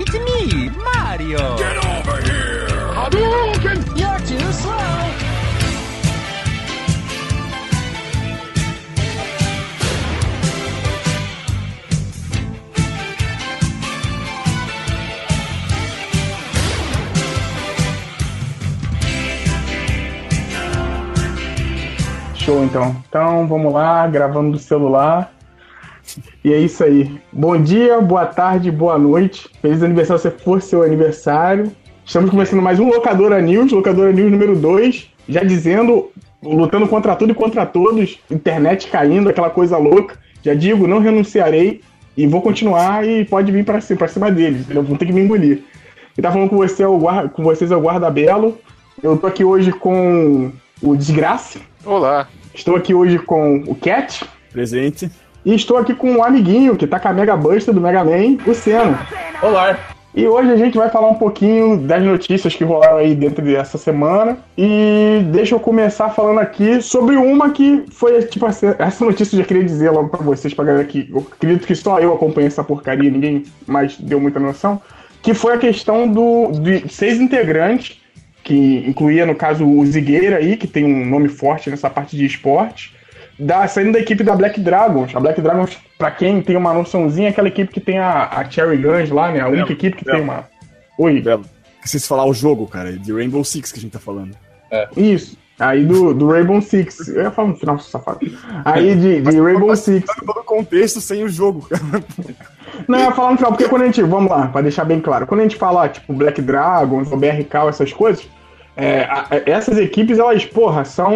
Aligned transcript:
It's 0.00 0.14
me, 0.14 0.70
Mario! 0.70 1.58
Get 1.58 1.76
over 1.84 2.22
here! 2.22 2.68
Hadouken! 2.94 3.78
You're 3.98 4.20
too 4.20 4.52
slow! 4.52 4.98
Show 22.36 22.62
então. 22.62 22.96
Então 23.08 23.48
vamos 23.48 23.72
lá, 23.72 24.06
gravando 24.06 24.52
do 24.52 24.58
celular. 24.58 25.37
E 26.44 26.52
é 26.52 26.58
isso 26.58 26.84
aí. 26.84 27.20
Bom 27.32 27.60
dia, 27.60 28.00
boa 28.00 28.24
tarde, 28.24 28.70
boa 28.70 28.96
noite. 28.96 29.48
Feliz 29.60 29.82
aniversário 29.82 30.22
se 30.22 30.30
for 30.30 30.62
seu 30.62 30.84
aniversário. 30.84 31.72
Estamos 32.04 32.30
começando 32.30 32.62
mais 32.62 32.78
um 32.78 32.88
Locadora 32.88 33.40
News, 33.42 33.72
Locadora 33.72 34.12
News 34.12 34.30
número 34.30 34.54
2. 34.54 35.10
Já 35.28 35.42
dizendo, 35.42 36.12
lutando 36.40 36.86
contra 36.86 37.16
tudo 37.16 37.32
e 37.32 37.34
contra 37.34 37.66
todos, 37.66 38.20
internet 38.30 38.86
caindo, 38.86 39.28
aquela 39.28 39.50
coisa 39.50 39.76
louca. 39.76 40.16
Já 40.42 40.54
digo, 40.54 40.86
não 40.86 41.00
renunciarei 41.00 41.80
e 42.16 42.24
vou 42.26 42.40
continuar 42.40 43.06
e 43.06 43.24
pode 43.24 43.50
vir 43.50 43.64
para 43.64 43.80
cima, 43.80 43.98
pra 43.98 44.08
cima 44.08 44.30
deles, 44.30 44.60
entendeu? 44.60 44.84
Vão 44.84 44.96
ter 44.96 45.06
que 45.06 45.12
me 45.12 45.20
engolir. 45.20 45.64
E 46.16 46.22
tá 46.22 46.30
falando 46.30 46.50
com, 46.50 46.56
você, 46.56 46.84
é 46.84 46.88
o 46.88 46.98
guarda, 46.98 47.28
com 47.28 47.42
vocês 47.42 47.72
é 47.72 47.76
o 47.76 47.80
Guarda 47.80 48.08
Belo. 48.10 48.56
Eu 49.02 49.16
tô 49.16 49.26
aqui 49.26 49.44
hoje 49.44 49.72
com 49.72 50.52
o 50.80 50.96
Desgraça. 50.96 51.58
Olá. 51.84 52.28
Estou 52.54 52.76
aqui 52.76 52.94
hoje 52.94 53.18
com 53.18 53.64
o 53.66 53.74
Cat. 53.74 54.24
Presente. 54.52 55.10
E 55.48 55.54
estou 55.54 55.78
aqui 55.78 55.94
com 55.94 56.10
um 56.10 56.22
amiguinho 56.22 56.76
que 56.76 56.86
tá 56.86 57.00
com 57.00 57.08
a 57.08 57.12
Mega 57.14 57.34
Buster 57.34 57.72
do 57.72 57.80
Mega 57.80 58.04
Man, 58.04 58.36
o 58.46 58.54
Seno. 58.54 58.98
Olá. 59.40 59.78
E 60.14 60.26
hoje 60.26 60.50
a 60.50 60.56
gente 60.56 60.76
vai 60.76 60.90
falar 60.90 61.08
um 61.08 61.14
pouquinho 61.14 61.78
das 61.78 62.02
notícias 62.02 62.54
que 62.54 62.64
rolaram 62.64 62.98
aí 62.98 63.14
dentro 63.14 63.42
dessa 63.42 63.78
semana. 63.78 64.36
E 64.58 65.22
deixa 65.32 65.54
eu 65.54 65.58
começar 65.58 66.10
falando 66.10 66.40
aqui 66.40 66.82
sobre 66.82 67.16
uma 67.16 67.48
que 67.48 67.82
foi, 67.90 68.20
tipo, 68.24 68.44
essa 68.46 68.76
essa 68.78 69.02
notícia 69.02 69.36
eu 69.36 69.40
já 69.40 69.46
queria 69.46 69.64
dizer 69.64 69.88
logo 69.88 70.10
pra 70.10 70.20
vocês, 70.20 70.52
pra 70.52 70.66
galera 70.66 70.84
que 70.84 71.08
eu 71.10 71.26
acredito 71.32 71.66
que 71.66 71.74
só 71.74 71.98
eu 71.98 72.12
acompanhei 72.12 72.48
essa 72.48 72.62
porcaria, 72.62 73.10
ninguém 73.10 73.44
mais 73.66 73.96
deu 73.96 74.20
muita 74.20 74.38
noção. 74.38 74.78
Que 75.22 75.32
foi 75.32 75.54
a 75.54 75.58
questão 75.58 76.06
do, 76.06 76.52
de 76.60 76.92
seis 76.92 77.18
integrantes, 77.18 77.98
que 78.44 78.84
incluía, 78.86 79.24
no 79.24 79.34
caso, 79.34 79.66
o 79.66 79.86
Zigueira 79.86 80.36
aí, 80.36 80.58
que 80.58 80.66
tem 80.66 80.84
um 80.84 81.06
nome 81.06 81.30
forte 81.30 81.70
nessa 81.70 81.88
parte 81.88 82.18
de 82.18 82.26
esporte 82.26 82.97
da, 83.38 83.66
saindo 83.68 83.92
da 83.92 84.00
equipe 84.00 84.24
da 84.24 84.34
Black 84.34 84.60
Dragons. 84.60 85.14
A 85.14 85.20
Black 85.20 85.40
Dragons, 85.40 85.78
pra 85.96 86.10
quem 86.10 86.42
tem 86.42 86.56
uma 86.56 86.72
noçãozinha, 86.72 87.28
é 87.28 87.30
aquela 87.30 87.48
equipe 87.48 87.72
que 87.72 87.80
tem 87.80 87.98
a, 87.98 88.28
a 88.30 88.50
Cherry 88.50 88.78
Guns 88.78 89.10
lá, 89.10 89.30
né? 89.30 89.40
A 89.40 89.48
única 89.48 89.72
equipe 89.72 89.96
que 89.96 90.04
Belo. 90.04 90.16
tem 90.18 90.24
uma. 90.24 90.48
Oi, 90.98 91.20
Belo. 91.20 91.44
Esqueci 91.84 92.02
de 92.02 92.08
falar 92.08 92.26
o 92.26 92.34
jogo, 92.34 92.66
cara. 92.66 92.92
De 92.92 93.12
Rainbow 93.12 93.44
Six 93.44 93.70
que 93.72 93.78
a 93.78 93.82
gente 93.82 93.92
tá 93.92 93.98
falando. 94.00 94.36
isso. 94.96 95.36
Aí 95.58 95.84
do, 95.84 96.14
do 96.14 96.30
Rainbow 96.30 96.60
Six. 96.62 97.08
Eu 97.08 97.22
ia 97.22 97.30
falar 97.30 97.48
no 97.48 97.56
final, 97.56 97.78
safado. 97.80 98.20
Aí 98.64 98.94
de, 98.94 99.20
de 99.22 99.40
Rainbow 99.40 99.74
Six. 99.74 100.06
Todo 100.24 100.40
o 100.40 100.44
contexto 100.44 101.00
sem 101.00 101.24
o 101.24 101.28
jogo, 101.28 101.66
cara. 101.68 102.04
Não, 102.86 102.98
eu 102.98 103.04
ia 103.06 103.12
falar 103.12 103.32
no 103.32 103.36
final, 103.36 103.52
porque 103.52 103.68
quando 103.68 103.82
a 103.82 103.86
gente. 103.86 104.02
Vamos 104.02 104.30
lá, 104.30 104.46
pra 104.48 104.60
deixar 104.60 104.84
bem 104.84 105.00
claro. 105.00 105.26
Quando 105.26 105.40
a 105.40 105.42
gente 105.42 105.56
fala, 105.56 105.88
tipo, 105.88 106.12
Black 106.12 106.40
Dragons 106.40 107.10
ou 107.10 107.18
BRK, 107.18 107.68
essas 107.68 107.92
coisas. 107.92 108.28
É, 108.78 109.02
a- 109.02 109.26
a- 109.30 109.42
essas 109.50 109.76
equipes, 109.76 110.18
elas, 110.18 110.44
porra, 110.46 110.84
são 110.84 111.12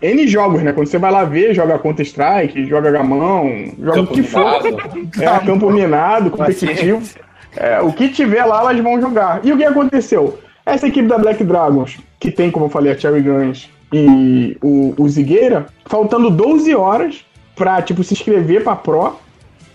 N 0.00 0.26
jogos, 0.26 0.62
né? 0.62 0.72
Quando 0.72 0.86
você 0.86 0.98
vai 0.98 1.12
lá 1.12 1.24
ver, 1.24 1.54
joga 1.54 1.78
Counter-Strike, 1.78 2.66
joga 2.66 2.90
gamão, 2.90 3.50
joga 3.78 4.00
o 4.00 4.06
que 4.06 4.22
for. 4.22 4.42
É, 5.20 5.38
campo 5.46 5.70
minado, 5.70 6.30
competitivo. 6.30 7.02
É, 7.56 7.80
o 7.80 7.92
que 7.92 8.08
tiver 8.08 8.44
lá, 8.44 8.60
elas 8.60 8.78
vão 8.80 9.00
jogar. 9.00 9.40
E 9.44 9.52
o 9.52 9.56
que 9.56 9.64
aconteceu? 9.64 10.38
Essa 10.64 10.88
equipe 10.88 11.06
da 11.08 11.16
Black 11.18 11.44
Dragons, 11.44 11.98
que 12.18 12.30
tem, 12.30 12.50
como 12.50 12.64
eu 12.66 12.70
falei, 12.70 12.92
a 12.92 12.98
Cherry 12.98 13.20
Guns 13.22 13.70
e 13.92 14.56
o, 14.62 14.94
o 14.98 15.08
Zigueira, 15.08 15.66
faltando 15.86 16.28
12 16.30 16.74
horas 16.74 17.24
pra, 17.54 17.80
tipo, 17.82 18.02
se 18.02 18.14
inscrever 18.14 18.64
pra 18.64 18.74
Pro, 18.74 19.16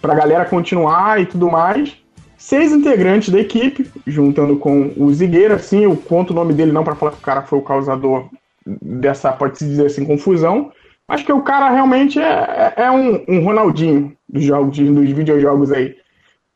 pra 0.01 0.13
galera 0.13 0.45
continuar 0.45 1.21
e 1.21 1.25
tudo 1.25 1.49
mais. 1.49 1.95
Seis 2.41 2.71
integrantes 2.71 3.29
da 3.29 3.39
equipe, 3.39 3.87
juntando 4.07 4.57
com 4.57 4.91
o 4.97 5.13
Zigueira, 5.13 5.53
assim, 5.57 5.83
eu 5.83 5.95
conto 5.95 6.31
o 6.31 6.33
nome 6.33 6.53
dele 6.55 6.71
não 6.71 6.83
pra 6.83 6.95
falar 6.95 7.11
que 7.11 7.19
o 7.19 7.21
cara 7.21 7.43
foi 7.43 7.59
o 7.59 7.61
causador 7.61 8.29
dessa, 8.65 9.31
pode-se 9.31 9.63
dizer 9.63 9.85
assim, 9.85 10.03
confusão. 10.03 10.71
Acho 11.07 11.23
que 11.23 11.31
o 11.31 11.43
cara 11.43 11.69
realmente 11.69 12.19
é, 12.19 12.73
é- 12.75 12.81
é 12.85 12.91
um, 12.91 13.23
um 13.27 13.43
Ronaldinho 13.43 14.17
dos 14.27 14.43
jogos, 14.43 14.75
dos 14.75 15.11
videojogos 15.11 15.71
aí. 15.71 15.95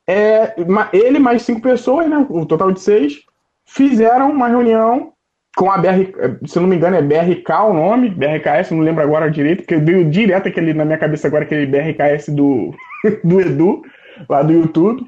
É, 0.10 0.56
ele 0.92 1.20
mais 1.20 1.44
cinco 1.44 1.62
pessoas, 1.62 2.10
né? 2.10 2.26
O 2.32 2.48
total 2.48 2.72
de 2.72 2.80
seis, 2.80 3.22
fizeram 3.68 4.32
uma 4.32 4.48
reunião 4.48 5.12
com 5.56 5.70
a 5.70 5.78
BR, 5.78 6.12
se 6.48 6.60
não 6.60 6.68
me 6.68 6.78
engano, 6.78 6.96
é 6.96 7.02
BRK 7.04 7.50
o 7.70 7.74
nome, 7.74 8.10
BRKS, 8.10 8.72
não 8.72 8.82
lembro 8.82 9.04
agora 9.04 9.30
direito, 9.30 9.60
porque 9.60 9.78
veio 9.78 10.10
direto 10.10 10.48
aquele 10.48 10.74
na 10.74 10.84
minha 10.84 10.98
cabeça 10.98 11.28
agora, 11.28 11.44
aquele 11.44 11.68
BRKS 11.68 12.30
do, 12.30 12.74
do 13.24 13.40
Edu, 13.40 13.84
lá 14.28 14.42
do 14.42 14.52
YouTube. 14.52 15.06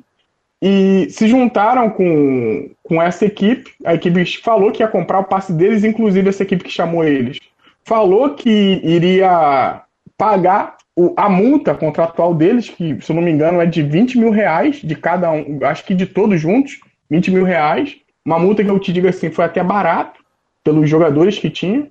E 0.62 1.08
se 1.12 1.28
juntaram 1.28 1.90
com, 1.90 2.70
com 2.84 3.02
essa 3.02 3.26
equipe. 3.26 3.72
A 3.86 3.94
equipe 3.94 4.26
falou 4.42 4.72
que 4.72 4.82
ia 4.82 4.88
comprar 4.88 5.20
o 5.20 5.24
passe 5.24 5.54
deles, 5.54 5.84
inclusive 5.84 6.30
essa 6.30 6.44
equipe 6.44 6.64
que 6.64 6.72
chamou 6.72 7.04
eles. 7.04 7.40
Falou 7.86 8.32
que 8.32 8.82
iria 8.84 9.82
pagar 10.18 10.78
o- 10.96 11.14
a 11.16 11.30
multa 11.30 11.76
contratual 11.76 12.34
deles, 12.34 12.70
que, 12.70 12.98
se 13.02 13.12
eu 13.12 13.16
não 13.16 13.22
me 13.22 13.32
engano, 13.32 13.62
é 13.62 13.66
de 13.68 13.84
20 13.84 14.18
mil 14.18 14.32
reais 14.32 14.78
de 14.78 14.96
cada 14.96 15.32
um, 15.32 15.60
acho 15.62 15.86
que 15.86 15.94
de 15.94 16.08
todos 16.08 16.42
juntos, 16.42 16.80
20 17.10 17.30
mil 17.30 17.44
reais. 17.44 17.96
Uma 18.26 18.40
multa 18.40 18.64
que 18.64 18.70
eu 18.70 18.80
te 18.80 18.92
digo 18.92 19.08
assim, 19.08 19.30
foi 19.30 19.46
até 19.46 19.64
barato 19.64 20.20
pelos 20.64 20.90
jogadores 20.90 21.38
que 21.38 21.50
tinha. 21.52 21.88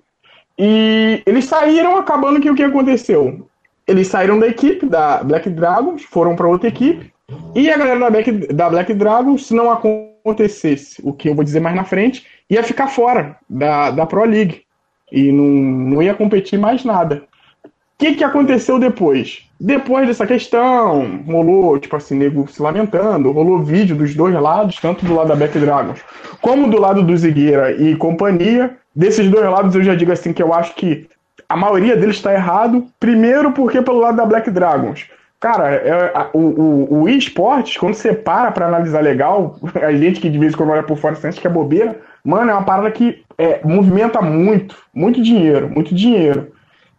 E 0.58 1.22
eles 1.24 1.44
saíram 1.44 1.96
acabando 1.96 2.40
que 2.40 2.50
o 2.50 2.54
que 2.54 2.62
aconteceu? 2.64 3.48
Eles 3.86 4.08
saíram 4.08 4.38
da 4.38 4.48
equipe 4.48 4.86
da 4.86 5.22
Black 5.22 5.48
Dragons, 5.50 6.02
foram 6.02 6.34
para 6.34 6.48
outra 6.48 6.68
equipe. 6.68 7.12
E 7.54 7.70
a 7.70 7.76
galera 7.76 7.98
da 7.98 8.10
Black, 8.10 8.32
da 8.52 8.70
Black 8.70 8.94
Dragons, 8.94 9.46
se 9.46 9.54
não 9.54 9.70
acontecesse 9.70 11.00
o 11.02 11.12
que 11.12 11.28
eu 11.28 11.34
vou 11.34 11.44
dizer 11.44 11.60
mais 11.60 11.74
na 11.74 11.84
frente, 11.84 12.26
ia 12.48 12.62
ficar 12.62 12.88
fora 12.88 13.36
da, 13.48 13.90
da 13.90 14.06
Pro 14.06 14.24
League. 14.24 14.62
E 15.10 15.30
não, 15.32 15.44
não 15.44 16.02
ia 16.02 16.14
competir 16.14 16.58
mais 16.58 16.84
nada. 16.84 17.24
O 17.64 17.70
que, 17.98 18.14
que 18.14 18.24
aconteceu 18.24 18.78
depois? 18.78 19.44
Depois 19.58 20.06
dessa 20.06 20.26
questão, 20.26 21.22
rolou, 21.26 21.78
tipo 21.78 21.96
assim, 21.96 22.14
nego 22.14 22.46
se 22.46 22.60
lamentando, 22.60 23.32
rolou 23.32 23.62
vídeo 23.62 23.96
dos 23.96 24.14
dois 24.14 24.34
lados, 24.34 24.76
tanto 24.76 25.06
do 25.06 25.14
lado 25.14 25.28
da 25.28 25.36
Black 25.36 25.58
Dragons 25.58 26.04
como 26.46 26.70
do 26.70 26.78
lado 26.78 27.02
do 27.02 27.16
Zigueira 27.16 27.72
e 27.72 27.96
companhia. 27.96 28.76
Desses 28.94 29.28
dois 29.28 29.44
lados 29.44 29.74
eu 29.74 29.82
já 29.82 29.96
digo 29.96 30.12
assim 30.12 30.32
que 30.32 30.40
eu 30.40 30.54
acho 30.54 30.74
que 30.76 31.08
a 31.48 31.56
maioria 31.56 31.96
deles 31.96 32.16
está 32.16 32.32
errado. 32.32 32.86
Primeiro 33.00 33.50
porque 33.50 33.82
pelo 33.82 33.98
lado 33.98 34.16
da 34.16 34.24
Black 34.24 34.48
Dragons. 34.50 35.08
Cara, 35.46 35.70
é, 35.76 36.12
o, 36.32 36.40
o, 36.40 37.02
o 37.02 37.08
eSports, 37.08 37.76
quando 37.76 37.94
você 37.94 38.12
para 38.12 38.50
pra 38.50 38.66
analisar 38.66 39.00
legal, 39.00 39.54
a 39.80 39.92
gente 39.92 40.20
que 40.20 40.28
de 40.28 40.40
vez 40.40 40.52
em 40.52 40.56
quando 40.56 40.70
olha 40.70 40.82
por 40.82 40.98
fora 40.98 41.14
sente 41.14 41.40
que 41.40 41.46
é 41.46 41.50
bobeira, 41.50 42.00
mano, 42.24 42.50
é 42.50 42.52
uma 42.52 42.64
parada 42.64 42.90
que 42.90 43.22
é, 43.38 43.60
movimenta 43.62 44.20
muito, 44.20 44.74
muito 44.92 45.22
dinheiro, 45.22 45.70
muito 45.70 45.94
dinheiro. 45.94 46.50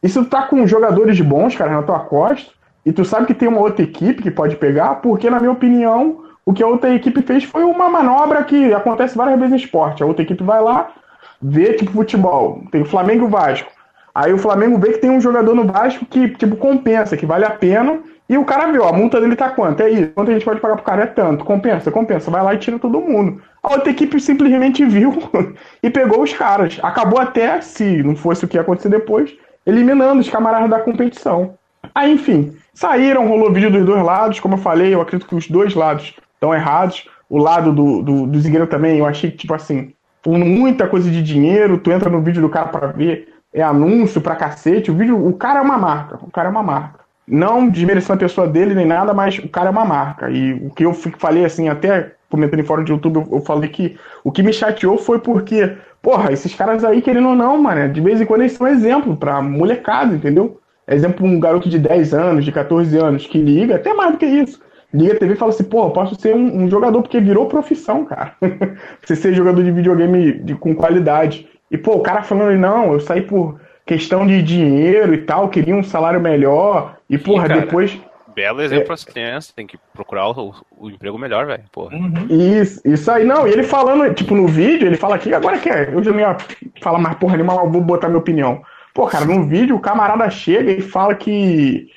E 0.02 0.08
se 0.08 0.18
tu 0.18 0.30
tá 0.30 0.44
com 0.44 0.66
jogadores 0.66 1.20
bons, 1.20 1.58
cara, 1.58 1.72
na 1.72 1.84
tua 1.84 2.00
costa, 2.00 2.50
e 2.86 2.94
tu 2.94 3.04
sabe 3.04 3.26
que 3.26 3.34
tem 3.34 3.50
uma 3.50 3.60
outra 3.60 3.84
equipe 3.84 4.24
que 4.24 4.32
pode 4.32 4.56
pegar, 4.56 4.96
porque, 5.02 5.30
na 5.30 5.42
minha 5.42 5.52
opinião, 5.52 6.24
o 6.46 6.54
que 6.54 6.64
a 6.64 6.68
outra 6.68 6.96
equipe 6.96 7.22
fez 7.24 7.44
foi 7.44 7.66
uma 7.66 7.90
manobra 7.90 8.46
que 8.46 8.74
acontece 8.74 9.18
várias 9.18 9.38
vezes 9.38 9.52
no 9.52 9.58
esporte. 9.58 10.02
A 10.02 10.06
outra 10.06 10.24
equipe 10.24 10.42
vai 10.42 10.62
lá, 10.62 10.94
vê, 11.42 11.74
tipo, 11.74 11.92
futebol. 11.92 12.64
Tem 12.72 12.84
o 12.84 12.86
Flamengo 12.86 13.26
e 13.26 13.28
o 13.28 13.30
Vasco. 13.30 13.70
Aí 14.16 14.32
o 14.32 14.38
Flamengo 14.38 14.80
vê 14.80 14.94
que 14.94 15.00
tem 15.00 15.10
um 15.10 15.20
jogador 15.20 15.54
no 15.54 15.66
Vasco 15.66 16.06
que, 16.06 16.30
tipo, 16.30 16.56
compensa, 16.56 17.18
que 17.18 17.26
vale 17.26 17.44
a 17.44 17.50
pena. 17.50 18.00
E 18.30 18.38
o 18.38 18.44
cara 18.44 18.72
viu, 18.72 18.84
a 18.84 18.92
multa 18.92 19.22
dele 19.22 19.36
tá 19.36 19.50
quanto? 19.50 19.82
É 19.82 19.90
isso. 19.90 20.12
Quanto 20.14 20.32
a 20.32 20.34
gente 20.34 20.44
pode 20.44 20.60
pagar 20.60 20.76
pro 20.76 20.84
cara? 20.84 21.04
É 21.04 21.06
tanto. 21.06 21.46
Compensa, 21.46 21.92
compensa. 21.92 22.30
Vai 22.30 22.44
lá 22.44 22.54
e 22.54 22.58
tira 22.58 22.78
todo 22.78 23.00
mundo. 23.00 23.42
A 23.64 23.74
outra 23.74 23.90
equipe 23.90 24.20
simplesmente 24.20 24.86
viu 24.86 25.18
e 25.82 25.90
pegou 25.90 26.22
os 26.22 26.34
caras. 26.34 26.78
Acabou 26.84 27.20
até, 27.20 27.62
se 27.62 28.04
não 28.04 28.16
fosse 28.16 28.44
o 28.44 28.48
que 28.48 28.58
ia 28.58 28.62
acontecer 28.62 28.90
depois, 28.90 29.34
eliminando 29.66 30.20
os 30.20 30.30
camaradas 30.30 30.70
da 30.70 30.80
competição. 30.80 31.58
Aí, 31.96 32.14
enfim, 32.14 32.56
saíram, 32.74 33.28
rolou 33.28 33.52
vídeo 33.52 33.72
dos 33.72 33.86
dois 33.86 34.04
lados. 34.04 34.40
Como 34.42 34.56
eu 34.56 34.60
falei, 34.60 34.94
eu 34.94 35.02
acredito 35.02 35.28
que 35.28 35.36
os 35.36 35.48
dois 35.48 35.74
lados 35.74 36.14
estão 36.34 36.54
errados. 36.54 37.08
O 37.30 37.38
lado 37.38 37.72
do, 37.72 38.02
do, 38.02 38.28
do 38.28 38.40
Zigueiro 38.40 38.68
também, 38.68 39.00
eu 39.00 39.06
achei 39.06 39.32
que, 39.32 39.38
tipo 39.38 39.54
assim, 39.54 39.94
muita 40.26 40.88
coisa 40.88 41.10
de 41.10 41.22
dinheiro, 41.24 41.78
tu 41.78 41.92
entra 41.92 42.10
no 42.10 42.22
vídeo 42.22 42.42
do 42.42 42.50
cara 42.50 42.68
pra 42.68 42.88
ver, 42.88 43.34
é 43.54 43.62
anúncio 43.62 44.20
pra 44.20 44.36
cacete. 44.36 44.92
O 44.92 44.96
vídeo, 44.96 45.28
o 45.28 45.34
cara 45.34 45.60
é 45.60 45.62
uma 45.62 45.78
marca. 45.78 46.20
O 46.22 46.32
cara 46.32 46.50
é 46.50 46.52
uma 46.52 46.64
marca. 46.64 47.07
Não 47.28 47.68
desmerecendo 47.68 48.14
a 48.14 48.18
pessoa 48.18 48.48
dele 48.48 48.74
nem 48.74 48.86
nada, 48.86 49.14
mas 49.14 49.38
o 49.40 49.50
cara 49.50 49.68
é 49.68 49.72
uma 49.72 49.84
marca. 49.84 50.30
E 50.30 50.54
o 50.54 50.70
que 50.70 50.86
eu 50.86 50.94
falei, 50.94 51.44
assim, 51.44 51.68
até 51.68 52.14
comentando 52.30 52.60
em 52.60 52.64
fórum 52.64 52.84
de 52.84 52.92
YouTube, 52.92 53.28
eu, 53.32 53.42
falei 53.42 53.70
que 53.70 53.98
o 54.24 54.32
que 54.32 54.44
me 54.44 54.54
chateou 54.54 54.98
foi 54.98 55.20
porque, 55.20 55.76
porra, 56.02 56.32
esses 56.32 56.54
caras 56.54 56.84
aí, 56.84 57.02
querendo 57.02 57.30
ou 57.30 57.36
não, 57.36 57.58
mano, 57.62 57.92
de 57.92 58.02
vez 58.02 58.22
em 58.22 58.26
quando 58.26 58.42
eles 58.42 58.54
são 58.54 58.68
exemplo 58.68 59.16
pra 59.16 59.42
molecada, 59.42 60.16
entendeu? 60.16 60.60
Exemplo, 60.88 61.26
um 61.26 61.40
garoto 61.40 61.70
de 61.70 61.80
10 61.80 62.14
anos, 62.14 62.46
de 62.46 62.52
14 62.52 62.98
anos, 62.98 63.28
que 63.28 63.42
liga, 63.42 63.76
até 63.76 63.94
mais 63.94 64.14
do 64.14 64.18
que 64.18 64.26
isso, 64.26 64.62
liga 64.94 65.14
a 65.14 65.20
TV 65.20 65.34
e 65.34 65.38
fala 65.38 65.52
assim, 65.52 65.64
pô, 65.66 65.90
posso 65.92 66.16
ser 66.20 66.34
um, 66.36 66.64
um 66.64 66.70
jogador, 66.70 67.02
porque 67.02 67.20
virou 67.20 67.48
profissão, 67.48 68.06
cara. 68.06 68.34
Você 69.04 69.16
ser 69.16 69.34
jogador 69.34 69.64
de 69.64 69.72
videogame 69.72 70.34
de, 70.40 70.56
com 70.56 70.74
qualidade. 70.74 71.48
E, 71.70 71.78
pô, 71.78 71.96
o 71.96 72.02
cara 72.02 72.24
falando, 72.24 72.58
não, 72.58 72.94
eu 72.94 73.00
saí 73.02 73.22
por 73.22 73.60
questão 73.88 74.28
de 74.28 74.44
dinheiro 74.44 75.14
e 75.14 75.20
tal, 75.20 75.50
queria 75.50 75.76
um 75.76 75.82
salário 75.82 76.20
melhor. 76.20 76.98
E, 77.10 77.18
porra, 77.18 77.48
cara. 77.48 77.62
depois. 77.62 77.98
Belo 78.36 78.62
exemplo 78.62 78.94
as 78.94 79.04
crianças, 79.04 79.52
tem 79.52 79.66
que 79.66 79.80
procurar 79.94 80.30
o, 80.30 80.54
o 80.78 80.90
emprego 80.92 81.18
melhor, 81.18 81.48
velho. 81.48 81.64
Porra. 81.72 81.98
Isso, 82.30 82.80
isso 82.86 83.10
aí, 83.10 83.26
não. 83.26 83.48
E 83.48 83.52
ele 83.52 83.64
falando, 83.64 84.14
tipo, 84.14 84.36
no 84.36 84.48
vídeo, 84.48 84.86
ele 84.86 84.98
fala 84.98 85.16
aqui, 85.16 85.34
agora 85.34 85.58
que 85.58 85.70
é, 85.70 85.92
eu 85.92 86.04
já 86.04 86.12
não 86.12 86.20
ia 86.20 86.38
falar 86.80 87.00
mais 87.00 87.18
porra 87.18 87.36
nenhuma, 87.36 87.56
mas 87.56 87.72
vou 87.72 87.82
botar 87.82 88.10
minha 88.10 88.20
opinião. 88.20 88.62
Pô, 88.94 89.08
cara, 89.08 89.26
no 89.26 89.48
vídeo 89.48 89.76
o 89.76 89.80
camarada 89.80 90.30
chega 90.30 90.72
e 90.72 90.82
fala 90.82 91.16
que. 91.16 91.90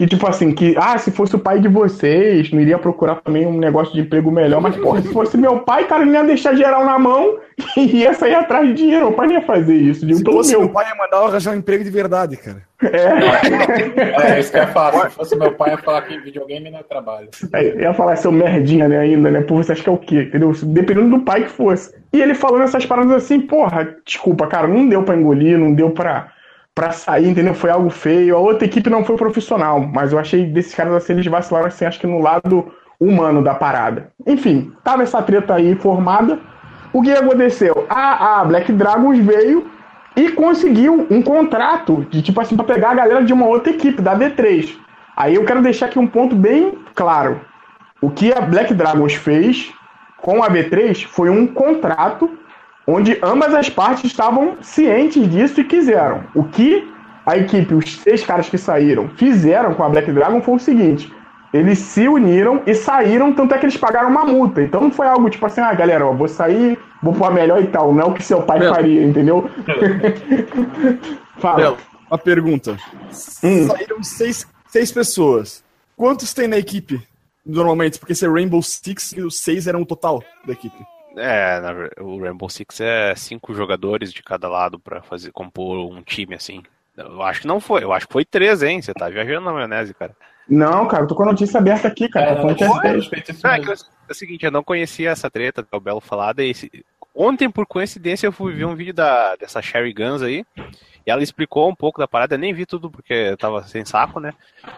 Que, 0.00 0.06
tipo 0.06 0.26
assim, 0.26 0.54
que, 0.54 0.74
ah, 0.78 0.96
se 0.96 1.10
fosse 1.10 1.36
o 1.36 1.38
pai 1.38 1.60
de 1.60 1.68
vocês, 1.68 2.50
não 2.50 2.58
iria 2.58 2.78
procurar 2.78 3.16
também 3.16 3.46
um 3.46 3.58
negócio 3.58 3.92
de 3.92 4.00
emprego 4.00 4.30
melhor. 4.30 4.58
Mas, 4.58 4.74
porra, 4.74 5.02
se 5.02 5.12
fosse 5.12 5.36
meu 5.36 5.58
pai, 5.58 5.84
cara, 5.84 6.04
ele 6.04 6.12
ia 6.12 6.24
deixar 6.24 6.54
geral 6.54 6.86
na 6.86 6.98
mão 6.98 7.36
e 7.76 7.98
ia 7.98 8.14
sair 8.14 8.34
atrás 8.34 8.66
de 8.66 8.72
dinheiro. 8.72 9.08
O 9.08 9.12
pai 9.12 9.26
não 9.26 9.34
ia 9.34 9.42
fazer 9.42 9.74
isso. 9.74 10.06
Digo 10.06 10.16
Se 10.16 10.24
pelo 10.24 10.38
fosse 10.38 10.52
meu. 10.52 10.60
meu 10.60 10.70
pai 10.70 10.88
ia 10.88 10.94
mandar 10.94 11.18
eu 11.18 11.26
arranjar 11.26 11.52
um 11.52 11.58
emprego 11.58 11.84
de 11.84 11.90
verdade, 11.90 12.38
cara. 12.38 12.62
É. 12.82 14.32
É, 14.32 14.40
isso 14.40 14.50
que 14.50 14.56
é 14.56 14.66
fácil. 14.68 15.10
Se 15.10 15.16
fosse 15.16 15.36
meu 15.36 15.52
pai, 15.52 15.72
ia 15.72 15.76
falar 15.76 16.00
que 16.00 16.18
videogame 16.18 16.70
não 16.70 16.78
é 16.78 16.82
trabalho. 16.82 17.28
Eu 17.52 17.80
ia 17.80 17.92
falar 17.92 18.16
seu 18.16 18.32
merdinha, 18.32 18.88
né, 18.88 19.00
ainda, 19.00 19.30
né? 19.30 19.42
Pô, 19.42 19.56
você 19.56 19.72
acha 19.72 19.82
que 19.82 19.88
é 19.90 19.92
o 19.92 19.98
quê? 19.98 20.22
Entendeu? 20.22 20.50
Dependendo 20.62 21.10
do 21.10 21.24
pai 21.26 21.42
que 21.42 21.50
fosse. 21.50 21.94
E 22.10 22.22
ele 22.22 22.32
falando 22.32 22.62
essas 22.62 22.86
paradas 22.86 23.12
assim, 23.12 23.38
porra, 23.38 23.96
desculpa, 24.06 24.46
cara, 24.46 24.66
não 24.66 24.88
deu 24.88 25.02
pra 25.02 25.14
engolir, 25.14 25.58
não 25.58 25.74
deu 25.74 25.90
pra, 25.90 26.32
pra 26.74 26.92
sair, 26.92 27.28
entendeu? 27.28 27.54
Foi 27.54 27.70
algo 27.70 27.90
feio. 27.90 28.36
A 28.36 28.38
outra 28.38 28.66
equipe 28.66 28.88
não 28.88 29.04
foi 29.04 29.16
profissional, 29.16 29.80
mas 29.80 30.12
eu 30.12 30.18
achei 30.18 30.46
desses 30.46 30.74
caras 30.74 30.94
assim, 30.94 31.12
eles 31.12 31.26
vacilaram 31.26 31.66
assim, 31.66 31.84
acho 31.84 32.00
que 32.00 32.06
no 32.06 32.20
lado 32.20 32.72
humano 32.98 33.42
da 33.42 33.54
parada. 33.54 34.12
Enfim, 34.26 34.72
tava 34.84 35.02
essa 35.02 35.22
treta 35.22 35.54
aí 35.54 35.74
formada. 35.74 36.38
O 36.92 37.02
que 37.02 37.12
aconteceu? 37.12 37.86
A, 37.88 38.40
a 38.40 38.44
Black 38.44 38.72
Dragons 38.72 39.18
veio 39.18 39.70
e 40.16 40.30
conseguiu 40.32 41.06
um 41.10 41.22
contrato 41.22 42.06
de 42.10 42.20
tipo 42.20 42.40
assim 42.40 42.56
pra 42.56 42.64
pegar 42.64 42.90
a 42.90 42.94
galera 42.94 43.24
de 43.24 43.32
uma 43.32 43.46
outra 43.46 43.72
equipe, 43.72 44.02
da 44.02 44.16
D3. 44.16 44.76
Aí 45.16 45.34
eu 45.34 45.44
quero 45.44 45.62
deixar 45.62 45.86
aqui 45.86 45.98
um 45.98 46.06
ponto 46.06 46.34
bem 46.34 46.78
claro. 46.94 47.40
O 48.02 48.10
que 48.10 48.32
a 48.32 48.40
Black 48.40 48.74
Dragons 48.74 49.14
fez 49.14 49.72
com 50.20 50.42
a 50.42 50.50
B3 50.50 51.06
foi 51.06 51.30
um 51.30 51.46
contrato 51.46 52.30
onde 52.92 53.18
ambas 53.22 53.54
as 53.54 53.68
partes 53.68 54.04
estavam 54.04 54.56
cientes 54.60 55.28
disso 55.30 55.60
e 55.60 55.64
quiseram. 55.64 56.24
O 56.34 56.44
que 56.44 56.88
a 57.24 57.36
equipe, 57.36 57.74
os 57.74 57.96
seis 57.98 58.24
caras 58.24 58.48
que 58.48 58.58
saíram, 58.58 59.08
fizeram 59.16 59.74
com 59.74 59.84
a 59.84 59.88
Black 59.88 60.10
Dragon 60.10 60.40
foi 60.42 60.54
o 60.54 60.58
seguinte: 60.58 61.12
eles 61.52 61.78
se 61.78 62.06
uniram 62.06 62.62
e 62.66 62.74
saíram, 62.74 63.32
tanto 63.32 63.54
é 63.54 63.58
que 63.58 63.66
eles 63.66 63.76
pagaram 63.76 64.08
uma 64.08 64.24
multa. 64.24 64.62
Então 64.62 64.80
não 64.80 64.90
foi 64.90 65.06
algo 65.06 65.28
tipo 65.28 65.44
assim, 65.46 65.60
ah, 65.60 65.74
galera, 65.74 66.06
ó, 66.06 66.12
vou 66.12 66.28
sair, 66.28 66.78
vou 67.02 67.12
pôr 67.12 67.32
melhor 67.32 67.62
e 67.62 67.66
tal. 67.66 67.92
Não 67.92 68.02
é 68.02 68.04
o 68.04 68.14
que 68.14 68.22
seu 68.22 68.42
pai 68.42 68.60
Belo. 68.60 68.74
faria, 68.74 69.04
entendeu? 69.04 69.50
Fala. 71.38 71.56
Belo, 71.56 71.76
uma 72.08 72.18
pergunta. 72.18 72.76
Hum. 73.42 73.66
Saíram 73.66 74.02
seis, 74.02 74.46
seis 74.68 74.92
pessoas. 74.92 75.64
Quantos 75.96 76.32
tem 76.32 76.48
na 76.48 76.56
equipe, 76.56 77.02
normalmente? 77.44 77.98
Porque 77.98 78.14
se 78.14 78.24
é 78.24 78.28
Rainbow 78.28 78.62
Six, 78.62 79.14
os 79.18 79.38
seis 79.38 79.66
eram 79.66 79.82
o 79.82 79.86
total 79.86 80.22
da 80.46 80.52
equipe. 80.52 80.78
É, 81.16 81.60
na 81.60 81.72
o 82.04 82.20
Rainbow 82.20 82.48
Six 82.48 82.80
é 82.80 83.14
cinco 83.16 83.52
jogadores 83.54 84.12
de 84.12 84.22
cada 84.22 84.48
lado 84.48 84.78
pra 84.78 85.02
fazer 85.02 85.32
compor 85.32 85.78
um 85.92 86.02
time 86.02 86.34
assim. 86.34 86.62
Eu 86.96 87.22
acho 87.22 87.42
que 87.42 87.46
não 87.46 87.60
foi, 87.60 87.82
eu 87.82 87.92
acho 87.92 88.06
que 88.06 88.12
foi 88.12 88.24
três, 88.24 88.62
hein? 88.62 88.80
Você 88.82 88.92
tá 88.92 89.08
viajando 89.08 89.46
na 89.46 89.52
maionese, 89.52 89.94
cara. 89.94 90.14
Não, 90.48 90.86
cara, 90.88 91.04
eu 91.04 91.06
tô 91.06 91.14
com 91.14 91.22
a 91.22 91.26
notícia 91.26 91.58
aberta 91.58 91.86
aqui, 91.88 92.08
cara. 92.08 92.32
É, 92.32 92.54
que 92.54 92.64
é 92.64 92.66
é, 92.66 93.60
é 93.60 94.10
o 94.10 94.14
seguinte, 94.14 94.44
eu 94.44 94.50
não 94.50 94.64
conhecia 94.64 95.10
essa 95.10 95.30
treta 95.30 95.62
que 95.62 95.76
o 95.76 95.80
Belo 95.80 96.00
falada. 96.00 96.42
E 96.42 96.50
esse- 96.50 96.84
ontem, 97.14 97.50
por 97.50 97.66
coincidência, 97.66 98.26
eu 98.26 98.32
fui 98.32 98.52
ver 98.52 98.64
um 98.66 98.74
vídeo 98.74 98.94
da, 98.94 99.36
dessa 99.36 99.60
Sherry 99.62 99.92
Guns 99.92 100.22
aí. 100.22 100.44
E 101.06 101.10
ela 101.10 101.22
explicou 101.22 101.66
um 101.66 101.74
pouco 101.74 101.98
da 101.98 102.06
parada, 102.06 102.34
eu 102.34 102.38
nem 102.38 102.52
vi 102.52 102.66
tudo 102.66 102.90
porque 102.90 103.14
eu 103.14 103.36
tava 103.36 103.62
sem 103.62 103.86
saco, 103.86 104.20
né? 104.20 104.34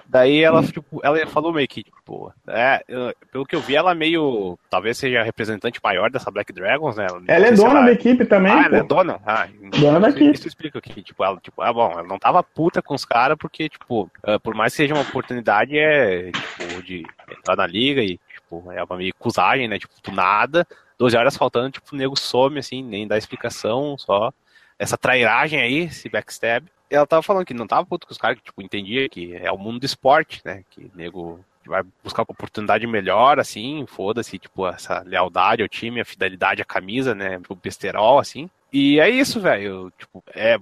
Daí 0.06 0.40
ela, 0.40 0.62
tipo, 0.62 1.00
ela 1.02 1.26
falou 1.26 1.52
meio 1.52 1.66
que, 1.66 1.82
tipo, 1.82 2.32
é, 2.46 2.80
eu- 2.86 3.12
pelo 3.32 3.44
que 3.44 3.56
eu 3.56 3.60
vi, 3.60 3.74
ela 3.74 3.92
meio. 3.92 4.56
Talvez 4.70 4.96
seja 4.96 5.20
a 5.20 5.24
representante 5.24 5.80
maior 5.82 6.08
dessa 6.10 6.30
Black 6.30 6.52
Dragons, 6.52 6.96
né? 6.96 7.08
Não 7.10 7.22
Ela 7.26 7.48
é 7.48 7.52
dona 7.52 7.82
da 7.82 7.90
equipe 7.92 8.24
também, 8.24 8.52
Ah, 8.52 8.66
ela 8.66 8.76
é 8.76 8.80
pô. 8.82 8.86
dona? 8.86 9.20
Ah, 9.26 9.48
Dona 9.80 9.98
da 9.98 10.10
equipe. 10.10 10.30
isso 10.32 10.46
explica 10.46 10.78
aqui, 10.78 11.02
tipo, 11.02 11.24
ela, 11.24 11.36
tipo, 11.38 11.60
ah, 11.60 11.72
bom, 11.72 11.90
ela 11.90 12.04
não 12.04 12.20
tava 12.20 12.40
puta 12.40 12.80
com 12.80 12.94
os 12.94 13.04
caras 13.04 13.36
porque, 13.36 13.68
tipo, 13.68 14.08
ah, 14.22 14.38
por 14.38 14.54
mais 14.54 14.72
que 14.72 14.76
seja 14.76 14.94
uma 14.94 15.02
oportunidade, 15.02 15.76
é, 15.76 16.30
tipo, 16.30 16.82
de 16.84 17.04
entrar 17.36 17.56
na 17.56 17.66
liga 17.66 18.00
e, 18.00 18.20
tipo, 18.32 18.70
é 18.70 18.82
uma 18.84 18.96
meio 18.96 19.12
cusagem, 19.18 19.66
né, 19.66 19.76
tipo, 19.76 19.92
do 20.00 20.12
nada, 20.12 20.64
12 21.02 21.16
horas 21.16 21.36
faltando, 21.36 21.72
tipo, 21.72 21.92
o 21.92 21.98
nego 21.98 22.16
some, 22.16 22.60
assim, 22.60 22.80
nem 22.80 23.08
dá 23.08 23.18
explicação, 23.18 23.98
só 23.98 24.32
essa 24.78 24.96
trairagem 24.96 25.60
aí, 25.60 25.78
esse 25.80 26.08
backstab. 26.08 26.64
Ela 26.88 27.04
tava 27.04 27.22
falando 27.22 27.44
que 27.44 27.52
não 27.52 27.66
tava 27.66 27.84
puto 27.84 28.06
com 28.06 28.12
os 28.12 28.18
caras, 28.18 28.38
que, 28.38 28.44
tipo, 28.44 28.62
entendia 28.62 29.08
que 29.08 29.34
é 29.34 29.50
o 29.50 29.58
mundo 29.58 29.80
do 29.80 29.86
esporte, 29.86 30.40
né, 30.44 30.62
que 30.70 30.88
nego 30.94 31.44
vai 31.66 31.82
buscar 32.04 32.22
uma 32.22 32.30
oportunidade 32.30 32.86
melhor, 32.86 33.40
assim, 33.40 33.84
foda-se, 33.88 34.38
tipo, 34.38 34.64
essa 34.64 35.02
lealdade 35.02 35.62
ao 35.62 35.68
time, 35.68 36.00
a 36.00 36.04
fidelidade 36.04 36.62
à 36.62 36.64
camisa, 36.64 37.16
né, 37.16 37.40
o 37.48 37.54
besterol, 37.56 38.20
assim. 38.20 38.48
E 38.72 39.00
é 39.00 39.10
isso, 39.10 39.40
velho, 39.40 39.92
tipo, 39.98 40.22
é, 40.28 40.56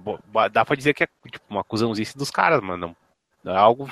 dá 0.51 0.65
pra 0.65 0.75
dizer 0.75 0.95
que 0.95 1.03
é, 1.03 1.07
tipo, 1.31 1.45
uma 1.49 1.61
acusãozice 1.61 2.17
dos 2.17 2.31
caras, 2.31 2.61
mano, 2.61 2.87
não, 2.87 2.95
não 3.43 3.53
é 3.53 3.57
algo, 3.57 3.87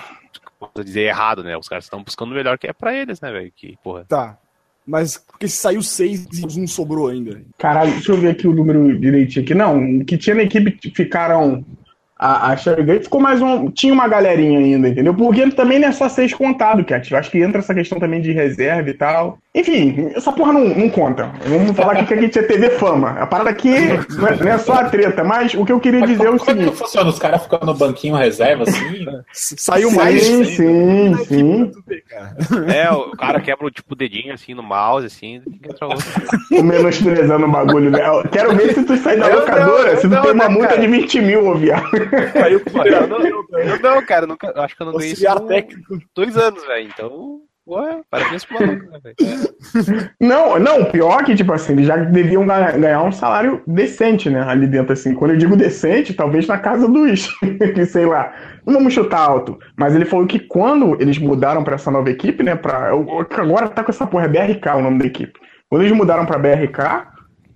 vou 0.59 0.83
dizer, 0.83 1.01
errado, 1.01 1.43
né, 1.43 1.55
os 1.55 1.69
caras 1.69 1.83
estão 1.83 2.01
buscando 2.01 2.31
o 2.31 2.35
melhor 2.35 2.57
que 2.57 2.65
é 2.65 2.73
pra 2.73 2.91
eles, 2.91 3.21
né, 3.21 3.31
velho, 3.31 3.51
que, 3.55 3.77
porra, 3.83 4.05
Tá. 4.05 4.35
Mas 4.89 5.18
porque 5.18 5.47
se 5.47 5.57
saiu 5.57 5.83
seis 5.83 6.25
e 6.33 6.59
um 6.59 6.65
sobrou 6.65 7.09
ainda. 7.09 7.39
Caralho, 7.59 7.91
deixa 7.91 8.12
eu 8.12 8.18
ver 8.18 8.31
aqui 8.31 8.47
o 8.47 8.53
número 8.53 9.00
direitinho 9.00 9.45
aqui. 9.45 9.53
Não, 9.53 10.03
que 10.03 10.18
tinha 10.18 10.36
na 10.36 10.44
equipe 10.44 10.80
ficaram. 10.95 11.63
A, 12.18 12.51
a 12.51 12.57
Sherry 12.57 13.03
ficou 13.03 13.21
mais 13.21 13.39
um. 13.39 13.69
Tinha 13.69 13.94
uma 13.94 14.07
galerinha 14.07 14.57
ainda, 14.57 14.89
entendeu? 14.89 15.13
Porque 15.13 15.47
também 15.51 15.77
não 15.77 15.89
é 15.89 15.91
só 15.91 16.09
seis 16.09 16.33
contado, 16.33 16.83
Cat. 16.83 17.09
Eu 17.09 17.19
acho 17.19 17.30
que 17.30 17.38
entra 17.38 17.59
essa 17.59 17.74
questão 17.74 18.00
também 18.00 18.19
de 18.19 18.31
reserva 18.31 18.89
e 18.89 18.94
tal. 18.94 19.38
Enfim, 19.59 20.11
essa 20.15 20.31
porra 20.31 20.53
não, 20.53 20.65
não 20.69 20.89
conta. 20.89 21.31
Vamos 21.45 21.75
falar 21.75 21.94
aqui 21.94 22.06
que 22.06 22.13
a 22.13 22.21
gente 22.21 22.39
é 22.39 22.44
TV 22.44 22.69
fama. 22.71 23.11
A 23.11 23.27
parada 23.27 23.50
aqui 23.50 23.69
não 24.17 24.27
é, 24.27 24.35
não 24.38 24.47
é 24.51 24.57
só 24.57 24.73
a 24.73 24.85
treta, 24.89 25.23
mas 25.23 25.53
o 25.53 25.65
que 25.65 25.71
eu 25.71 25.79
queria 25.79 26.00
Mas 26.01 26.09
dizer 26.11 26.25
é 26.25 26.29
o 26.29 26.38
como, 26.38 26.39
como 26.39 26.51
é 26.51 26.53
que 26.56 26.59
seguinte. 26.63 26.77
funciona? 26.77 27.09
Os 27.09 27.19
caras 27.19 27.44
ficam 27.44 27.59
no 27.63 27.73
banquinho 27.73 28.15
reserva 28.15 28.63
assim? 28.63 29.06
S- 29.33 29.56
Saiu 29.57 29.89
Sim, 29.89 29.95
mais. 29.95 30.23
sim, 30.23 31.15
sim. 31.25 31.71
Cara. 32.09 32.35
é, 32.73 32.89
o 32.91 33.11
cara 33.11 33.39
quebra, 33.41 33.69
tipo, 33.69 33.94
o 33.94 33.95
dedinho, 33.95 34.33
assim, 34.33 34.53
no 34.53 34.63
mouse, 34.63 35.06
assim. 35.06 35.41
O 36.51 36.63
menosprezando 36.63 37.45
o 37.45 37.51
bagulho, 37.51 37.92
né? 37.92 38.06
Eu 38.07 38.23
Quero 38.30 38.56
ver 38.56 38.73
se 38.73 38.83
tu 38.83 38.95
sai 38.97 39.18
da 39.18 39.28
Eu 39.28 39.33
não, 39.33 39.39
locadora, 39.42 39.89
eu 39.92 39.95
se 39.97 40.01
tu 40.04 40.09
não, 40.09 40.21
tem 40.21 40.31
uma 40.31 40.44
né, 40.47 40.49
multa 40.49 40.69
cara? 40.69 40.81
de 40.81 40.87
20 40.87 41.21
mil, 41.21 41.47
ô 41.47 41.56
viado. 41.56 41.85
Eu 41.95 43.07
não, 43.07 43.19
eu 43.59 43.80
não, 43.80 44.06
cara, 44.06 44.25
nunca, 44.25 44.47
eu 44.56 44.61
acho 44.61 44.75
que 44.75 44.81
eu 44.81 44.85
não 44.87 44.94
ganhei 44.94 45.13
isso 45.13 45.39
técnico. 45.47 45.99
dois 46.16 46.37
anos, 46.37 46.66
velho, 46.66 46.87
então, 46.87 47.42
parabéns 48.09 48.45
pro 48.45 48.59
maluco, 48.66 48.85
né, 48.92 48.99
velho. 49.04 50.09
Não, 50.19 50.59
não, 50.59 50.85
pior 50.85 51.23
que, 51.23 51.35
tipo 51.35 51.54
assim, 51.54 51.73
eles 51.73 51.85
já 51.88 51.95
deviam 51.97 52.45
ga- 52.45 52.71
ganhar 52.71 53.04
um 53.04 53.11
salário 53.11 53.61
decente, 53.68 54.30
né? 54.30 54.42
Ali 54.42 54.68
dentro, 54.68 54.94
assim. 54.94 55.14
Quando 55.14 55.31
eu 55.31 55.38
digo 55.38 55.56
decente, 55.56 56.14
talvez 56.14 56.47
na 56.47 56.57
casa 56.57 56.88
dos. 56.88 57.28
que 57.76 57.85
sei 57.85 58.06
lá. 58.06 58.33
Não 58.66 58.73
vamos 58.73 58.94
chutar 58.94 59.19
alto. 59.19 59.57
Mas 59.78 59.95
ele 59.95 60.06
falou 60.06 60.26
que 60.28 60.40
quando 60.40 60.95
eles 61.02 61.18
mudaram 61.18 61.64
pra 61.64 61.76
essa 61.76 61.92
nova 61.92 62.09
equipe, 62.09 62.44
né? 62.44 62.56
Pra, 62.56 62.90
agora 63.38 63.68
tá 63.69 63.83
com 63.83 63.92
essa 63.92 64.06
porra, 64.07 64.26
é 64.26 64.28
BRK 64.28 64.68
o 64.76 64.81
nome 64.81 64.99
da 64.99 65.06
equipe. 65.06 65.40
Quando 65.69 65.83
eles 65.83 65.95
mudaram 65.95 66.26
pra 66.26 66.38
BRK, 66.40 67.07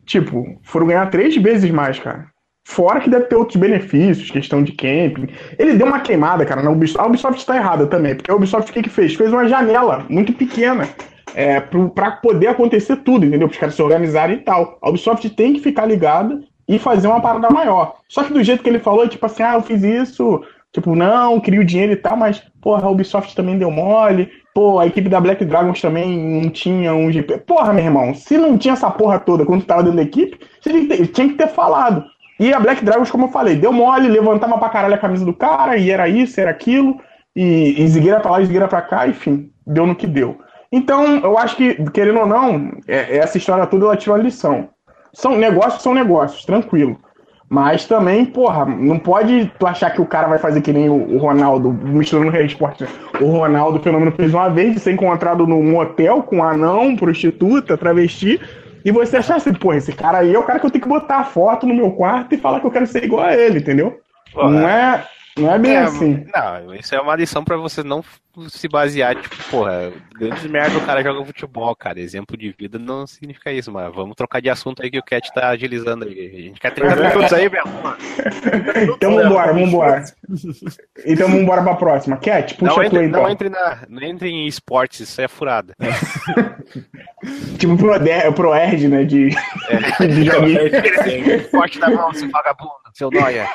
tipo, 0.06 0.60
foram 0.64 0.88
ganhar 0.88 1.10
três 1.10 1.36
vezes 1.38 1.70
mais, 1.72 2.00
cara. 2.00 2.26
Fora 2.66 3.02
que 3.02 3.10
deve 3.10 3.26
ter 3.26 3.36
outros 3.36 3.58
benefícios, 3.58 4.32
questão 4.32 4.64
de 4.64 4.72
camping. 4.72 5.28
Ele 5.60 5.74
deu 5.74 5.86
uma 5.86 6.00
queimada, 6.00 6.46
cara, 6.46 6.64
na 6.64 6.72
Ubisoft. 6.72 7.04
A 7.04 7.08
Ubisoft 7.08 7.46
tá 7.46 7.58
errada 7.58 7.86
também, 7.88 8.16
porque 8.16 8.32
a 8.32 8.36
Ubisoft 8.36 8.72
o 8.72 8.74
que, 8.74 8.84
que 8.84 8.90
fez? 8.90 9.14
Fez 9.16 9.32
uma 9.32 9.48
janela 9.48 10.06
muito 10.10 10.32
pequena 10.34 10.88
é, 11.36 11.60
pra 11.60 12.12
poder 12.12 12.48
acontecer 12.48 12.98
tudo, 12.98 13.26
entendeu? 13.26 13.48
Para 13.48 13.54
os 13.54 13.60
caras 13.60 13.76
se 13.76 13.82
organizarem 13.82 14.38
e 14.38 14.40
tal. 14.40 14.78
A 14.82 14.90
Ubisoft 14.90 15.30
tem 15.32 15.54
que 15.54 15.60
ficar 15.60 15.86
ligada 15.86 16.42
e 16.68 16.80
fazer 16.80 17.08
uma 17.08 17.22
parada 17.22 17.50
maior. 17.50 17.98
Só 18.08 18.24
que 18.24 18.34
do 18.34 18.44
jeito 18.44 18.64
que 18.64 18.70
ele 18.70 18.80
falou, 18.80 19.08
tipo 19.08 19.26
assim, 19.26 19.44
ah, 19.44 19.56
eu 19.56 19.62
fiz 19.62 19.84
isso, 19.84 20.42
tipo, 20.72 20.96
não, 20.96 21.40
queria 21.40 21.62
o 21.62 21.66
dinheiro 21.66 21.92
e 21.92 21.98
tal, 21.98 22.16
mas, 22.16 22.42
porra, 22.62 22.86
a 22.86 22.90
Ubisoft 22.90 23.36
também 23.36 23.58
deu 23.58 23.70
mole, 23.70 24.30
pô, 24.54 24.80
a 24.80 24.88
equipe 24.88 25.10
da 25.10 25.20
Black 25.20 25.44
Dragons 25.44 25.82
também 25.82 26.42
não 26.42 26.50
tinha 26.50 26.94
um 26.94 27.12
GP. 27.12 27.40
Porra, 27.40 27.74
meu 27.74 27.84
irmão, 27.84 28.14
se 28.14 28.38
não 28.38 28.58
tinha 28.58 28.74
essa 28.74 28.90
porra 28.90 29.20
toda 29.20 29.46
quando 29.46 29.66
tava 29.66 29.84
dentro 29.84 29.98
da 29.98 30.04
equipe, 30.04 30.40
você 30.62 31.08
tinha 31.08 31.28
que 31.28 31.36
ter 31.36 31.48
falado. 31.48 32.06
E 32.40 32.54
a 32.54 32.60
Black 32.60 32.84
Dragons, 32.84 33.12
como 33.12 33.26
eu 33.26 33.30
falei, 33.30 33.56
deu 33.56 33.72
mole, 33.72 34.08
levantava 34.08 34.58
pra 34.58 34.70
caralho 34.70 34.96
a 34.96 34.98
camisa 34.98 35.24
do 35.26 35.34
cara, 35.34 35.78
e 35.78 35.92
era 35.92 36.08
isso, 36.08 36.40
era 36.40 36.50
aquilo, 36.50 37.00
e, 37.36 37.82
e 37.82 37.88
zigueira 37.88 38.20
pra 38.20 38.32
lá, 38.32 38.42
zigueira 38.42 38.68
pra 38.68 38.82
cá, 38.82 39.08
enfim, 39.08 39.52
deu 39.66 39.86
no 39.86 39.96
que 39.96 40.08
deu. 40.08 40.38
Então, 40.72 41.18
eu 41.18 41.38
acho 41.38 41.56
que, 41.56 41.76
querendo 41.92 42.20
ou 42.22 42.26
não, 42.26 42.72
é- 42.88 43.18
essa 43.18 43.38
história 43.38 43.68
toda 43.68 43.86
ela 43.86 43.96
tirou 43.96 44.16
a 44.16 44.20
lição. 44.20 44.70
São 45.14 45.38
negócios, 45.38 45.84
são 45.84 45.94
negócios, 45.94 46.44
tranquilo. 46.44 46.98
Mas 47.48 47.86
também, 47.86 48.26
porra, 48.26 48.66
não 48.66 48.98
pode 48.98 49.52
tu 49.60 49.68
achar 49.68 49.92
que 49.92 50.02
o 50.02 50.08
cara 50.08 50.28
vai 50.28 50.40
fazer 50.40 50.62
que 50.62 50.74
nem 50.74 50.90
o, 50.90 51.16
o 51.16 51.18
Ronaldo, 51.20 51.72
misturando 51.72 52.32
no 52.32 52.42
esporte. 52.42 52.84
O 53.22 53.26
Ronaldo, 53.26 53.80
pelo 53.80 54.00
menos, 54.00 54.16
fez 54.16 54.34
uma 54.34 54.50
vez 54.50 54.74
de 54.74 54.80
ser 54.80 54.94
encontrado 54.94 55.46
num 55.46 55.78
hotel 55.78 56.24
com 56.24 56.38
um 56.38 56.44
anão, 56.44 56.96
prostituta, 56.96 57.78
travesti, 57.78 58.42
e 58.84 58.92
você 58.92 59.18
achar 59.18 59.38
assim, 59.38 59.54
porra, 59.54 59.78
esse 59.78 59.94
cara 59.94 60.20
aí 60.20 60.34
é 60.34 60.40
o 60.40 60.44
cara 60.44 60.60
que 60.60 60.66
eu 60.66 60.72
tenho 60.72 60.82
que 60.82 60.90
botar 60.90 61.20
a 61.20 61.24
foto 61.24 61.66
no 61.66 61.74
meu 61.74 61.92
quarto 61.92 62.34
e 62.34 62.38
falar 62.38 62.60
que 62.60 62.66
eu 62.68 62.72
quero 62.72 62.88
ser 62.88 63.04
igual 63.04 63.26
a 63.26 63.36
ele, 63.36 63.60
entendeu? 63.60 64.00
Pô, 64.34 64.50
Não 64.50 64.68
é, 64.68 65.06
não 65.38 65.54
é 65.54 65.60
bem 65.60 65.72
É, 65.74 65.80
assim. 65.80 66.26
Não, 66.34 66.76
isso 66.76 66.94
é 66.94 67.02
uma 67.02 67.16
lição 67.16 67.44
pra 67.44 67.58
você 67.58 67.84
não 67.84 68.04
se 68.50 68.68
basear, 68.68 69.16
tipo, 69.16 69.36
porra, 69.50 69.92
grande 70.16 70.50
merda 70.50 70.78
o 70.78 70.86
cara 70.86 71.04
joga 71.04 71.24
futebol, 71.24 71.76
cara. 71.76 72.00
Exemplo 72.00 72.36
de 72.36 72.52
vida 72.58 72.80
não 72.80 73.06
significa 73.06 73.52
isso, 73.52 73.72
mas 73.72 73.94
vamos 73.94 74.16
trocar 74.16 74.42
de 74.42 74.50
assunto 74.50 74.82
aí 74.82 74.90
que 74.90 74.98
o 74.98 75.04
Cat 75.04 75.32
tá 75.34 75.50
agilizando 75.50 76.06
aí. 76.06 76.36
A 76.36 76.42
gente 76.42 76.60
quer 76.60 76.72
30 76.72 76.96
minutos 76.96 77.34
aí, 77.34 77.48
Belo. 77.48 77.70
Então 78.96 79.16
vambora, 79.16 79.54
vambora. 79.54 80.04
Então 81.06 81.30
vambora 81.30 81.62
pra 81.64 81.76
próxima. 81.76 82.18
Cat, 82.18 82.56
puxa 82.56 82.76
Não 82.76 82.84
entre, 82.84 83.06
então. 83.06 83.22
não, 83.22 83.30
entre 83.30 83.50
na, 83.50 83.86
não 83.88 84.02
entre 84.02 84.30
em 84.30 84.48
esportes, 84.48 85.02
isso 85.02 85.22
é 85.22 85.28
furada. 85.28 85.76
Tipo 87.58 87.78
pro, 87.78 87.94
pro 88.34 88.54
Erd, 88.56 88.88
né? 88.88 89.04
De, 89.04 89.30
de 89.30 90.26
joguinho. 90.26 90.68
Esporte 91.38 91.80
da 91.80 91.90
mão, 91.90 92.14
seu 92.14 92.30
vagabundo, 92.30 92.83
seu 92.94 93.10
noia. 93.12 93.48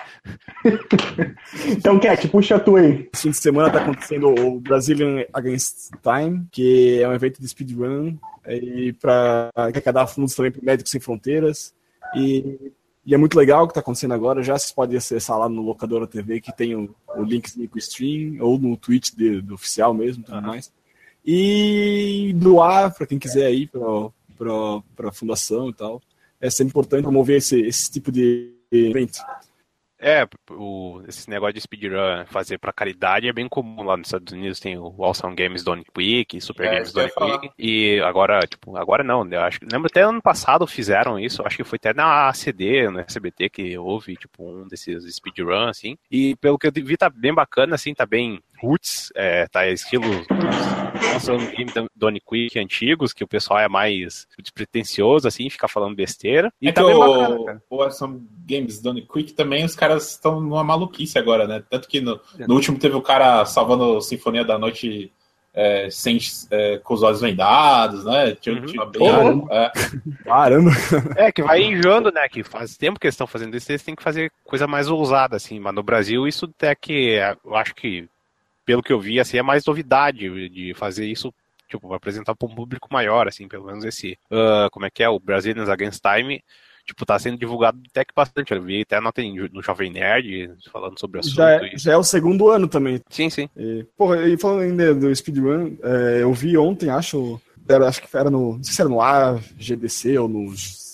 Então, 1.66 1.98
Cat, 1.98 2.28
puxa 2.28 2.56
a 2.56 2.60
tua 2.60 2.80
aí. 2.80 3.08
Esse 3.12 3.22
fim 3.22 3.30
de 3.30 3.36
semana 3.36 3.70
tá 3.70 3.80
acontecendo 3.82 4.28
o 4.28 4.60
Brazilian 4.60 5.24
Against 5.32 5.90
Time, 6.02 6.46
que 6.50 7.00
é 7.00 7.08
um 7.08 7.12
evento 7.12 7.40
de 7.40 7.48
speedrun 7.48 8.16
e 8.46 8.92
para 8.94 9.50
arrecadar 9.54 10.06
fundos 10.06 10.34
também 10.34 10.50
para 10.52 10.62
Médicos 10.62 10.90
Sem 10.90 11.00
Fronteiras. 11.00 11.74
E, 12.14 12.72
e 13.04 13.14
é 13.14 13.18
muito 13.18 13.38
legal 13.38 13.64
o 13.64 13.68
que 13.68 13.74
tá 13.74 13.80
acontecendo 13.80 14.14
agora. 14.14 14.42
Já 14.42 14.58
vocês 14.58 14.72
podem 14.72 14.96
acessar 14.96 15.38
lá 15.38 15.48
no 15.48 15.62
Locadora 15.62 16.06
TV, 16.06 16.40
que 16.40 16.54
tem 16.56 16.74
o, 16.74 16.94
o 17.16 17.22
linkzinho 17.22 17.68
com 17.68 17.76
o 17.76 17.78
stream, 17.78 18.36
ou 18.40 18.58
no 18.58 18.76
Twitch 18.76 19.12
de- 19.14 19.40
do 19.40 19.54
oficial 19.54 19.92
mesmo, 19.94 20.24
tudo 20.24 20.42
mais. 20.42 20.72
E 21.24 22.32
doar 22.36 22.94
para 22.94 23.06
quem 23.06 23.18
quiser 23.18 23.46
aí 23.46 23.66
para 23.66 25.08
a 25.08 25.12
fundação 25.12 25.68
e 25.68 25.74
tal. 25.74 26.00
É 26.40 26.48
sempre 26.48 26.70
importante 26.70 27.02
promover 27.02 27.38
esse, 27.38 27.60
esse 27.60 27.90
tipo 27.90 28.12
de 28.12 28.52
evento. 28.70 29.18
É, 30.00 30.28
o, 30.52 31.02
esse 31.08 31.28
negócio 31.28 31.54
de 31.54 31.60
speedrun 31.60 32.24
fazer 32.26 32.56
pra 32.56 32.72
caridade 32.72 33.26
é 33.26 33.32
bem 33.32 33.48
comum 33.48 33.82
lá 33.82 33.96
nos 33.96 34.06
Estados 34.06 34.32
Unidos. 34.32 34.60
Tem 34.60 34.78
o 34.78 34.94
Awesome 34.96 35.34
Games 35.34 35.64
Done 35.64 35.84
Quick, 35.92 36.40
Super 36.40 36.66
É, 36.66 36.70
Games 36.76 36.94
ia 36.94 37.10
Quick. 37.10 37.50
E 37.58 38.00
agora, 38.00 38.38
tipo, 38.46 38.76
agora 38.76 39.02
não. 39.02 39.28
Eu 39.28 39.40
acho, 39.40 39.58
lembro 39.70 39.88
até 39.88 40.02
ano 40.02 40.22
passado 40.22 40.66
fizeram 40.68 41.18
isso. 41.18 41.42
Acho 41.44 41.56
que 41.56 41.64
foi 41.64 41.76
até 41.76 41.92
na 41.92 42.28
ACD, 42.28 42.88
no 42.88 43.00
SBT, 43.00 43.50
que 43.50 43.76
houve, 43.76 44.14
tipo, 44.14 44.44
um 44.48 44.68
desses 44.68 45.16
speedrun, 45.16 45.66
assim. 45.68 45.98
E 46.08 46.36
pelo 46.36 46.58
que 46.58 46.68
eu 46.68 46.72
vi, 46.72 46.96
tá 46.96 47.10
bem 47.10 47.34
bacana, 47.34 47.74
assim, 47.74 47.92
tá 47.92 48.06
bem 48.06 48.40
roots, 48.62 49.10
é, 49.14 49.46
tá 49.48 49.66
estilo 49.68 50.04
Awesome 51.14 51.46
Game 51.54 51.70
Done 51.94 52.20
Quick 52.20 52.58
antigos, 52.58 53.12
que 53.12 53.24
o 53.24 53.28
pessoal 53.28 53.60
é 53.60 53.68
mais 53.68 54.26
despretensioso, 54.38 55.26
assim, 55.28 55.48
fica 55.50 55.68
falando 55.68 55.94
besteira. 55.96 56.52
E 56.60 56.68
É 56.68 56.72
tá 56.72 56.82
que 56.82 56.86
bem 56.88 56.96
o, 56.96 57.00
bacana, 57.00 57.44
cara. 57.44 57.62
o 57.70 57.82
Awesome 57.82 58.26
Games 58.46 58.80
Done 58.80 59.02
Quick 59.02 59.32
também, 59.34 59.64
os 59.64 59.74
caras 59.74 60.10
estão 60.10 60.40
numa 60.40 60.64
maluquice 60.64 61.18
agora, 61.18 61.46
né? 61.46 61.62
Tanto 61.68 61.88
que 61.88 62.00
no, 62.00 62.20
no 62.46 62.54
último 62.54 62.78
teve 62.78 62.94
o 62.96 63.02
cara 63.02 63.44
salvando 63.44 64.00
Sinfonia 64.00 64.44
da 64.44 64.58
Noite 64.58 65.12
é, 65.54 65.88
sem, 65.90 66.18
é, 66.52 66.78
com 66.78 66.94
os 66.94 67.02
olhos 67.02 67.20
vendados, 67.20 68.04
né? 68.04 68.32
Tinha, 68.36 68.56
Uhum. 68.60 68.66
tinha 68.66 68.84
bem, 68.86 69.08
é, 69.50 69.72
Caramba! 70.24 70.70
É, 71.16 71.32
que 71.32 71.42
vai 71.42 71.62
enjoando, 71.62 72.12
né? 72.12 72.28
Que 72.28 72.44
faz 72.44 72.76
tempo 72.76 72.98
que 73.00 73.06
eles 73.06 73.14
estão 73.14 73.26
fazendo 73.26 73.56
isso, 73.56 73.70
eles 73.72 73.82
têm 73.82 73.94
que 73.96 74.02
fazer 74.02 74.30
coisa 74.44 74.66
mais 74.68 74.88
ousada, 74.88 75.34
assim. 75.36 75.58
Mas 75.58 75.74
no 75.74 75.82
Brasil, 75.82 76.28
isso 76.28 76.44
até 76.46 76.74
que 76.76 77.14
é, 77.14 77.36
eu 77.44 77.56
acho 77.56 77.74
que, 77.74 78.08
pelo 78.68 78.82
que 78.82 78.92
eu 78.92 79.00
vi, 79.00 79.18
assim, 79.18 79.38
é 79.38 79.42
mais 79.42 79.64
novidade 79.64 80.28
de 80.50 80.74
fazer 80.74 81.06
isso, 81.06 81.32
tipo, 81.70 81.90
apresentar 81.94 82.34
para 82.34 82.46
um 82.46 82.54
público 82.54 82.86
maior, 82.92 83.26
assim, 83.26 83.48
pelo 83.48 83.64
menos 83.64 83.82
esse. 83.82 84.18
ah, 84.30 84.68
como 84.70 84.84
é 84.84 84.90
que 84.90 85.02
é? 85.02 85.08
O 85.08 85.18
Brazilians 85.18 85.70
Against 85.70 86.02
Time. 86.02 86.44
Tipo, 86.84 87.06
tá 87.06 87.18
sendo 87.18 87.38
divulgado 87.38 87.80
até 87.88 88.04
que 88.04 88.12
bastante. 88.14 88.52
Eu 88.52 88.62
vi 88.62 88.82
até 88.82 89.00
nota 89.00 89.22
no 89.52 89.62
Jovem 89.62 89.90
Nerd 89.90 90.50
falando 90.70 91.00
sobre 91.00 91.16
o 91.16 91.20
assunto. 91.20 91.36
Já 91.36 91.50
é, 91.52 91.74
e- 91.74 91.78
já 91.78 91.92
é 91.92 91.96
o 91.96 92.02
segundo 92.04 92.50
ano 92.50 92.68
também. 92.68 93.00
Sim, 93.08 93.30
sim. 93.30 93.48
E, 93.56 93.86
porra, 93.96 94.28
e 94.28 94.36
falando 94.36 94.60
ainda 94.60 94.94
do 94.94 95.14
speedrun, 95.16 95.76
é, 95.82 96.22
eu 96.22 96.32
vi 96.34 96.58
ontem, 96.58 96.90
acho, 96.90 97.40
era, 97.66 97.88
acho 97.88 98.02
que 98.02 98.14
era 98.14 98.30
no, 98.30 98.56
não 98.58 98.64
sei 98.64 98.74
se 98.74 98.80
era 98.82 98.90
no 98.90 99.00
AGDC 99.00 100.18
ou 100.18 100.28
no 100.28 100.52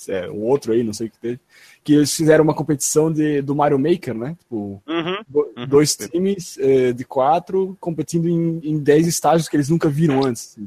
é, 0.09 0.31
um 0.31 0.43
outro 0.43 0.73
aí, 0.73 0.85
não 0.85 0.93
sei 0.93 1.09
o 1.09 1.11
que 1.11 1.19
teve, 1.19 1.41
que 1.85 1.93
eles 1.93 2.15
fizeram 2.17 2.43
uma 2.43 2.55
competição 2.55 3.13
de, 3.13 3.43
do 3.43 3.55
Mario 3.55 3.79
Maker, 3.79 4.15
né? 4.15 4.35
Tipo, 4.41 4.83
Uhum. 4.87 5.17
Uhum. 5.57 5.67
dois 5.69 5.95
times 5.95 6.57
é, 6.59 6.93
de 6.95 7.05
quatro 7.05 7.77
competindo 7.79 8.27
em, 8.27 8.59
em 8.65 8.79
dez 8.79 9.07
estágios 9.07 9.49
que 9.49 9.57
eles 9.57 9.69
nunca 9.69 9.89
viram 9.89 10.25
antes. 10.25 10.57
assim. 10.57 10.65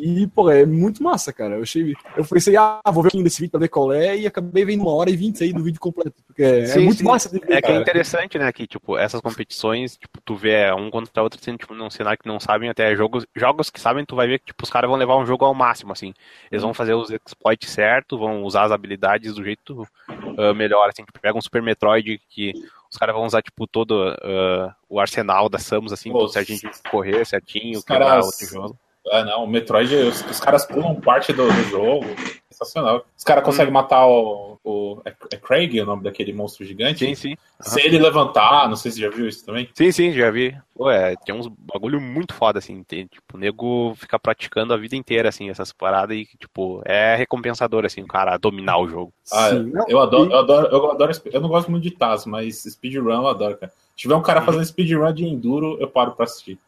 E, 0.00 0.26
pô, 0.28 0.50
é 0.50 0.64
muito 0.64 1.02
massa, 1.02 1.32
cara. 1.32 1.56
Eu 1.56 1.62
achei. 1.62 1.94
Eu 2.16 2.24
pensei, 2.24 2.56
ah, 2.56 2.80
vou 2.86 2.94
ver 2.94 3.00
um 3.00 3.02
pouquinho 3.02 3.24
desse 3.24 3.40
vídeo 3.40 3.50
pra 3.50 3.60
ver 3.60 3.68
qual 3.68 3.92
é, 3.92 4.16
e 4.16 4.26
acabei 4.26 4.64
vendo 4.64 4.82
uma 4.82 4.92
hora 4.92 5.10
e 5.10 5.16
vinte 5.16 5.42
aí 5.42 5.52
do 5.52 5.62
vídeo 5.62 5.80
completo. 5.80 6.14
Porque 6.26 6.42
é, 6.42 6.60
é 6.60 6.66
Sim, 6.66 6.84
muito 6.84 6.98
sim. 6.98 7.04
massa 7.04 7.28
de 7.28 7.38
ver. 7.38 7.46
É 7.46 7.48
que 7.48 7.54
é 7.56 7.60
cara. 7.60 7.80
interessante, 7.80 8.38
né, 8.38 8.52
que, 8.52 8.66
tipo, 8.66 8.96
essas 8.96 9.20
competições, 9.20 9.96
tipo, 9.96 10.20
tu 10.24 10.36
vê 10.36 10.72
um 10.72 10.90
contra 10.90 11.22
outro, 11.22 11.40
assim, 11.40 11.56
tipo, 11.56 11.74
num 11.74 11.90
cenário 11.90 12.18
que 12.18 12.28
não 12.28 12.38
sabem, 12.38 12.68
até 12.68 12.94
jogos, 12.94 13.26
jogos 13.34 13.70
que 13.70 13.80
sabem, 13.80 14.04
tu 14.04 14.14
vai 14.14 14.28
ver 14.28 14.38
que, 14.38 14.46
tipo, 14.46 14.62
os 14.64 14.70
caras 14.70 14.88
vão 14.88 14.98
levar 14.98 15.16
um 15.16 15.26
jogo 15.26 15.44
ao 15.44 15.54
máximo, 15.54 15.92
assim. 15.92 16.14
Eles 16.50 16.62
vão 16.62 16.72
fazer 16.72 16.94
os 16.94 17.10
exploits 17.10 17.70
certo, 17.70 18.18
vão 18.18 18.44
usar 18.44 18.64
as 18.64 18.72
habilidades 18.72 19.34
do 19.34 19.44
jeito 19.44 19.86
ah, 20.08 20.54
melhor, 20.54 20.88
assim, 20.88 21.04
tipo, 21.04 21.18
pega 21.20 21.36
um 21.36 21.42
Super 21.42 21.62
Metroid 21.62 22.20
que 22.30 22.52
os 22.90 22.96
caras 22.96 23.14
vão 23.14 23.26
usar, 23.26 23.42
tipo, 23.42 23.66
todo 23.66 24.14
ah, 24.22 24.74
o 24.88 25.00
arsenal 25.00 25.48
da 25.48 25.58
Samus, 25.58 25.92
assim, 25.92 26.12
Pô, 26.12 26.20
pro 26.20 26.28
certinho 26.28 26.58
de 26.60 26.90
correr 26.90 27.26
certinho, 27.26 27.78
os 27.78 27.84
quebrar 27.84 28.20
outro 28.20 28.46
jogo. 28.46 28.78
Ah, 29.10 29.24
não, 29.24 29.44
o 29.44 29.46
Metroid, 29.46 29.94
os, 29.94 30.20
os 30.22 30.40
caras 30.40 30.66
pulam 30.66 30.94
parte 31.00 31.32
do, 31.32 31.46
do 31.46 31.62
jogo. 31.64 32.06
Sensacional. 32.50 33.04
Os 33.16 33.22
caras 33.22 33.44
conseguem 33.44 33.72
matar 33.72 34.06
o. 34.06 34.58
o 34.64 35.00
é, 35.04 35.14
é 35.32 35.36
Craig 35.36 35.80
o 35.80 35.86
nome 35.86 36.02
daquele 36.02 36.32
monstro 36.32 36.64
gigante? 36.64 37.06
Sim, 37.06 37.14
sim. 37.14 37.36
Se 37.60 37.80
ele 37.80 37.98
levantar, 37.98 38.68
não 38.68 38.74
sei 38.74 38.90
se 38.90 38.98
você 38.98 39.04
já 39.04 39.10
viu 39.10 39.28
isso 39.28 39.46
também. 39.46 39.68
Sim, 39.74 39.92
sim, 39.92 40.12
já 40.12 40.30
vi. 40.30 40.56
Pô, 40.74 40.90
é, 40.90 41.14
tem 41.24 41.34
uns 41.34 41.46
bagulho 41.46 42.00
muito 42.00 42.34
foda, 42.34 42.58
assim, 42.58 42.82
tem, 42.82 43.06
tipo, 43.06 43.36
o 43.36 43.38
nego 43.38 43.94
fica 43.96 44.18
praticando 44.18 44.72
a 44.72 44.76
vida 44.76 44.96
inteira, 44.96 45.28
assim, 45.28 45.50
essas 45.50 45.72
paradas 45.72 46.16
e, 46.16 46.24
tipo, 46.38 46.82
é 46.84 47.16
recompensador, 47.16 47.84
assim, 47.84 48.02
o 48.02 48.06
cara 48.06 48.36
dominar 48.36 48.78
o 48.78 48.88
jogo. 48.88 49.12
Ah, 49.32 49.50
Sim, 49.50 49.70
não, 49.70 49.84
eu 49.88 50.00
adoro, 50.00 50.30
eu 50.30 50.38
adoro, 50.38 50.66
eu 50.68 50.90
adoro, 50.90 51.12
eu 51.32 51.40
não 51.40 51.48
gosto 51.48 51.70
muito 51.70 51.82
de 51.82 51.90
Taz, 51.90 52.26
mas 52.26 52.62
speedrun 52.62 53.12
eu 53.12 53.26
adoro, 53.26 53.56
cara. 53.56 53.72
Se 53.72 54.02
tiver 54.02 54.14
um 54.14 54.22
cara 54.22 54.42
fazendo 54.42 54.64
speedrun 54.64 55.12
de 55.12 55.24
enduro, 55.24 55.76
eu 55.80 55.88
paro 55.88 56.12
pra 56.12 56.24
assistir. 56.24 56.58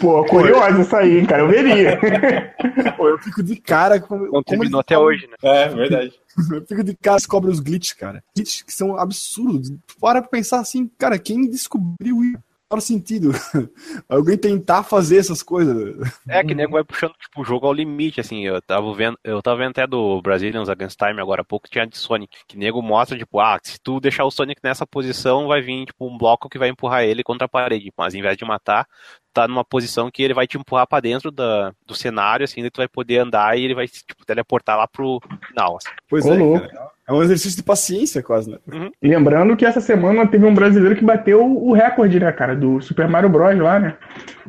Pô, 0.00 0.24
curioso 0.24 0.80
isso 0.80 0.96
aí, 0.96 1.18
hein, 1.18 1.26
cara. 1.26 1.42
Eu 1.42 1.48
veria. 1.48 2.00
Pô, 2.96 3.08
eu 3.08 3.18
fico 3.18 3.42
de 3.42 3.56
cara 3.56 4.00
com. 4.00 4.18
Não 4.30 4.42
terminou 4.42 4.80
até 4.80 4.96
hoje, 4.96 5.26
né? 5.26 5.36
É, 5.42 5.68
verdade. 5.68 6.12
Eu 6.50 6.64
fico 6.64 6.84
de 6.84 6.96
cara 6.96 7.16
descobre 7.16 7.50
os 7.50 7.58
glitches, 7.58 7.92
cara. 7.92 8.22
Glitches 8.36 8.62
que 8.62 8.72
são 8.72 8.96
absurdos. 8.96 9.72
Para 10.00 10.22
pra 10.22 10.30
pensar 10.30 10.60
assim, 10.60 10.88
cara, 10.96 11.18
quem 11.18 11.48
descobriu 11.50 12.22
isso? 12.24 12.38
Faz 12.72 12.84
sentido. 12.84 13.32
Alguém 14.08 14.38
tentar 14.38 14.84
fazer 14.84 15.18
essas 15.18 15.42
coisas. 15.42 16.08
É, 16.28 16.44
que 16.44 16.54
nego 16.54 16.74
vai 16.74 16.84
puxando, 16.84 17.12
tipo, 17.14 17.40
o 17.40 17.44
jogo 17.44 17.66
ao 17.66 17.72
limite, 17.72 18.20
assim, 18.20 18.46
eu 18.46 18.62
tava 18.62 18.94
vendo, 18.94 19.18
eu 19.24 19.42
tava 19.42 19.56
vendo 19.56 19.70
até 19.70 19.88
do 19.88 20.22
Brazilians 20.22 20.68
Against 20.68 20.96
Time 20.96 21.20
agora 21.20 21.42
há 21.42 21.44
pouco, 21.44 21.68
tinha 21.68 21.84
de 21.84 21.98
Sonic, 21.98 22.38
que 22.46 22.56
nego 22.56 22.80
mostra, 22.80 23.18
tipo, 23.18 23.40
ah, 23.40 23.58
se 23.60 23.76
tu 23.82 23.98
deixar 23.98 24.24
o 24.24 24.30
Sonic 24.30 24.60
nessa 24.62 24.86
posição, 24.86 25.48
vai 25.48 25.60
vir, 25.60 25.86
tipo, 25.86 26.06
um 26.06 26.16
bloco 26.16 26.48
que 26.48 26.58
vai 26.58 26.68
empurrar 26.68 27.02
ele 27.02 27.24
contra 27.24 27.46
a 27.46 27.48
parede, 27.48 27.92
mas 27.98 28.14
ao 28.14 28.20
invés 28.20 28.36
de 28.36 28.44
matar, 28.44 28.86
tá 29.32 29.46
numa 29.48 29.64
posição 29.64 30.10
que 30.10 30.22
ele 30.22 30.34
vai 30.34 30.46
te 30.46 30.58
empurrar 30.58 30.86
pra 30.86 31.00
dentro 31.00 31.30
da, 31.30 31.72
do 31.86 31.94
cenário, 31.94 32.44
assim, 32.44 32.60
daí 32.60 32.70
tu 32.70 32.78
vai 32.78 32.88
poder 32.88 33.18
andar 33.18 33.56
e 33.58 33.64
ele 33.64 33.74
vai, 33.74 33.86
tipo, 33.86 34.24
teleportar 34.26 34.76
lá 34.76 34.86
pro 34.88 35.20
final, 35.48 35.76
assim. 35.76 35.88
Pois 36.08 36.24
Ô, 36.26 36.34
é, 36.34 36.36
louco. 36.36 36.68
cara. 36.68 36.90
É 37.08 37.12
um 37.12 37.22
exercício 37.24 37.56
de 37.56 37.64
paciência, 37.64 38.22
quase, 38.22 38.48
né? 38.52 38.58
Lembrando 39.02 39.56
que 39.56 39.66
essa 39.66 39.80
semana 39.80 40.28
teve 40.28 40.46
um 40.46 40.54
brasileiro 40.54 40.94
que 40.94 41.04
bateu 41.04 41.44
o 41.44 41.72
recorde, 41.72 42.20
né, 42.20 42.30
cara, 42.30 42.54
do 42.54 42.80
Super 42.80 43.08
Mario 43.08 43.28
Bros. 43.28 43.58
lá, 43.58 43.80
né? 43.80 43.96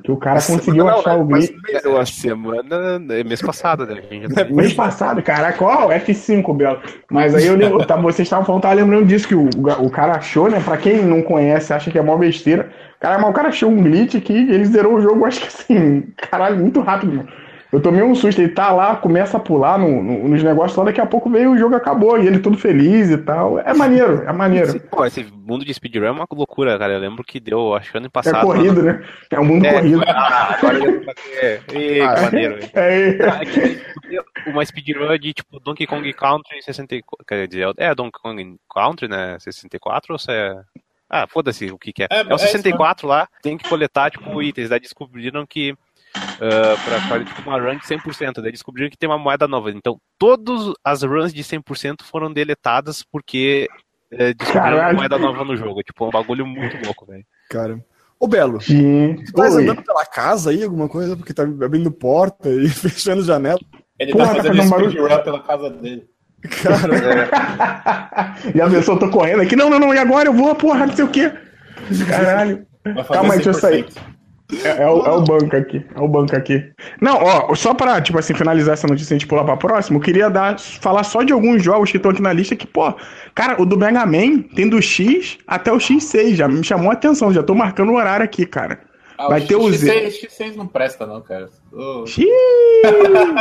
Que 0.03 0.11
o 0.11 0.17
cara 0.17 0.35
conseguiu 0.41 0.85
Não, 0.85 0.99
achar 0.99 1.15
o 1.17 1.25
mas- 1.27 1.49
glitch. 1.49 1.59
mas 1.73 1.83
eu 1.85 1.97
acho. 1.99 2.13
Semana, 2.13 2.99
mês 2.99 3.41
passado, 3.41 3.87
né? 3.87 4.01
Tá- 4.33 4.45
Mês 4.45 4.73
passado, 4.73 5.23
caraca, 5.23 5.63
ó, 5.63 5.87
o 5.87 5.89
F5, 5.91 6.53
Belo. 6.55 6.79
Mas 7.09 7.33
aí 7.33 7.47
eu 7.47 7.55
lembro, 7.55 7.83
tá, 7.85 7.95
vocês 7.95 8.27
estavam 8.27 8.45
falando, 8.45 8.61
tava 8.61 8.75
lembrando 8.75 9.07
disso, 9.07 9.27
que 9.27 9.33
o, 9.35 9.49
o 9.79 9.89
cara 9.89 10.13
achou, 10.17 10.47
né? 10.49 10.59
Pra 10.63 10.77
quem 10.77 11.03
não 11.03 11.23
conhece, 11.23 11.73
acha 11.73 11.89
que 11.89 11.97
é 11.97 12.01
mó 12.01 12.15
besteira. 12.15 12.71
Cara, 13.01 13.17
mas 13.19 13.29
o 13.29 13.33
cara 13.33 13.49
achou 13.49 13.69
um 13.69 13.81
glitch 13.83 14.15
que 14.21 14.31
ele 14.31 14.63
zerou 14.65 14.93
o 14.95 15.01
jogo, 15.01 15.25
acho 15.27 15.41
que 15.41 15.47
assim, 15.47 16.01
caralho, 16.15 16.57
muito 16.57 16.79
rápido, 16.79 17.13
mano. 17.13 17.27
Eu 17.73 17.79
tomei 17.81 18.03
um 18.03 18.13
susto, 18.13 18.41
ele 18.41 18.49
tá 18.51 18.69
lá, 18.73 18.97
começa 18.97 19.37
a 19.37 19.39
pular 19.39 19.79
no- 19.79 20.03
no- 20.03 20.27
nos 20.27 20.43
negócios 20.43 20.75
lá, 20.77 20.83
daqui 20.83 20.99
a 20.99 21.05
pouco 21.05 21.29
veio 21.29 21.51
o 21.53 21.57
jogo 21.57 21.73
acabou, 21.73 22.19
e 22.21 22.27
ele 22.27 22.39
todo 22.39 22.57
feliz 22.57 23.09
e 23.09 23.17
tal. 23.17 23.57
É 23.59 23.73
maneiro, 23.73 24.23
é 24.27 24.33
maneiro. 24.33 24.77
Pô, 24.91 25.05
esse 25.05 25.23
mundo 25.23 25.63
de 25.63 25.73
speedrun 25.73 26.05
é 26.05 26.11
uma 26.11 26.27
loucura, 26.33 26.77
cara. 26.77 26.91
Eu 26.91 26.99
lembro 26.99 27.23
que 27.23 27.39
deu, 27.39 27.73
acho 27.73 27.89
que 27.89 27.97
ano 27.97 28.07
É 28.07 28.09
passado. 28.09 28.45
corrido, 28.45 28.83
né? 28.83 29.01
É 29.29 29.39
um 29.39 29.45
mundo 29.45 29.65
É, 29.65 29.71
corrido. 29.73 30.03
Ah, 30.05 30.57
agora 30.57 30.79
deu 30.81 30.99
pra 31.01 31.13
ter. 31.13 31.61
Ih, 31.73 31.93
que 32.15 32.21
maneiro, 32.21 32.55
velho. 32.57 32.71
É, 32.75 33.09
É 33.41 33.45
que 33.45 34.49
uma 34.49 34.65
speedrun 34.65 35.17
de 35.17 35.33
tipo 35.33 35.57
Donkey 35.61 35.87
Kong 35.87 36.11
Country 36.11 36.61
64. 36.61 37.25
Quer 37.25 37.47
dizer, 37.47 37.73
é 37.77 37.95
Donkey 37.95 38.19
Kong 38.21 38.57
Country, 38.69 39.07
né? 39.07 39.37
64 39.39 40.11
ou 40.11 40.19
se 40.19 40.29
é. 40.29 40.55
Ah, 41.11 41.27
foda-se 41.27 41.69
o 41.71 41.77
que, 41.77 41.91
que 41.91 42.03
é. 42.03 42.07
É, 42.09 42.21
É, 42.21 42.23
o 42.23 42.31
é 42.31 42.35
isso 42.35 42.45
64 42.47 43.05
lá, 43.07 43.27
tem 43.41 43.57
que 43.57 43.67
coletar, 43.67 44.09
tipo, 44.09 44.41
itens. 44.41 44.69
Daí 44.69 44.79
descobriram 44.79 45.45
que. 45.45 45.73
Uh, 45.73 46.75
pra 46.85 47.01
fazer 47.07 47.25
tipo, 47.25 47.49
uma 47.49 47.59
run 47.59 47.75
de 47.77 47.85
100%. 47.85 48.41
Daí 48.41 48.51
descobriram 48.51 48.89
que 48.89 48.97
tem 48.97 49.09
uma 49.09 49.17
moeda 49.17 49.47
nova. 49.47 49.71
Então, 49.71 49.99
todas 50.17 50.73
as 50.83 51.03
runs 51.03 51.33
de 51.33 51.43
100% 51.43 52.01
foram 52.03 52.31
deletadas 52.31 53.03
porque 53.03 53.67
eh, 54.11 54.33
descobriram 54.33 54.69
uma 54.71 54.77
Caralho. 54.79 54.97
moeda 54.97 55.17
nova 55.17 55.43
no 55.45 55.55
jogo. 55.55 55.81
Tipo, 55.83 56.05
é 56.05 56.07
um 56.07 56.11
bagulho 56.11 56.45
muito 56.45 56.77
louco, 56.85 57.05
velho. 57.05 57.25
Cara. 57.49 57.83
Ô, 58.19 58.27
Belo, 58.27 58.59
Gente, 58.59 59.25
tu 59.25 59.33
tá 59.33 59.43
oi. 59.43 59.63
andando 59.63 59.83
pela 59.83 60.05
casa 60.05 60.51
aí, 60.51 60.63
alguma 60.63 60.87
coisa? 60.89 61.15
Porque 61.17 61.33
tá 61.33 61.43
abrindo 61.43 61.91
porta 61.91 62.49
e 62.49 62.67
fechando 62.69 63.23
janela. 63.23 63.59
Ele 63.97 64.11
Porra, 64.11 64.25
tá 64.27 64.31
tá 64.31 64.35
fazendo 64.37 64.55
fazendo 64.57 64.69
barulho. 64.69 64.91
speedrun 64.91 65.23
pela 65.23 65.39
casa 65.43 65.69
dele. 65.71 66.09
Cara, 66.63 68.35
Já 68.55 68.69
pensou, 68.69 68.95
eu 68.95 68.99
tô 68.99 69.09
correndo 69.09 69.41
aqui. 69.41 69.55
Não, 69.55 69.69
não, 69.69 69.79
não, 69.79 69.93
e 69.93 69.97
agora 69.97 70.27
eu 70.27 70.33
vou, 70.33 70.53
porra, 70.55 70.87
não 70.87 70.95
sei 70.95 71.05
o 71.05 71.09
quê. 71.09 71.31
Caralho. 72.07 72.65
Calma 73.11 73.33
aí, 73.33 73.39
deixa 73.39 73.49
eu 73.49 73.53
sair. 73.53 73.85
100%. 73.85 74.11
É, 74.63 74.83
é 74.83 74.89
o, 74.89 75.05
é 75.05 75.11
o 75.11 75.21
banco 75.21 75.55
aqui. 75.55 75.85
É 75.95 75.99
o 75.99 76.07
banco 76.07 76.35
aqui. 76.35 76.71
Não, 76.99 77.15
ó, 77.15 77.55
só 77.55 77.73
pra, 77.73 78.01
tipo 78.01 78.19
assim, 78.19 78.33
finalizar 78.33 78.73
essa 78.73 78.87
notícia 78.87 79.13
e 79.13 79.15
a 79.15 79.19
gente 79.19 79.27
pular 79.27 79.45
pra 79.45 79.55
próxima, 79.55 79.97
eu 79.97 80.01
queria 80.01 80.29
dar, 80.29 80.59
falar 80.59 81.03
só 81.03 81.23
de 81.23 81.31
alguns 81.31 81.63
jogos 81.63 81.89
que 81.89 81.97
estão 81.97 82.11
aqui 82.11 82.21
na 82.21 82.33
lista 82.33 82.55
que, 82.55 82.67
pô, 82.67 82.93
cara, 83.33 83.61
o 83.61 83.65
do 83.65 83.77
Mega 83.77 84.05
Man 84.05 84.41
tem 84.53 84.67
do 84.67 84.81
X 84.81 85.37
até 85.47 85.71
o 85.71 85.77
X6, 85.77 86.35
já 86.35 86.47
me 86.47 86.63
chamou 86.63 86.89
a 86.89 86.93
atenção, 86.93 87.33
já 87.33 87.41
tô 87.41 87.55
marcando 87.55 87.91
o 87.91 87.95
horário 87.95 88.25
aqui, 88.25 88.45
cara. 88.45 88.79
Ah, 89.25 89.27
Vai 89.27 89.41
o 89.41 89.47
ter 89.47 89.55
o 89.55 89.61
X6, 89.65 89.73
Z. 89.77 90.09
X6 90.27 90.55
não 90.55 90.67
presta, 90.67 91.05
não, 91.05 91.21
cara. 91.21 91.49
O- 91.71 92.05
Xiii. 92.07 92.27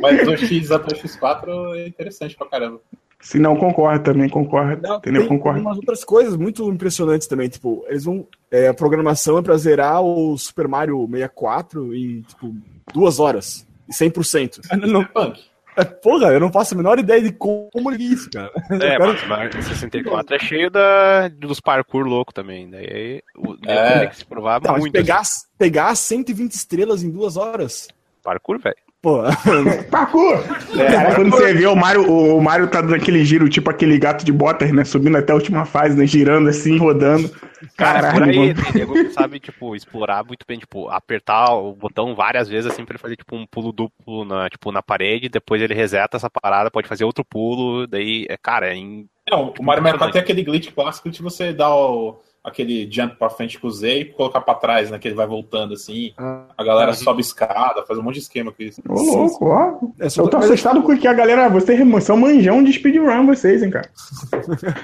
Mas 0.00 0.26
o 0.26 0.36
X 0.36 0.70
até 0.70 0.94
o 0.94 0.98
X4 0.98 1.76
é 1.76 1.86
interessante 1.86 2.36
pra 2.36 2.46
caramba. 2.48 2.80
Se 3.20 3.38
não, 3.38 3.54
concordo 3.56 4.02
também, 4.02 4.28
concordo. 4.28 4.82
Não, 4.82 4.96
entendeu? 4.96 5.22
tem 5.22 5.28
Concordo. 5.28 5.60
umas 5.60 5.76
outras 5.76 6.02
coisas 6.02 6.36
muito 6.36 6.68
impressionantes 6.68 7.28
também. 7.28 7.48
Tipo, 7.48 7.84
eles 7.86 8.04
vão. 8.04 8.26
é, 8.50 8.66
a 8.66 8.74
programação 8.74 9.38
é 9.38 9.42
pra 9.42 9.56
zerar 9.56 10.02
o 10.02 10.36
Super 10.36 10.66
Mario 10.66 11.06
64 11.08 11.94
em, 11.94 12.22
tipo, 12.22 12.52
duas 12.92 13.20
horas. 13.20 13.64
E 13.88 13.92
100%. 13.92 14.60
Eu 14.72 14.88
não, 14.88 15.04
Punk. 15.04 15.40
É, 15.76 15.84
porra, 15.84 16.28
eu 16.32 16.40
não 16.40 16.52
faço 16.52 16.74
a 16.74 16.76
menor 16.76 16.98
ideia 16.98 17.20
de 17.22 17.32
como 17.32 17.90
é 17.92 17.96
isso, 17.96 18.30
cara. 18.30 18.50
É, 18.70 18.96
quero- 18.96 19.06
mas, 19.28 19.54
mas 19.54 19.64
64 19.66 20.36
é 20.36 20.38
cheio 20.38 20.70
da, 20.70 21.28
dos 21.28 21.60
parkour 21.60 22.04
louco 22.06 22.32
também. 22.32 22.68
Daí 22.70 23.22
o 23.36 23.56
É. 23.66 24.00
tem 24.00 24.08
que 24.10 24.16
se 24.16 24.24
provar 24.24 24.60
mas 24.64 24.80
muito. 24.80 24.92
pegar, 24.92 25.20
assim. 25.20 25.46
pegar 25.58 25.94
120 25.94 26.52
estrelas 26.52 27.02
em 27.02 27.10
duas 27.10 27.36
horas. 27.36 27.88
Parkour, 28.22 28.58
velho. 28.58 28.76
Pô, 29.02 29.18
Parkour! 29.90 30.38
Cara, 30.76 31.16
quando 31.16 31.30
você 31.32 31.52
vê 31.52 31.66
o 31.66 31.74
Mario, 31.74 32.08
o, 32.08 32.36
o 32.36 32.40
Mario 32.40 32.68
tá 32.68 32.80
dando 32.80 32.94
aquele 32.94 33.24
giro, 33.24 33.48
tipo 33.48 33.68
aquele 33.68 33.98
gato 33.98 34.24
de 34.24 34.30
botas, 34.30 34.70
né? 34.72 34.84
Subindo 34.84 35.18
até 35.18 35.32
a 35.32 35.34
última 35.34 35.64
fase, 35.64 35.98
né? 35.98 36.06
Girando 36.06 36.48
assim, 36.48 36.78
rodando. 36.78 37.28
Cara, 37.76 38.00
Caralho, 38.00 38.12
por 38.12 38.22
aí 38.22 38.36
mano. 38.38 38.54
tem 38.62 38.72
nego 38.74 38.92
que 38.92 39.10
sabe, 39.10 39.40
tipo, 39.40 39.74
explorar 39.74 40.24
muito 40.24 40.44
bem, 40.46 40.56
tipo, 40.58 40.88
apertar 40.88 41.52
o 41.52 41.74
botão 41.74 42.14
várias 42.14 42.48
vezes, 42.48 42.70
assim, 42.70 42.84
pra 42.84 42.92
ele 42.94 43.02
fazer, 43.02 43.16
tipo, 43.16 43.34
um 43.34 43.44
pulo 43.44 43.72
duplo 43.72 44.24
na, 44.24 44.48
tipo, 44.48 44.70
na 44.70 44.82
parede, 44.82 45.28
depois 45.28 45.60
ele 45.60 45.74
reseta 45.74 46.16
essa 46.16 46.30
parada, 46.30 46.70
pode 46.70 46.86
fazer 46.86 47.04
outro 47.04 47.24
pulo, 47.24 47.88
daí, 47.88 48.24
é, 48.28 48.36
cara, 48.36 48.68
é 48.68 48.76
em... 48.76 49.08
Não, 49.28 49.52
o 49.58 49.62
Mario 49.64 49.82
64 49.82 50.12
tem 50.12 50.22
aquele 50.22 50.44
glitch 50.44 50.72
clássico 50.72 51.10
de 51.10 51.22
você 51.22 51.52
dar 51.52 51.74
o- 51.74 52.20
aquele 52.44 52.90
jump 52.90 53.16
pra 53.16 53.30
frente 53.30 53.58
com 53.58 53.68
o 53.68 53.70
Z 53.70 54.00
e 54.00 54.04
colocar 54.06 54.40
pra 54.40 54.54
trás, 54.54 54.90
né? 54.90 54.98
Que 54.98 55.08
ele 55.08 55.14
vai 55.14 55.26
voltando 55.26 55.74
assim. 55.74 56.12
A 56.16 56.64
galera 56.64 56.90
Uhum. 56.90 56.96
sobe 56.96 57.20
escada, 57.20 57.84
faz 57.86 57.98
um 57.98 58.02
monte 58.02 58.14
de 58.14 58.20
esquema 58.20 58.50
com 58.50 58.62
isso. 58.62 58.82
Ô, 58.88 58.94
louco, 59.00 59.46
ó. 59.46 59.78
é 60.00 60.08
só 60.08 60.22
Eu 60.22 60.28
tô 60.28 60.38
assustado 60.38 60.82
com 60.82 60.96
que 60.98 61.06
a 61.06 61.12
galera. 61.12 61.48
Vocês 61.48 61.78
são 62.04 62.16
manjão 62.16 62.62
de 62.62 62.72
speedrun, 62.72 63.26
vocês, 63.26 63.62
hein, 63.62 63.70
cara. 63.70 63.88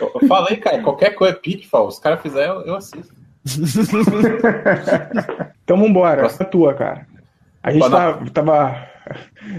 Eu, 0.01 0.13
eu 0.23 0.29
falei, 0.29 0.57
cara, 0.57 0.83
qualquer 0.83 1.11
coisa 1.17 1.35
Pitfall, 1.35 1.89
os 1.89 1.99
caras 1.99 2.23
fizerem, 2.23 2.49
eu, 2.49 2.61
eu 2.63 2.77
assisto. 2.77 3.13
Então 5.65 5.79
vambora. 5.79 6.25
Essa 6.25 6.43
é 6.43 6.47
tua, 6.47 6.75
cara. 6.75 7.07
A 7.63 7.71
gente 7.71 7.89
tá, 7.91 8.19
tava. 8.33 8.87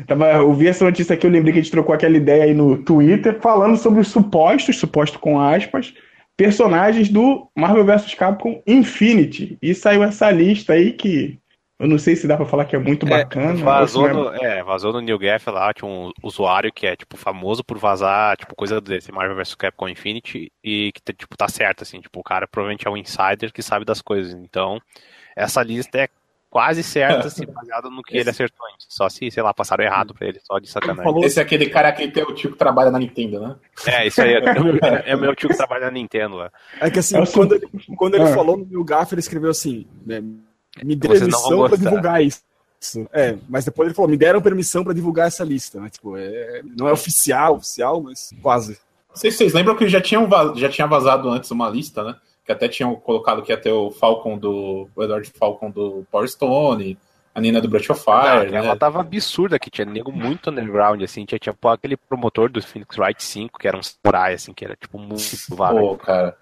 Tava, 0.07 0.31
eu 0.33 0.53
vi 0.53 0.67
essa 0.67 0.85
notícia 0.85 1.13
aqui, 1.15 1.25
eu 1.25 1.31
lembrei 1.31 1.53
que 1.53 1.59
a 1.59 1.61
gente 1.61 1.71
trocou 1.71 1.93
aquela 1.93 2.15
ideia 2.15 2.43
aí 2.43 2.53
no 2.53 2.77
Twitter, 2.77 3.39
falando 3.41 3.77
sobre 3.77 3.99
os 3.99 4.07
supostos, 4.07 4.79
suposto 4.79 5.19
com 5.19 5.39
aspas, 5.39 5.93
personagens 6.39 7.09
do 7.09 7.51
Marvel 7.53 7.83
vs 7.83 8.13
Capcom 8.15 8.63
Infinity. 8.65 9.57
E 9.61 9.75
saiu 9.75 10.01
essa 10.01 10.31
lista 10.31 10.71
aí 10.71 10.93
que 10.93 11.37
eu 11.77 11.85
não 11.85 11.99
sei 11.99 12.15
se 12.15 12.27
dá 12.27 12.37
pra 12.37 12.45
falar 12.45 12.63
que 12.63 12.77
é 12.77 12.79
muito 12.79 13.05
bacana. 13.05 13.53
vazou, 13.53 14.07
é- 14.07 14.13
no, 14.13 14.33
é, 14.35 14.63
vazou 14.63 14.93
no 14.93 15.01
New 15.01 15.19
Gaf 15.19 15.49
lá, 15.49 15.73
tinha 15.73 15.85
um 15.89 16.11
usuário 16.23 16.71
que 16.71 16.87
é, 16.87 16.95
tipo, 16.95 17.17
famoso 17.17 17.61
por 17.61 17.77
vazar, 17.77 18.37
tipo, 18.37 18.55
coisa 18.55 18.79
desse 18.79 19.11
Marvel 19.11 19.35
vs 19.35 19.53
Capcom 19.55 19.89
Infinity 19.89 20.49
e 20.63 20.93
que, 20.93 21.13
tipo, 21.13 21.35
tá 21.35 21.49
certo, 21.49 21.81
assim, 21.81 21.99
tipo, 21.99 22.21
o 22.21 22.23
cara 22.23 22.47
provavelmente 22.47 22.87
é 22.87 22.89
um 22.89 22.95
insider 22.95 23.51
que 23.51 23.61
sabe 23.61 23.83
das 23.83 24.01
coisas, 24.01 24.33
então 24.33 24.79
essa 25.35 25.61
lista 25.61 25.97
é 25.97 26.07
quase 26.49 26.81
certa, 26.83 27.27
assim, 27.27 27.45
baseada 27.45 27.89
no 27.89 28.01
que 28.01 28.17
ele 28.17 28.29
acertou 28.29 28.65
antes, 28.73 28.87
só 28.89 29.07
se, 29.09 29.29
sei 29.29 29.43
lá, 29.43 29.53
passaram 29.53 29.83
errado 29.83 30.13
pra 30.13 30.27
ele, 30.27 30.39
só 30.43 30.57
de 30.59 30.69
sacanagem. 30.69 31.03
Falou- 31.03 31.23
Esse 31.23 31.39
é 31.39 31.43
aquele 31.43 31.69
cara 31.69 31.91
que 31.91 32.07
tem 32.09 32.23
o 32.23 32.33
tio 32.33 32.51
que 32.51 32.57
trabalha 32.57 32.89
na 32.91 32.99
Nintendo, 32.99 33.39
né? 33.39 33.55
É, 33.85 34.07
isso 34.07 34.21
aí, 34.21 34.33
é, 34.35 34.59
meu- 34.59 34.77
é 34.81 35.15
meu 35.15 35.35
tio 35.35 35.49
que 35.49 35.57
trabalha 35.57 35.85
na 35.85 35.91
Nintendo 35.91 36.35
lá. 36.35 36.51
É 36.79 36.89
que 36.89 36.99
assim, 36.99 37.17
É 37.17 37.25
quando, 37.25 37.55
ele, 37.55 37.67
quando 37.95 38.15
ele 38.15 38.23
Ah. 38.23 38.33
falou 38.33 38.57
no 38.57 38.65
meu 38.65 38.83
gafe, 38.83 39.13
ele 39.13 39.19
escreveu 39.21 39.51
assim: 39.51 39.85
né, 40.05 40.21
me 40.83 40.95
dê 40.95 41.07
permissão 41.07 41.67
pra 41.67 41.77
divulgar 41.77 42.23
isso. 42.23 42.41
É, 43.11 43.35
mas 43.49 43.65
depois 43.65 43.87
ele 43.87 43.95
falou: 43.95 44.09
me 44.09 44.15
deram 44.17 44.41
permissão 44.41 44.83
pra 44.85 44.93
divulgar 44.93 45.27
essa 45.27 45.43
lista. 45.43 45.79
Né? 45.81 45.89
Tipo, 45.89 46.15
é, 46.17 46.61
não 46.77 46.87
é 46.87 46.93
oficial, 46.93 47.55
oficial, 47.55 48.01
mas 48.01 48.29
quase. 48.41 48.79
Não 49.09 49.15
sei 49.15 49.31
se 49.31 49.37
vocês 49.37 49.53
lembram 49.53 49.75
que 49.75 49.87
já, 49.89 49.99
tinham 49.99 50.29
já 50.55 50.69
tinha 50.69 50.87
vazado 50.87 51.29
antes 51.29 51.51
uma 51.51 51.67
lista, 51.69 52.03
né? 52.03 52.15
Que 52.49 52.53
até 52.53 52.67
tinham 52.67 52.95
colocado 52.95 53.43
que 53.43 53.51
ia 53.51 53.57
ter 53.61 53.71
o 53.71 53.91
Falcon 53.91 54.35
do. 54.35 54.89
O 54.95 55.03
Edward 55.03 55.31
Falcon 55.37 55.69
do 55.69 56.03
Power 56.11 56.27
Stone, 56.27 56.97
a 57.35 57.39
Nina 57.39 57.61
do 57.61 57.69
Breath 57.69 57.91
of 57.91 58.03
Ah, 58.07 58.39
Fire, 58.41 58.55
ela 58.55 58.69
né? 58.69 58.75
tava 58.75 58.99
absurda 59.01 59.59
que 59.59 59.69
tinha 59.69 59.85
nego 59.85 60.11
muito 60.11 60.49
underground, 60.49 60.99
assim, 61.03 61.25
tinha, 61.25 61.37
tinha 61.37 61.53
pô, 61.53 61.69
aquele 61.69 61.95
promotor 61.95 62.49
do 62.49 62.59
Phoenix 62.59 62.97
Wright 62.97 63.23
5, 63.23 63.59
que 63.59 63.67
era 63.67 63.77
um 63.77 63.83
samurai, 63.83 64.33
assim, 64.33 64.51
que 64.51 64.65
era 64.65 64.75
tipo 64.75 64.97
muito 64.97 65.21
válido. 65.51 65.89
Pô, 65.89 65.97
cara. 65.97 66.35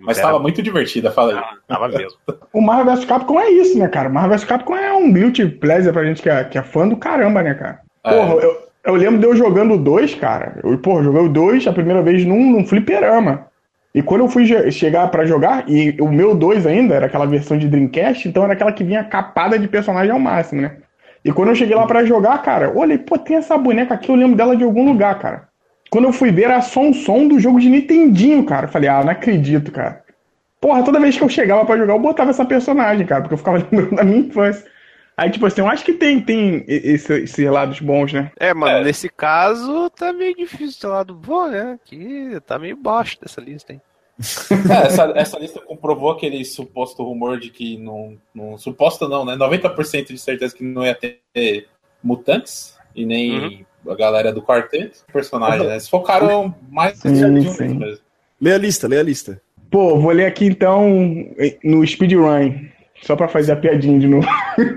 Mas 0.00 0.18
Era- 0.18 0.26
tava 0.26 0.38
muito 0.38 0.62
divertida, 0.62 1.10
fala 1.10 1.32
aí. 1.32 1.56
Tava 1.66 1.88
mesmo. 1.88 2.18
O 2.52 2.60
Marvel 2.60 2.94
vs 2.96 3.06
Capcom 3.06 3.40
é 3.40 3.48
isso, 3.50 3.78
né, 3.78 3.88
cara? 3.88 4.10
O 4.10 4.12
Marvel 4.12 4.32
vs 4.36 4.44
Capcom 4.44 4.76
é 4.76 4.92
um 4.92 5.10
guilty 5.10 5.46
pleasure 5.48 5.94
pra 5.94 6.04
gente 6.04 6.20
que 6.20 6.28
é, 6.28 6.44
que 6.44 6.58
é 6.58 6.62
fã 6.62 6.86
do 6.86 6.98
caramba, 6.98 7.42
né, 7.42 7.54
cara? 7.54 7.80
É. 8.04 8.10
Porra, 8.10 8.34
eu, 8.42 8.68
eu 8.84 8.94
lembro 8.96 9.18
de 9.18 9.24
eu 9.24 9.34
jogando 9.34 9.78
2, 9.78 10.14
cara. 10.16 10.60
Eu, 10.62 10.76
porra, 10.76 11.02
joguei 11.02 11.22
o 11.22 11.28
2 11.30 11.66
a 11.66 11.72
primeira 11.72 12.02
vez 12.02 12.22
num, 12.26 12.50
num 12.52 12.66
fliperama. 12.66 13.46
E 13.94 14.02
quando 14.02 14.22
eu 14.22 14.28
fui 14.28 14.44
chegar 14.72 15.06
pra 15.08 15.24
jogar, 15.24 15.68
e 15.68 15.96
o 16.00 16.08
meu 16.08 16.34
2 16.34 16.66
ainda 16.66 16.94
era 16.96 17.06
aquela 17.06 17.26
versão 17.26 17.56
de 17.56 17.68
Dreamcast, 17.68 18.28
então 18.28 18.42
era 18.42 18.54
aquela 18.54 18.72
que 18.72 18.82
vinha 18.82 19.04
capada 19.04 19.56
de 19.56 19.68
personagem 19.68 20.10
ao 20.10 20.18
máximo, 20.18 20.62
né? 20.62 20.78
E 21.24 21.32
quando 21.32 21.50
eu 21.50 21.54
cheguei 21.54 21.76
lá 21.76 21.86
pra 21.86 22.04
jogar, 22.04 22.42
cara, 22.42 22.76
olhei, 22.76 22.98
pô, 22.98 23.16
tem 23.16 23.36
essa 23.36 23.56
boneca 23.56 23.94
aqui, 23.94 24.10
eu 24.10 24.16
lembro 24.16 24.36
dela 24.36 24.56
de 24.56 24.64
algum 24.64 24.84
lugar, 24.84 25.18
cara. 25.20 25.48
Quando 25.90 26.06
eu 26.06 26.12
fui 26.12 26.32
ver, 26.32 26.44
era 26.44 26.60
só 26.60 26.80
um 26.80 26.92
som 26.92 27.28
do 27.28 27.38
jogo 27.38 27.60
de 27.60 27.70
Nintendinho, 27.70 28.44
cara. 28.44 28.66
Eu 28.66 28.70
falei, 28.70 28.88
ah, 28.88 29.04
não 29.04 29.12
acredito, 29.12 29.70
cara. 29.70 30.02
Porra, 30.60 30.82
toda 30.82 30.98
vez 30.98 31.16
que 31.16 31.22
eu 31.22 31.28
chegava 31.28 31.64
pra 31.64 31.76
jogar, 31.76 31.94
eu 31.94 32.00
botava 32.00 32.30
essa 32.30 32.44
personagem, 32.44 33.06
cara, 33.06 33.22
porque 33.22 33.34
eu 33.34 33.38
ficava 33.38 33.58
lembrando 33.70 33.94
da 33.94 34.02
minha 34.02 34.18
infância. 34.18 34.64
Aí, 35.16 35.30
tipo 35.30 35.46
assim, 35.46 35.60
eu 35.60 35.68
acho 35.68 35.84
que 35.84 35.92
tem, 35.92 36.20
tem 36.20 36.64
esse- 36.66 37.22
esses 37.22 37.48
lados 37.50 37.78
bons, 37.80 38.12
né? 38.12 38.32
É, 38.38 38.52
mano, 38.52 38.78
É. 38.78 38.84
nesse 38.84 39.08
caso 39.08 39.88
tá 39.90 40.12
meio 40.12 40.34
difícil 40.34 40.80
ter 40.80 40.86
lado 40.88 41.14
bom, 41.14 41.46
né? 41.48 41.78
Que 41.84 42.40
tá 42.46 42.58
meio 42.58 42.76
baixo 42.76 43.16
dessa 43.20 43.40
lista, 43.40 43.72
hein? 43.72 43.80
É, 44.70 44.86
essa, 44.86 45.12
essa 45.16 45.38
lista 45.38 45.60
comprovou 45.60 46.10
aquele 46.10 46.44
suposto 46.44 47.02
rumor 47.02 47.38
de 47.38 47.50
que 47.50 47.76
não. 47.78 48.16
não 48.34 48.56
suposto 48.58 49.08
não, 49.08 49.24
né? 49.24 49.36
90% 49.36 50.06
de 50.08 50.18
certeza 50.18 50.54
que 50.54 50.64
não 50.64 50.84
ia 50.84 50.94
ter 50.94 51.20
mutantes 52.02 52.76
e 52.94 53.04
nem 53.06 53.66
a 53.88 53.94
galera 53.94 54.32
do 54.32 54.42
quarteto. 54.42 55.04
Personagem, 55.12 55.66
né? 55.66 55.74
Eles 55.74 55.88
focaram 55.88 56.54
mais 56.70 56.98
Sim, 56.98 57.24
um 57.24 57.52
sim. 57.54 57.74
mesmo. 57.74 58.04
Lê 58.40 58.52
a 58.52 58.58
lista, 58.58 58.86
lê 58.88 58.98
a 58.98 59.02
lista. 59.02 59.40
Pô, 59.70 59.98
vou 59.98 60.12
ler 60.12 60.26
aqui 60.26 60.44
então 60.46 60.88
no 61.64 61.84
speedrun, 61.86 62.68
só 63.04 63.14
pra 63.14 63.28
fazer 63.28 63.52
a 63.52 63.56
piadinha 63.56 63.98
de 63.98 64.08
novo. 64.08 64.26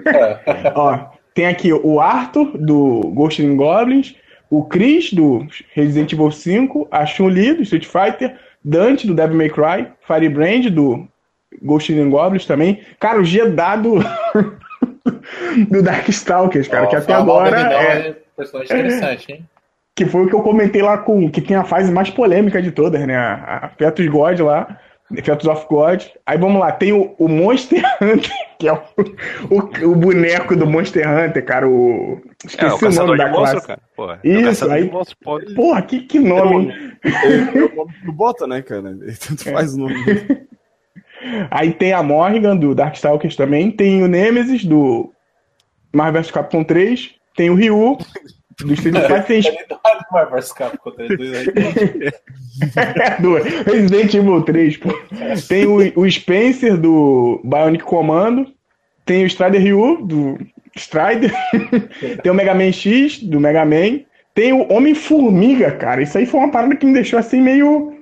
É. 0.06 0.72
Ó, 0.76 0.98
tem 1.34 1.48
aqui 1.48 1.72
o 1.72 2.00
Arthur, 2.00 2.58
do 2.58 3.12
Ghost 3.14 3.44
and 3.44 3.56
Goblins, 3.56 4.16
o 4.50 4.64
Chris, 4.64 5.14
do 5.14 5.46
Resident 5.74 6.12
Evil 6.12 6.32
5, 6.32 6.88
a 6.92 7.06
Chun-Li, 7.06 7.54
do 7.54 7.64
Street 7.64 7.86
Fighter, 7.86 8.38
Dante, 8.64 9.08
do 9.08 9.14
Devil 9.14 9.38
May 9.38 9.50
Cry, 9.50 9.88
Firebrand, 10.06 10.70
do 10.70 11.08
Ghost 11.62 11.94
and 11.94 12.10
Goblins 12.10 12.46
também. 12.46 12.82
Cara, 13.00 13.20
o 13.20 13.26
G 13.26 13.46
do, 13.46 14.00
do 15.70 15.84
Darkstalkers, 15.84 16.68
cara, 16.68 16.88
que 16.88 16.96
até 16.96 17.14
agora 17.14 17.74
é, 17.74 18.10
é 18.10 18.16
personagem 18.36 18.78
interessante, 18.78 19.32
hein? 19.32 19.46
que 19.96 20.06
foi 20.06 20.26
o 20.26 20.28
que 20.28 20.36
eu 20.36 20.42
comentei 20.42 20.82
lá 20.84 21.00
com 21.00 21.30
que 21.30 21.42
tem 21.42 21.58
a 21.58 21.64
fase 21.64 21.92
mais 21.92 22.10
polêmica 22.10 22.62
de 22.62 22.72
todas, 22.72 23.06
né? 23.08 23.18
A, 23.18 23.62
a 23.64 23.70
Fetus 23.70 24.08
God 24.08 24.40
lá, 24.42 24.80
Fetus 25.24 25.48
of 25.48 25.66
God. 25.70 26.04
Aí 26.26 26.38
vamos 26.38 26.60
lá, 26.60 26.72
tem 26.72 26.92
o, 26.94 27.16
o 27.18 27.28
Monster 27.30 27.82
Hunter, 28.02 28.32
que 28.60 28.68
é 28.68 28.74
o, 28.74 28.80
o, 29.50 29.92
o 29.92 29.96
boneco 29.96 30.56
do 30.56 30.68
Monster 30.68 31.08
Hunter, 31.10 31.46
cara, 31.46 31.68
o 31.68 32.22
Esqueci 32.44 32.66
É, 32.66 32.88
o 32.88 32.92
o, 32.92 32.94
nome 32.94 33.12
de 33.12 33.18
da 33.18 33.30
monstro, 33.30 33.52
classe. 33.52 33.68
cara. 33.68 33.82
Porra, 33.96 34.20
é 34.24 34.28
o 34.30 34.50
Isso, 34.50 34.70
aí- 34.72 34.84
de 34.86 34.92
monstro, 34.92 35.18
pô. 35.24 35.40
Porra, 35.56 35.82
que, 35.82 36.02
que 36.02 36.20
nome, 36.20 36.72
hein? 36.72 36.94
Não 38.06 38.14
bota, 38.14 38.46
né, 38.46 38.62
cara? 38.62 38.96
Tanto 39.28 39.44
faz 39.52 39.74
o 39.74 39.80
nome. 39.80 39.96
Aí 41.50 41.74
tem 41.74 41.94
a 41.94 42.04
Morrigan 42.04 42.56
do 42.56 42.76
Darkstalkers 42.76 43.36
também, 43.36 43.72
tem 43.72 44.04
o 44.04 44.08
Nemesis 44.08 44.64
do 44.64 45.12
Marvel 45.92 46.22
vs 46.22 46.32
Capcom 46.32 46.64
3, 46.64 47.16
tem 47.36 47.50
o 47.50 47.56
Ryu 47.56 47.98
do 48.66 48.74
Street 48.74 48.96
Fighter, 48.96 49.26
tem 49.26 49.42
Vai 50.12 50.26
vs 50.26 50.52
Capcom 50.54 50.92
3 50.92 51.20
aí. 51.20 51.48
do 53.22 53.36
Resident 53.36 54.14
Evil 54.14 54.42
3, 54.42 54.78
pô. 54.78 54.90
Tem 55.48 55.66
o, 55.66 55.78
o 56.00 56.10
Spencer 56.10 56.78
do 56.78 57.42
Bionic 57.44 57.84
Commando, 57.84 58.48
tem 59.06 59.24
o 59.24 59.28
Strider 59.28 59.62
Ryu 59.62 60.02
do 60.04 60.38
Strider, 60.76 61.32
tem 62.24 62.32
o 62.32 62.36
Mega 62.36 62.56
Man 62.56 62.72
X 62.72 63.22
do 63.22 63.40
Mega 63.40 63.66
Man, 63.66 64.02
tem 64.34 64.54
o 64.54 64.72
Homem-Formiga, 64.72 65.72
cara. 65.72 66.02
Isso 66.02 66.18
aí 66.18 66.26
foi 66.26 66.40
uma 66.40 66.52
parada 66.52 66.76
que 66.76 66.86
me 66.86 66.94
deixou 66.94 67.20
assim 67.20 67.42
meio. 67.42 67.97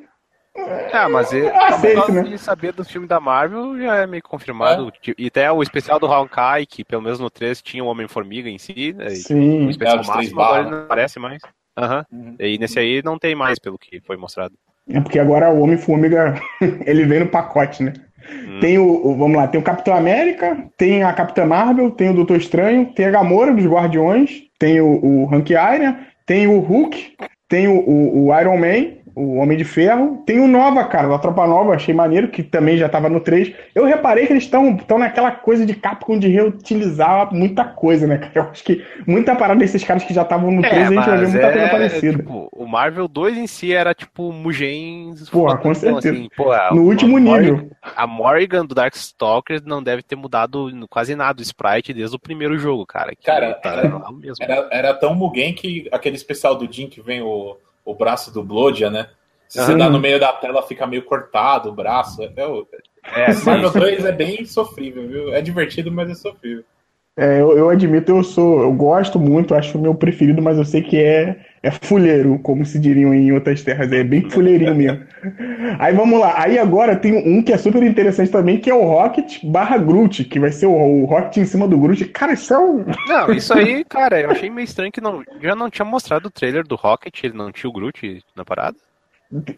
Ah, 0.94 1.10
mas 1.10 1.34
é, 1.34 1.54
Aceito, 1.56 2.02
só 2.06 2.12
né? 2.12 2.24
de 2.24 2.38
saber 2.38 2.72
do 2.72 2.86
filme 2.86 3.08
da 3.08 3.20
Marvel 3.20 3.78
já 3.78 3.98
é 3.98 4.08
meio 4.08 4.24
confirmado. 4.24 4.91
E 5.18 5.28
até 5.28 5.52
o 5.52 5.62
especial 5.62 6.00
do 6.00 6.08
Honkai, 6.08 6.65
que 6.65 6.84
pelo 6.84 7.02
menos 7.02 7.20
no 7.20 7.30
3 7.30 7.62
tinha 7.62 7.84
o 7.84 7.88
Homem-Formiga 7.88 8.50
em 8.50 8.58
si, 8.58 8.94
né, 8.94 9.08
e 9.08 9.15
Sim. 9.18 9.68
o 9.68 9.70
especial 9.70 10.00
É, 10.02 10.08
máximo 10.08 10.41
agora 10.41 10.62
ele 10.62 10.72
não 10.72 10.84
aparece 10.84 11.20
mais. 11.20 11.41
Aham. 11.78 12.06
Uhum. 12.12 12.36
E 12.39 12.58
nesse 12.58 12.80
aí 12.80 13.02
não 13.04 13.20
tem 13.20 13.36
mais, 13.36 13.60
pelo 13.60 13.78
que 13.78 14.00
foi 14.02 14.15
mostrado. 14.15 14.54
É 14.88 15.02
porque 15.02 15.20
agora 15.20 15.50
o 15.52 15.60
Homem-Formiga, 15.62 16.39
ele 16.86 17.04
vem 17.06 17.20
no 17.22 17.28
pacote, 17.28 17.84
né? 17.84 17.91
Tem 18.62 18.80
o, 18.80 18.86
o- 19.08 19.15
vamos 19.18 19.36
lá, 19.38 19.48
tem 19.48 19.60
o 19.60 19.63
Capitão 19.63 19.94
América, 19.96 20.58
tem 20.78 21.04
a 21.04 21.12
Capitã 21.13 21.46
Marvel, 21.46 21.91
tem 21.91 22.10
o 22.10 22.13
Doutor 22.13 22.38
Estranho, 22.38 22.91
tem 22.96 23.06
a 23.06 23.12
Gamora 23.12 23.54
dos 23.54 23.65
Guardiões, 23.65 24.44
tem 24.58 24.80
o, 24.82 25.00
o 25.04 25.30
Hank 25.36 25.52
Iron, 25.52 25.96
tem 26.26 26.48
o 26.48 26.60
Hulk, 26.60 27.13
tem 27.48 27.68
o, 27.68 27.78
o, 27.78 28.28
o 28.28 28.39
Iron 28.39 28.58
Man, 28.58 28.94
o 29.15 29.36
Homem 29.38 29.58
de 29.58 29.63
Ferro, 29.63 30.21
tem 30.25 30.39
o 30.39 30.47
Nova, 30.47 30.84
cara, 30.84 31.08
da 31.08 31.17
Tropa 31.17 31.47
Nova, 31.47 31.73
achei 31.73 31.93
maneiro, 31.93 32.28
que 32.28 32.43
também 32.43 32.78
já 32.78 32.89
tava 32.89 33.10
no 33.10 33.21
3. 33.21 33.54
Eu 33.73 33.86
reparei 33.86 34.28
que 34.28 34.34
eles 34.34 34.43
estão 34.43 34.78
naquela 34.99 35.32
coisa 35.32 35.65
de 35.65 35.73
Capcom 35.73 36.19
de 36.19 36.28
reutilizar 36.28 37.34
muita 37.34 37.63
coisa, 37.63 38.06
né, 38.06 38.17
cara? 38.17 38.32
Eu 38.36 38.43
acho 38.43 38.63
que 38.63 38.86
muita 39.08 39.36
parada 39.36 39.60
desses 39.60 39.84
caras 39.84 40.04
que 40.04 40.13
já 40.13 40.23
estavam 40.23 40.51
no 40.51 40.62
3, 40.62 40.73
a 40.73 40.86
gente 40.91 40.95
vai 41.06 41.17
ver 41.17 41.28
muita 41.30 41.51
coisa 41.51 41.69
parecida. 41.69 42.13
É, 42.13 42.17
tipo, 42.17 42.49
o 42.51 42.65
Marvel 42.65 43.08
2 43.08 43.38
em 43.38 43.47
si 43.47 43.73
era 43.73 43.93
tipo 43.93 44.34
Mugens. 44.34 45.30
Porra, 45.30 45.58
com 45.58 45.73
fodão, 45.73 46.01
certeza. 46.01 46.13
assim, 46.13 46.30
porra, 46.36 46.69
No 46.71 46.82
último 46.84 47.17
nível. 47.17 47.69
A 47.95 48.06
Morrigan 48.06 48.65
do 48.65 48.75
Darkstalkers 48.75 49.63
não 49.63 49.82
deve 49.82 50.04
ter 50.04 50.15
mudado 50.15 50.69
quase 50.89 51.15
nada 51.15 51.39
o 51.39 51.43
sprite 51.43 51.93
desde 51.93 52.15
o 52.15 52.19
primeiro 52.19 52.58
jogo, 52.58 52.86
cara. 52.86 53.15
que 53.15 53.23
Cara, 53.23 53.54
tá 53.54 53.73
era-. 53.73 54.01
Era, 54.39 54.67
era 54.71 54.93
tão 54.93 55.15
Mugen 55.15 55.54
que 55.54 55.88
aquele 55.91 56.15
especial 56.15 56.56
do 56.56 56.71
Jim 56.71 56.88
que 56.88 57.01
vem 57.01 57.21
o, 57.21 57.58
o 57.86 57.93
braço 57.95 58.34
do 58.34 58.43
Blodia, 58.43 58.89
né? 58.89 59.10
Se 59.48 59.63
você 59.63 59.74
Ah. 59.74 59.78
dá 59.78 59.89
no 59.89 60.00
meio 60.00 60.19
da 60.19 60.34
tela, 60.34 60.63
fica 60.63 60.88
meio 60.88 61.04
cortado 61.06 61.69
o 61.69 61.74
braço. 61.74 62.21
É, 62.36 62.45
o 62.48 62.67
É, 63.15 63.32
Marvel 63.45 63.69
sim. 63.71 63.80
2 63.80 64.06
é 64.06 64.12
bem 64.12 64.43
sofrível, 64.45 65.08
viu? 65.08 65.34
É 65.34 65.39
divertido, 65.41 65.91
mas 65.91 66.10
é 66.10 66.15
sofrível. 66.15 66.63
É, 67.17 67.39
eu, 67.39 67.58
eu 67.58 67.69
admito, 67.69 68.12
eu 68.12 68.23
sou, 68.23 68.62
eu 68.62 68.73
gosto 68.73 69.17
muito, 69.17 69.56
acho 69.56 69.78
o 69.78 69.82
meu 69.82 69.95
preferido, 69.95 70.41
mas 70.41 70.58
eu 70.58 70.65
sei 70.65 70.82
que 70.82 70.97
é, 71.01 71.38
é 71.63 71.71
fuleiro, 71.71 72.38
como 72.39 72.65
se 72.65 72.78
diriam 72.78 73.13
em 73.13 73.32
outras 73.32 73.63
terras, 73.63 73.89
é 73.93 74.04
bem 74.04 74.30
fuleirinho 74.30 74.75
mesmo. 74.75 74.99
Aí 75.80 75.93
vamos 75.93 76.19
lá, 76.19 76.34
aí 76.38 76.60
agora 76.60 76.93
tem 76.95 77.15
um 77.15 77.41
que 77.41 77.54
é 77.54 77.58
super 77.58 77.82
interessante 77.84 78.30
também, 78.30 78.60
que 78.60 78.69
é 78.69 78.73
o 78.73 78.84
Rocket 78.84 79.45
barra 79.45 79.78
Groot, 79.78 80.25
que 80.25 80.39
vai 80.41 80.51
ser 80.51 80.65
o, 80.65 80.73
o 80.73 81.06
Rocket 81.06 81.38
em 81.38 81.45
cima 81.45 81.65
do 81.69 81.78
Groot. 81.78 82.04
Cara, 82.10 82.34
isso 82.34 82.54
é 82.54 82.60
um... 82.60 82.84
Não, 83.08 83.32
isso 83.32 83.54
aí, 83.54 83.86
cara, 83.86 84.19
eu 84.19 84.32
achei 84.32 84.49
meio 84.49 84.65
estranho 84.65 84.91
que 84.91 84.99
não, 84.99 85.23
já 85.41 85.56
não 85.56 85.69
tinha 85.69 85.86
mostrado 85.86 86.28
o 86.28 86.32
trailer 86.32 86.67
do 86.67 86.75
Rocket, 86.75 87.23
ele 87.23 87.38
não 87.38 87.49
tinha 87.49 87.69
o 87.69 87.73
Groot 87.73 88.21
na 88.36 88.43
parada. 88.43 88.75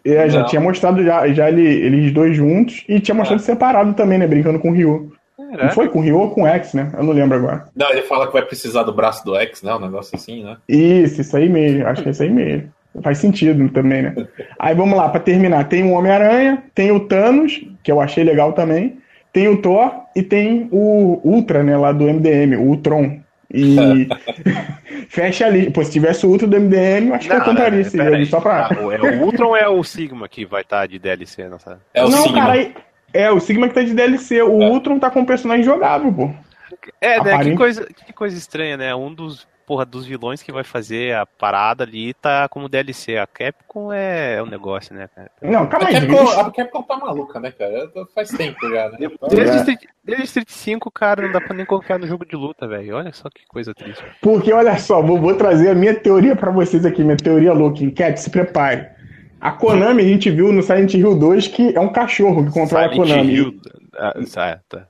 É, 0.05 0.29
já 0.29 0.39
Não. 0.41 0.45
tinha 0.47 0.61
mostrado 0.61 1.03
já, 1.03 1.27
já 1.29 1.49
ele- 1.49 1.61
eles 1.61 2.11
dois 2.13 2.35
juntos, 2.35 2.85
e 2.87 2.99
tinha 2.99 3.15
mostrado 3.15 3.41
separado 3.41 3.93
também, 3.93 4.17
né, 4.17 4.25
brincando 4.27 4.59
com 4.59 4.69
o 4.69 4.73
Ryu. 4.73 5.11
Não 5.37 5.69
foi 5.69 5.87
com 5.89 5.99
o 5.99 6.01
Ryu 6.01 6.17
ou 6.17 6.31
com 6.31 6.43
o 6.43 6.47
X, 6.47 6.73
né? 6.73 6.91
Eu 6.97 7.03
não 7.03 7.13
lembro 7.13 7.37
agora. 7.37 7.65
Não, 7.75 7.89
ele 7.91 8.01
fala 8.01 8.25
que 8.27 8.33
vai 8.33 8.41
precisar 8.41 8.83
do 8.83 8.93
braço 8.93 9.23
do 9.23 9.35
X, 9.37 9.61
né? 9.61 9.73
Um 9.75 9.79
negócio 9.79 10.15
assim, 10.15 10.43
né? 10.43 10.57
Isso, 10.67 11.21
isso 11.21 11.37
aí 11.37 11.47
mesmo. 11.47 11.85
Acho 11.87 12.01
que 12.01 12.09
é 12.09 12.11
isso 12.11 12.23
aí 12.23 12.29
mesmo. 12.29 12.69
Faz 13.03 13.19
sentido 13.19 13.69
também, 13.69 14.01
né? 14.01 14.15
Aí 14.57 14.73
vamos 14.73 14.97
lá, 14.97 15.07
pra 15.09 15.19
terminar. 15.19 15.65
Tem 15.69 15.83
o 15.83 15.91
Homem-Aranha, 15.91 16.63
tem 16.73 16.91
o 16.91 16.99
Thanos, 17.01 17.61
que 17.83 17.91
eu 17.91 18.01
achei 18.01 18.23
legal 18.23 18.53
também. 18.53 18.97
Tem 19.31 19.47
o 19.47 19.61
Thor 19.61 19.91
e 20.15 20.23
tem 20.23 20.67
o 20.71 21.21
Ultra, 21.23 21.61
né, 21.61 21.77
lá 21.77 21.91
do 21.91 22.05
MDM, 22.05 22.55
o 22.55 22.61
Ultron. 22.63 23.19
E 23.53 24.07
fecha 25.09 25.45
ali. 25.45 25.69
Pô, 25.69 25.83
se 25.83 25.91
tivesse 25.91 26.25
o 26.25 26.29
Ultra 26.29 26.47
do 26.47 26.59
MDM, 26.59 27.09
eu 27.09 27.13
acho 27.15 27.27
que 27.29 27.35
eu 27.35 27.41
compraria 27.41 27.81
esse 27.81 27.95
jogo 27.97 28.25
só 28.25 28.41
pra. 28.41 28.67
Ah, 28.71 28.83
o- 28.83 28.91
É 28.91 28.99
o 28.99 29.23
Ultron 29.23 29.47
ou 29.49 29.55
é 29.57 29.69
o 29.69 29.83
Sigma 29.83 30.27
que 30.27 30.45
vai 30.45 30.61
estar 30.63 30.87
de 30.87 30.97
DLC 30.99 31.47
nessa? 31.47 31.79
É 31.93 32.03
o 32.03 32.09
não, 32.09 32.23
Sigma. 32.23 32.39
cara, 32.39 32.53
aí- 32.53 32.73
é 33.13 33.31
o 33.31 33.39
Sigma 33.39 33.67
que 33.67 33.75
tá 33.75 33.81
de 33.83 33.93
DLC. 33.93 34.41
O 34.41 34.61
É. 34.61 34.69
Ultron 34.69 34.99
tá 34.99 35.09
com 35.09 35.21
um 35.21 35.25
personagem 35.25 35.63
jogável, 35.63 36.11
pô. 36.13 36.29
É, 37.01 37.21
né? 37.23 37.43
Que 37.43 37.55
coisa, 37.55 37.85
que 37.85 38.13
coisa 38.13 38.37
estranha, 38.37 38.77
né? 38.77 38.95
Um 38.95 39.13
dos, 39.13 39.47
porra, 39.65 39.85
dos 39.85 40.05
vilões 40.05 40.41
que 40.41 40.51
vai 40.51 40.63
fazer 40.63 41.13
a 41.15 41.25
parada 41.25 41.83
ali 41.83 42.13
tá 42.13 42.47
como 42.49 42.69
DLC. 42.69 43.17
A 43.17 43.27
Capcom 43.27 43.91
é 43.91 44.41
um 44.41 44.45
negócio, 44.45 44.95
né, 44.95 45.09
cara? 45.13 45.29
Não, 45.41 45.67
calma 45.67 45.85
A 45.87 45.89
aí. 45.89 45.95
Capcom, 45.95 46.17
eles- 46.21 46.37
a 46.37 46.51
Capcom 46.51 46.81
tá 46.83 46.97
maluca, 46.97 47.39
né, 47.39 47.51
cara? 47.51 47.89
Faz 48.15 48.29
tempo 48.29 48.69
já, 48.69 48.89
né? 48.89 48.97
Desde, 49.29 49.55
É. 49.55 49.59
Street, 49.59 49.79
desde 50.03 50.23
Street 50.25 50.49
5, 50.49 50.91
cara, 50.91 51.23
não 51.23 51.31
dá 51.31 51.41
pra 51.41 51.53
nem 51.55 51.65
confiar 51.65 51.99
no 51.99 52.07
jogo 52.07 52.25
de 52.25 52.35
luta, 52.35 52.67
velho. 52.67 52.95
Olha 52.95 53.11
só 53.11 53.29
que 53.29 53.45
coisa 53.47 53.73
triste. 53.73 54.03
Porque, 54.21 54.53
olha 54.53 54.77
só, 54.77 55.01
vou, 55.01 55.19
vou 55.19 55.35
trazer 55.35 55.69
a 55.69 55.75
minha 55.75 55.93
teoria 55.95 56.35
pra 56.35 56.51
vocês 56.51 56.85
aqui, 56.85 57.03
minha 57.03 57.17
teoria 57.17 57.51
louca. 57.53 57.79
Cat, 57.91 58.17
se 58.19 58.29
prepare. 58.29 58.95
A 59.47 59.51
Konami, 59.51 60.03
a 60.03 60.07
gente 60.07 60.29
viu 60.29 60.51
no 60.51 60.61
Silent 60.61 60.93
Hill 60.93 61.15
2 61.15 61.47
que 61.47 61.73
é 61.73 61.79
um 61.79 61.87
cachorro 61.87 62.45
que 62.45 62.51
controla 62.51 62.87
a 62.87 62.89
Silent 62.89 63.09
Konami. 63.09 63.33
Hill, 63.33 63.61
ah, 63.97 64.59
tá. 64.67 64.87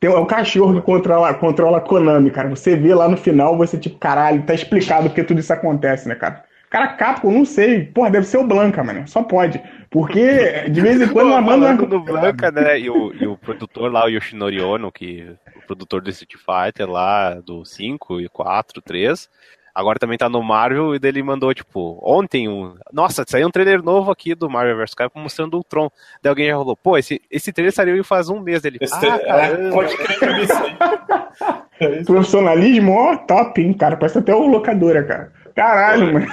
Tem, 0.00 0.10
é 0.10 0.18
um 0.18 0.26
cachorro 0.26 0.74
que 0.74 0.80
controla, 0.80 1.32
controla 1.34 1.78
a 1.78 1.80
Konami, 1.80 2.30
cara. 2.32 2.48
Você 2.48 2.74
vê 2.74 2.92
lá 2.92 3.08
no 3.08 3.16
final, 3.16 3.56
você, 3.56 3.78
tipo, 3.78 3.96
caralho, 3.96 4.42
tá 4.42 4.52
explicado 4.52 5.08
porque 5.08 5.22
tudo 5.22 5.38
isso 5.38 5.52
acontece, 5.52 6.08
né, 6.08 6.16
cara? 6.16 6.42
Cara, 6.68 6.88
Capcom, 6.88 7.30
não 7.30 7.44
sei. 7.44 7.84
Porra, 7.84 8.10
deve 8.10 8.26
ser 8.26 8.38
o 8.38 8.44
Blanca, 8.44 8.82
mano. 8.82 9.06
Só 9.06 9.22
pode. 9.22 9.62
Porque, 9.88 10.68
de 10.68 10.80
vez 10.80 11.00
em 11.00 11.06
quando, 11.14 11.30
ela 11.30 11.40
manda. 11.40 11.66
Falando 11.66 11.86
do 11.86 12.00
Blanca, 12.00 12.50
né? 12.50 12.80
E 12.80 12.90
o, 12.90 13.14
e 13.14 13.28
o 13.28 13.36
produtor 13.36 13.92
lá, 13.92 14.06
o 14.06 14.08
Yoshinori 14.08 14.60
Ono, 14.60 14.90
que, 14.90 15.36
o 15.54 15.66
produtor 15.68 16.02
do 16.02 16.10
Street 16.10 16.34
Fighter 16.34 16.90
lá, 16.90 17.34
do 17.34 17.64
5 17.64 18.20
e 18.20 18.28
4, 18.28 18.82
3. 18.82 19.30
Agora 19.74 19.98
também 19.98 20.16
tá 20.16 20.28
no 20.28 20.42
Marvel 20.42 20.94
e 20.94 20.98
dele 21.00 21.22
mandou, 21.22 21.52
tipo, 21.52 21.98
ontem 22.00 22.48
um. 22.48 22.76
Nossa, 22.92 23.24
saiu 23.26 23.48
um 23.48 23.50
trailer 23.50 23.82
novo 23.82 24.10
aqui 24.10 24.34
do 24.34 24.48
Marvel 24.48 24.76
vs 24.76 24.94
Capcom 24.94 25.20
mostrando 25.20 25.58
o 25.58 25.64
Tron. 25.64 25.90
Daí 26.22 26.30
alguém 26.30 26.46
já 26.48 26.54
falou, 26.54 26.76
pô, 26.76 26.96
esse, 26.96 27.20
esse 27.30 27.52
trailer 27.52 27.72
saiu 27.72 28.04
faz 28.04 28.28
um 28.28 28.40
mês 28.40 28.62
dele. 28.62 28.78
Esse 28.80 28.94
ah, 28.94 29.16
é, 29.16 29.70
pode 29.70 29.96
crer 29.96 30.18
que. 30.18 31.64
É. 31.80 32.04
Profissionalismo, 32.04 32.92
ó, 32.92 33.16
top, 33.16 33.60
hein, 33.60 33.72
cara. 33.72 33.96
Parece 33.96 34.18
até 34.18 34.32
o 34.32 34.46
locadora, 34.46 35.02
cara. 35.02 35.32
Caralho, 35.56 36.12
mano. 36.12 36.26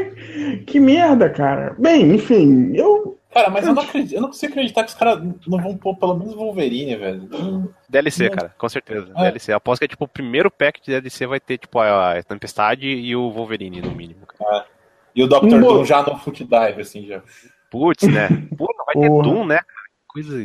que 0.66 0.80
merda, 0.80 1.28
cara. 1.28 1.74
Bem, 1.78 2.14
enfim, 2.14 2.72
eu. 2.74 3.19
Cara, 3.32 3.48
mas 3.48 3.64
eu 3.64 3.72
não, 3.72 3.82
acredito, 3.82 4.14
eu 4.14 4.20
não 4.20 4.28
consigo 4.28 4.52
acreditar 4.52 4.82
que 4.82 4.88
os 4.88 4.94
caras 4.94 5.22
não 5.46 5.58
vão 5.62 5.76
pôr 5.76 5.96
pelo 5.96 6.16
menos 6.16 6.34
Wolverine, 6.34 6.96
velho. 6.96 7.28
Hum, 7.32 7.68
DLC, 7.88 8.28
Não. 8.28 8.36
cara, 8.36 8.54
com 8.58 8.68
certeza. 8.68 9.12
É. 9.16 9.22
DLC. 9.22 9.52
Aposto 9.52 9.80
que 9.80 9.84
é 9.84 9.88
tipo 9.88 10.04
o 10.04 10.08
primeiro 10.08 10.50
pack 10.50 10.80
de 10.80 10.90
DLC 10.90 11.26
vai 11.26 11.38
ter, 11.38 11.58
tipo, 11.58 11.78
a, 11.78 12.20
Tempestade 12.24 12.88
e 12.88 13.14
o 13.14 13.30
Wolverine, 13.30 13.80
no 13.80 13.92
mínimo. 13.92 14.26
cara. 14.26 14.66
E 15.14 15.22
o 15.22 15.28
Dr. 15.28 15.44
Um 15.44 15.60
Doom 15.60 15.84
já 15.84 16.02
no 16.02 16.16
Foot 16.16 16.44
Dive, 16.44 16.80
assim, 16.80 17.06
já. 17.06 17.22
Putz, 17.70 18.08
né? 18.08 18.28
Pô, 18.58 18.66
não 18.76 18.84
vai 18.84 18.94
ter. 18.94 19.08
Doom, 19.08 19.46
né? 19.46 19.60
Coisa. 20.08 20.44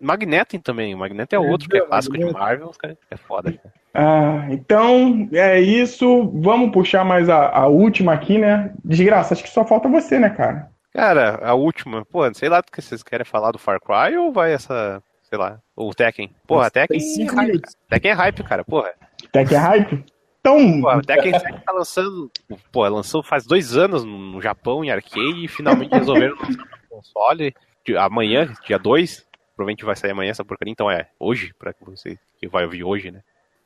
Magneto 0.00 0.58
também. 0.60 0.94
O 0.94 0.98
Magneto 0.98 1.34
é 1.34 1.38
outro 1.38 1.68
que 1.68 1.76
é 1.76 1.80
clássico 1.80 2.16
de 2.16 2.32
Marvel, 2.32 2.70
cara. 2.78 2.96
É 3.10 3.16
foda, 3.16 3.52
cara. 3.52 3.74
Ah, 3.92 4.46
então, 4.50 5.28
é 5.32 5.60
isso. 5.60 6.30
Vamos 6.34 6.70
puxar 6.70 7.04
mais 7.04 7.28
a, 7.28 7.48
a 7.48 7.66
última 7.66 8.12
aqui, 8.12 8.38
né? 8.38 8.72
Desgraça, 8.84 9.34
acho 9.34 9.42
que 9.42 9.50
só 9.50 9.64
falta 9.64 9.88
você, 9.88 10.18
né, 10.20 10.30
cara? 10.30 10.70
Cara, 10.92 11.38
a 11.42 11.54
última, 11.54 12.04
pô, 12.04 12.32
sei 12.34 12.48
lá 12.48 12.60
do 12.60 12.70
que 12.70 12.82
vocês 12.82 13.02
querem 13.02 13.24
falar 13.24 13.52
do 13.52 13.58
Far 13.58 13.78
Cry 13.80 14.16
ou 14.16 14.32
vai 14.32 14.52
essa, 14.52 15.02
sei 15.22 15.38
lá, 15.38 15.60
o 15.76 15.94
Tekken? 15.94 16.34
Porra, 16.46 16.70
Tekken. 16.70 16.98
É 16.98 17.24
hype. 17.32 17.62
Tekken 17.88 18.10
é 18.10 18.14
hype, 18.14 18.42
cara, 18.42 18.64
porra. 18.64 18.92
Que 19.32 19.38
é 19.38 19.58
hype? 19.58 20.04
Então, 20.40 20.80
Pô, 20.80 21.02
Tekken 21.02 21.38
7 21.38 21.64
tá 21.64 21.72
lançando. 21.72 22.30
Pô, 22.72 22.88
lançou 22.88 23.22
faz 23.22 23.46
dois 23.46 23.76
anos 23.76 24.04
no 24.04 24.40
Japão 24.40 24.82
em 24.82 24.90
arcade 24.90 25.44
e 25.44 25.48
finalmente 25.48 25.92
resolveram 25.92 26.34
lançar 26.36 26.64
no 26.64 26.96
console. 26.96 27.54
Amanhã, 27.98 28.52
dia 28.66 28.78
2. 28.78 29.26
Provavelmente 29.54 29.84
vai 29.84 29.94
sair 29.94 30.12
amanhã 30.12 30.30
essa 30.30 30.44
porcaria, 30.44 30.72
então 30.72 30.90
é 30.90 31.08
hoje, 31.18 31.52
pra 31.58 31.74
você 31.82 32.18
que 32.38 32.48
vai 32.48 32.64
ouvir 32.64 32.82
hoje, 32.82 33.10
né? 33.10 33.20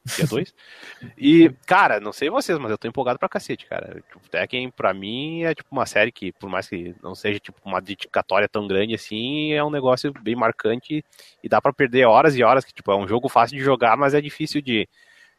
Dia 0.05 0.27
2. 0.27 0.55
E, 1.17 1.51
cara, 1.67 1.99
não 1.99 2.13
sei 2.13 2.29
vocês, 2.29 2.59
mas 2.59 2.71
eu 2.71 2.77
tô 2.77 2.87
empolgado 2.87 3.19
pra 3.19 3.29
cacete, 3.29 3.65
cara. 3.67 4.03
Tipo, 4.13 4.29
Tekken, 4.29 4.71
pra 4.71 4.93
mim, 4.93 5.43
é 5.45 5.55
tipo 5.55 5.69
uma 5.73 5.87
série 5.87 6.13
que, 6.13 6.31
por 6.33 6.51
mais 6.51 6.69
que 6.69 6.95
não 7.03 7.15
seja 7.15 7.41
tipo 7.41 7.59
uma 7.65 7.81
dedicatória 7.81 8.49
tão 8.49 8.67
grande 8.67 8.95
assim, 8.95 9.53
é 9.53 9.65
um 9.65 9.71
negócio 9.71 10.13
bem 10.21 10.37
marcante 10.37 11.03
e 11.43 11.49
dá 11.49 11.61
pra 11.61 11.73
perder 11.73 12.05
horas 12.07 12.37
e 12.37 12.43
horas, 12.43 12.65
que 12.65 12.73
tipo, 12.73 12.93
é 12.93 12.97
um 12.97 13.09
jogo 13.09 13.29
fácil 13.29 13.57
de 13.57 13.65
jogar, 13.65 13.97
mas 13.97 14.13
é 14.13 14.21
difícil 14.21 14.61
de 14.61 14.87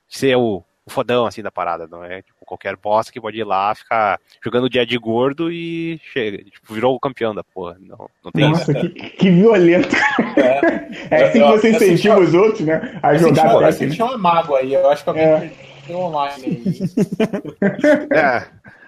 ser 0.07 0.35
o 0.35 0.63
o 0.85 0.89
fodão, 0.91 1.25
assim, 1.25 1.41
da 1.41 1.51
parada, 1.51 1.87
não 1.87 2.03
é 2.03 2.21
tipo, 2.21 2.45
qualquer 2.45 2.75
bosta 2.75 3.11
que 3.11 3.19
pode 3.19 3.37
ir 3.39 3.43
lá, 3.43 3.73
ficar 3.73 4.19
jogando 4.43 4.65
o 4.65 4.69
dia 4.69 4.85
de 4.85 4.97
gordo 4.97 5.51
e 5.51 5.99
chega, 6.13 6.43
tipo, 6.43 6.73
virou 6.73 6.93
o 6.95 6.99
campeão 6.99 7.33
da 7.33 7.43
porra. 7.43 7.75
Não, 7.79 8.07
não 8.23 8.31
tem 8.31 8.49
Nossa, 8.51 8.73
que, 8.73 8.89
que 8.89 9.29
violento. 9.31 9.95
É, 11.09 11.23
assim 11.23 11.41
que 11.41 11.47
você 11.51 11.69
incentiva 11.71 12.19
os 12.19 12.33
outros, 12.33 12.61
né? 12.61 12.99
A 13.01 13.15
jogar 13.15 13.61
Eu 13.63 13.71
senti 13.71 14.01
uma 14.01 14.17
mágoa 14.17 14.59
aí, 14.59 14.73
eu 14.73 14.87
acho 14.89 15.03
que 15.03 15.09
alguém 15.09 15.25
É. 15.25 15.51
online 15.91 16.45
aí. 16.45 16.75
É, 18.15 18.47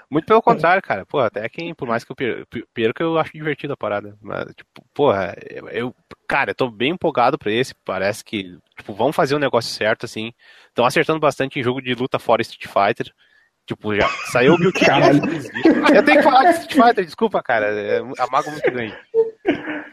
muito 0.09 0.25
pelo 0.25 0.41
contrário, 0.41 0.81
cara. 0.81 1.05
Pô, 1.05 1.19
até 1.19 1.47
quem, 1.49 1.73
por 1.73 1.87
mais 1.87 2.03
que 2.03 2.11
eu 2.11 2.15
per- 2.15 2.45
per- 2.47 2.65
perca, 2.73 3.03
eu 3.03 3.17
acho 3.17 3.33
divertido 3.33 3.73
a 3.73 3.77
parada. 3.77 4.15
Mas, 4.21 4.45
tipo, 4.55 4.83
porra, 4.93 5.35
eu, 5.49 5.67
eu- 5.69 5.95
cara, 6.27 6.51
eu 6.51 6.55
tô 6.55 6.69
bem 6.69 6.91
empolgado 6.91 7.37
pra 7.37 7.51
esse. 7.51 7.73
Parece 7.85 8.23
que, 8.23 8.57
tipo, 8.77 8.93
vão 8.93 9.11
fazer 9.13 9.35
o 9.35 9.39
negócio 9.39 9.71
certo, 9.73 10.05
assim. 10.05 10.31
Estão 10.69 10.85
acertando 10.85 11.19
bastante 11.19 11.59
em 11.59 11.63
jogo 11.63 11.81
de 11.81 11.93
luta 11.95 12.19
fora 12.19 12.41
Street 12.41 12.65
Fighter. 12.67 13.11
Tipo, 13.65 13.93
já 13.95 14.07
saiu 14.31 14.53
o 14.53 14.57
Guilty 14.57 14.85
Gear. 14.85 15.01
Eu 15.93 16.03
tenho 16.05 16.17
que 16.17 16.23
falar 16.23 16.43
de 16.51 16.59
Street 16.59 16.73
Fighter, 16.87 17.05
desculpa, 17.05 17.41
cara. 17.43 17.65
É 17.67 17.99
a 17.99 18.27
mago 18.31 18.49
muito 18.51 18.71
grande. 18.71 18.95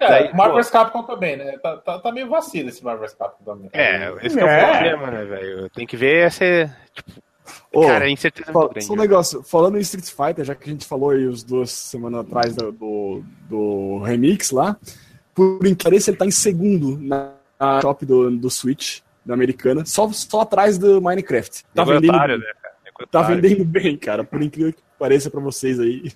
É, 0.00 0.08
Daí, 0.08 0.30
o 0.32 0.36
Marvel's 0.36 0.70
Capcom 0.70 1.02
também, 1.04 1.36
né? 1.36 1.56
Tá, 1.58 1.76
tá, 1.78 1.98
tá 1.98 2.12
meio 2.12 2.28
vacilo 2.28 2.68
esse 2.68 2.84
Marvel's 2.84 3.14
Capcom 3.14 3.42
também. 3.44 3.70
É, 3.72 4.12
esse 4.22 4.36
que 4.36 4.42
é 4.42 4.44
o 4.44 4.48
É. 4.48 4.70
problema, 4.70 5.10
né, 5.10 5.24
velho? 5.24 5.70
Tem 5.70 5.86
que 5.86 5.96
ver 5.96 6.26
esse. 6.26 6.70
Tipo, 6.94 7.22
Ô, 7.72 7.86
cara, 7.86 8.04
a 8.04 8.10
incerteza 8.10 8.50
é 8.50 8.52
Fala- 8.52 8.64
muito 8.66 8.74
grande. 8.74 8.86
Só 8.86 8.92
um 8.92 8.96
negócio, 8.96 9.42
falando 9.42 9.76
em 9.78 9.80
Street 9.80 10.06
Fighter, 10.08 10.44
já 10.44 10.54
que 10.54 10.68
a 10.68 10.72
gente 10.72 10.86
falou 10.86 11.10
aí 11.10 11.26
os 11.26 11.42
duas 11.42 11.70
semanas 11.72 12.20
atrás 12.20 12.54
do, 12.54 12.70
do, 12.72 13.24
do 13.48 13.98
remix 14.04 14.50
lá, 14.50 14.76
por 15.34 15.66
interesse 15.66 16.10
ele 16.10 16.16
tá 16.16 16.24
em 16.26 16.30
segundo 16.30 16.98
na, 16.98 17.32
na 17.58 17.80
top 17.80 18.04
do, 18.06 18.30
do 18.30 18.50
Switch, 18.50 19.00
da 19.24 19.34
americana, 19.34 19.84
só, 19.86 20.08
só 20.12 20.40
atrás 20.42 20.78
do 20.78 21.00
Minecraft. 21.00 21.64
Tá 21.74 21.82
vendendo, 21.84 22.14
otário, 22.14 22.38
né, 22.38 22.44
cara? 22.62 23.08
Tá 23.10 23.22
vendendo 23.22 23.64
bem, 23.64 23.96
cara, 23.96 24.22
por 24.22 24.40
incrível 24.42 24.72
que 24.72 24.82
pareça 24.98 25.30
pra 25.30 25.40
vocês 25.40 25.80
aí. 25.80 26.12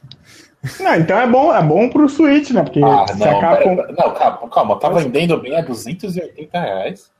Não, 0.80 0.94
então 0.94 1.18
é 1.18 1.26
bom, 1.26 1.54
é 1.54 1.62
bom 1.62 1.88
pro 1.88 2.08
Switch, 2.08 2.50
né? 2.50 2.62
Porque 2.62 2.80
Ah, 2.82 3.06
não, 3.16 3.38
a 3.38 3.40
Capcom. 3.40 3.76
pera- 3.76 3.92
não, 3.92 4.14
calma, 4.14 4.48
calma, 4.50 4.78
tá 4.78 4.88
vendendo 4.90 5.40
bem 5.40 5.56
a 5.56 5.60
280 5.62 6.60
reais. 6.60 7.10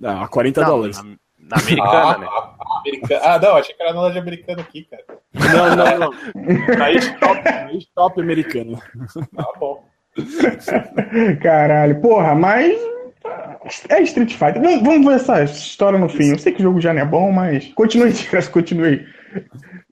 Não, 0.00 0.22
a 0.22 0.28
40 0.28 0.60
Não, 0.62 0.68
dólares. 0.68 0.96
na, 0.96 1.04
na 1.38 1.56
americana, 1.62 2.08
ah, 2.14 2.18
né? 2.18 2.26
a- 2.26 2.54
a 2.58 2.78
americana. 2.80 3.20
Ah, 3.24 3.38
não, 3.38 3.56
achei 3.56 3.74
que 3.74 3.82
era 3.82 3.92
na 3.92 4.00
loja 4.00 4.18
americana 4.20 4.62
aqui, 4.62 4.84
cara. 4.84 5.04
Não, 5.34 5.76
não, 5.76 5.98
não. 5.98 6.10
Na 6.78 6.92
eShop, 6.92 7.44
na 7.44 7.72
eShop 7.74 8.20
americana. 8.20 8.78
Tá 9.36 9.52
bom. 9.58 9.84
Caralho, 11.42 12.00
porra, 12.00 12.34
mas. 12.34 12.78
É 13.88 14.02
Street 14.02 14.32
Fighter. 14.32 14.60
Vamos, 14.60 14.82
vamos 14.82 15.06
ver 15.06 15.14
essa 15.14 15.42
história 15.42 15.98
no 15.98 16.08
fim. 16.08 16.30
Eu 16.30 16.38
sei 16.38 16.52
que 16.52 16.60
o 16.60 16.64
jogo 16.64 16.80
já 16.80 16.92
não 16.92 17.00
é 17.00 17.04
bom, 17.04 17.32
mas. 17.32 17.72
Continue, 17.74 18.12
Tiras, 18.14 18.48
continue. 18.48 19.06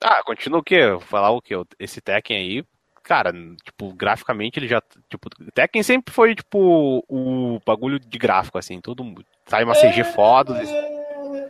Ah, 0.02 0.22
continua 0.24 0.60
o 0.60 0.62
quê? 0.62 0.80
Falar 1.02 1.30
o 1.30 1.40
quê? 1.40 1.54
Esse 1.78 2.00
Tekken 2.00 2.36
aí, 2.36 2.64
cara, 3.02 3.32
tipo, 3.64 3.92
graficamente 3.94 4.58
ele 4.58 4.68
já. 4.68 4.82
Tipo, 5.08 5.28
Tekken 5.54 5.82
sempre 5.82 6.12
foi, 6.12 6.34
tipo, 6.34 7.04
o 7.08 7.58
bagulho 7.64 7.98
de 7.98 8.18
gráfico, 8.18 8.58
assim, 8.58 8.80
todo 8.80 9.04
mundo. 9.04 9.24
Sai 9.46 9.64
uma 9.64 9.74
CG 9.74 10.04
foda. 10.04 10.62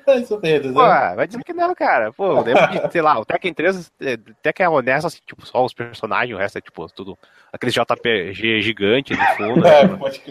É, 0.06 0.16
isso 0.20 0.38
mesmo, 0.40 0.72
Pô, 0.74 0.82
né? 0.86 1.12
vai 1.16 1.26
dizer 1.26 1.42
que 1.44 1.52
não, 1.52 1.74
cara. 1.74 2.12
Pô, 2.12 2.26
eu 2.38 2.42
lembro 2.42 2.66
de, 2.68 2.92
sei 2.92 3.02
lá, 3.02 3.18
o 3.18 3.24
Tekken 3.24 3.54
3, 3.54 3.92
é, 4.00 4.16
Tekken 4.42 4.66
é 4.66 4.68
honesto, 4.68 5.06
assim, 5.06 5.18
tipo, 5.26 5.46
só 5.46 5.64
os 5.64 5.72
personagens, 5.74 6.34
o 6.36 6.38
resto 6.38 6.58
é, 6.58 6.60
tipo, 6.60 6.86
tudo. 6.92 7.16
Aqueles 7.52 7.74
JPG 7.74 8.62
gigante 8.62 9.12
no 9.12 9.24
fundo. 9.36 9.62
É, 9.72 9.86
né? 9.86 9.96
pode. 9.98 10.22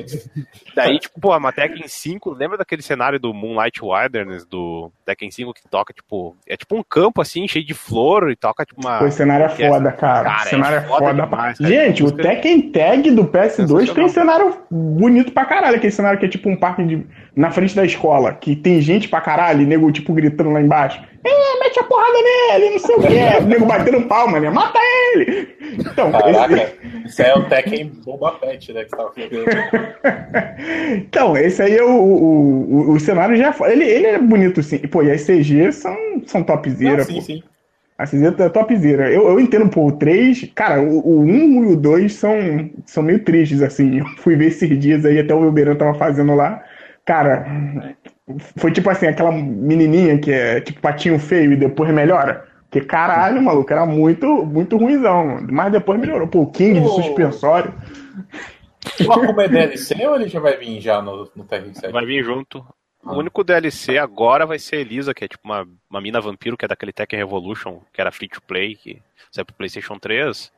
Daí, 0.75 0.99
tipo, 0.99 1.19
pô, 1.19 1.31
a 1.33 1.51
Tekken 1.51 1.87
5, 1.87 2.31
lembra 2.33 2.57
daquele 2.57 2.81
cenário 2.81 3.19
do 3.19 3.33
Moonlight 3.33 3.79
Wilderness, 3.83 4.45
do 4.45 4.91
Tekken 5.05 5.29
5, 5.31 5.53
que 5.53 5.67
toca, 5.69 5.93
tipo, 5.93 6.35
é 6.47 6.57
tipo 6.57 6.75
um 6.75 6.83
campo, 6.83 7.21
assim, 7.21 7.47
cheio 7.47 7.65
de 7.65 7.73
flor, 7.73 8.31
e 8.31 8.35
toca, 8.35 8.65
tipo, 8.65 8.81
uma... 8.81 8.99
Pô, 8.99 9.05
esse 9.07 9.17
cenário 9.17 9.45
é 9.45 9.61
é- 9.61 9.69
foda, 9.69 9.91
cara. 9.91 10.23
Cara, 10.29 10.45
o 10.45 10.49
cenário 10.49 10.75
é 10.75 10.79
é 10.79 10.87
foda 10.87 11.05
foda. 11.05 11.13
demais, 11.25 11.57
pra... 11.57 11.69
cara. 11.69 11.85
Gente, 11.85 12.01
o 12.01 12.05
Música- 12.05 12.23
Tekken 12.23 12.71
Tag 12.71 13.11
do 13.11 13.25
PS2 13.25 13.93
tem 13.93 14.09
cenário 14.09 14.57
bonito 14.69 15.31
pra 15.31 15.45
caralho. 15.45 15.77
Aquele 15.77 15.91
cenário 15.91 16.19
que 16.19 16.25
é 16.25 16.29
tipo 16.29 16.49
um 16.49 16.55
parque 16.55 16.83
de... 16.83 17.05
na 17.35 17.51
frente 17.51 17.75
da 17.75 17.85
escola, 17.85 18.33
que 18.33 18.55
tem 18.55 18.81
gente 18.81 19.07
pra 19.07 19.21
caralho, 19.21 19.60
e 19.61 19.65
nego, 19.65 19.91
tipo, 19.91 20.13
gritando 20.13 20.51
lá 20.51 20.61
embaixo. 20.61 21.01
É, 21.23 21.59
mete 21.59 21.79
a 21.79 21.83
porrada 21.83 22.13
nele, 22.13 22.69
não 22.71 22.79
sei 22.79 22.95
o 22.95 23.01
quê. 23.01 23.19
o 23.41 23.45
nego 23.47 23.65
batendo 23.65 24.01
palma, 24.07 24.39
né? 24.39 24.49
Mata 24.49 24.79
ele! 25.13 25.55
Então, 25.79 26.09
esse... 26.09 26.21
Caraca, 26.21 26.73
isso 27.05 27.21
aí 27.21 27.29
é 27.29 27.35
o 27.35 27.43
Tekken 27.43 27.91
Bomba 28.05 28.31
Pet, 28.33 28.73
né? 28.73 28.83
Que 28.83 28.89
você 28.89 28.95
tava. 28.97 29.11
Então, 30.95 31.37
esse 31.37 31.61
aí 31.61 31.77
é 31.77 31.83
o, 31.83 31.89
o, 31.89 32.89
o, 32.89 32.91
o 32.91 32.99
cenário 32.99 33.35
já. 33.35 33.55
Ele, 33.67 33.83
ele 33.83 34.07
é 34.07 34.17
bonito 34.17 34.61
sim. 34.61 34.79
E, 34.81 34.87
pô, 34.87 35.03
e 35.03 35.11
as 35.11 35.23
CG 35.23 35.71
são, 35.71 35.95
são 36.25 36.43
topzera, 36.43 36.97
Não, 36.97 37.05
sim, 37.05 37.15
pô. 37.15 37.21
sim. 37.21 37.43
A 37.97 38.05
CG 38.05 38.25
é 38.25 38.49
topzera. 38.49 39.11
Eu, 39.11 39.27
eu 39.27 39.39
entendo, 39.39 39.69
pô, 39.69 39.87
o 39.87 39.91
3. 39.91 40.51
Cara, 40.55 40.81
o, 40.81 40.99
o 40.99 41.21
1 41.21 41.63
e 41.65 41.73
o 41.73 41.75
2 41.75 42.13
são, 42.13 42.69
são 42.85 43.03
meio 43.03 43.23
tristes, 43.23 43.61
assim. 43.61 43.99
Eu 43.99 44.05
fui 44.17 44.35
ver 44.35 44.47
esses 44.47 44.79
dias 44.79 45.05
aí, 45.05 45.19
até 45.19 45.33
o 45.33 45.41
Wilberan 45.41 45.75
tava 45.75 45.93
fazendo 45.93 46.35
lá. 46.35 46.63
Cara, 47.05 47.45
foi 48.57 48.71
tipo 48.71 48.89
assim, 48.89 49.07
aquela 49.07 49.31
menininha 49.31 50.17
que 50.19 50.31
é 50.31 50.61
tipo 50.61 50.81
patinho 50.81 51.19
feio 51.19 51.53
e 51.53 51.55
depois 51.57 51.91
melhora. 51.93 52.47
Porque 52.69 52.85
caralho, 52.87 53.41
maluco, 53.41 53.71
era 53.71 53.85
muito, 53.85 54.25
muito 54.45 54.77
ruimzão. 54.77 55.25
mano. 55.27 55.47
Mas 55.51 55.71
depois 55.71 55.99
melhorou. 55.99 56.27
Pô, 56.27 56.41
o 56.43 56.51
King 56.51 56.79
de 56.79 56.87
suspensório. 56.87 57.73
O 59.05 59.11
Akuma 59.11 59.43
é 59.43 59.47
DLC 59.47 60.07
ou 60.07 60.15
ele 60.15 60.27
já 60.27 60.39
vai 60.39 60.57
vir 60.57 60.79
já 60.79 61.01
no, 61.01 61.29
no 61.35 61.43
Tekken 61.43 61.73
7? 61.73 61.91
Vai 61.91 62.05
vir 62.05 62.23
junto. 62.23 62.65
Ah. 63.05 63.13
O 63.13 63.17
único 63.17 63.43
DLC 63.43 63.97
agora 63.97 64.45
vai 64.45 64.57
ser 64.59 64.77
Elisa, 64.77 65.13
que 65.13 65.25
é 65.25 65.27
tipo 65.27 65.41
uma, 65.43 65.67
uma 65.89 65.99
mina 66.01 66.21
vampiro, 66.21 66.55
que 66.55 66.65
é 66.65 66.67
daquele 66.67 66.93
Tekken 66.93 67.19
Revolution, 67.19 67.79
que 67.91 67.99
era 67.99 68.11
free 68.11 68.27
to 68.29 68.41
play, 68.41 68.75
que 68.75 69.01
saiu 69.31 69.45
pro 69.45 69.55
PlayStation 69.55 69.97
3. 69.99 70.51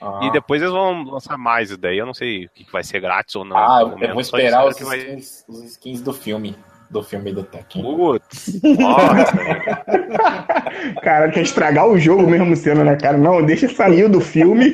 Ah. 0.00 0.20
E 0.22 0.32
depois 0.32 0.62
eles 0.62 0.72
vão 0.72 1.04
lançar 1.04 1.36
mais, 1.36 1.76
daí 1.76 1.98
eu 1.98 2.06
não 2.06 2.14
sei 2.14 2.46
o 2.46 2.50
que 2.50 2.64
que 2.64 2.72
vai 2.72 2.82
ser 2.82 3.00
grátis 3.00 3.36
ou 3.36 3.44
não. 3.44 3.56
Ah, 3.56 3.80
eu 4.00 4.12
vou 4.12 4.20
esperar 4.20 4.66
os 4.66 4.74
que 4.76 4.84
vai- 4.84 4.98
skins, 4.98 5.44
os 5.46 5.62
skins 5.64 6.00
do 6.00 6.12
filme. 6.12 6.56
Do 6.90 7.02
filme 7.04 7.32
do 7.32 7.44
Tekken. 7.44 7.82
Putz, 7.82 8.60
nossa, 8.78 9.32
Cara, 11.02 11.30
quer 11.30 11.42
estragar 11.42 11.86
o 11.86 11.98
jogo 11.98 12.28
mesmo 12.28 12.56
sendo, 12.56 12.82
né, 12.82 12.96
cara? 12.96 13.16
Não, 13.16 13.44
deixa 13.44 13.68
sair 13.68 14.08
do 14.08 14.20
filme. 14.20 14.72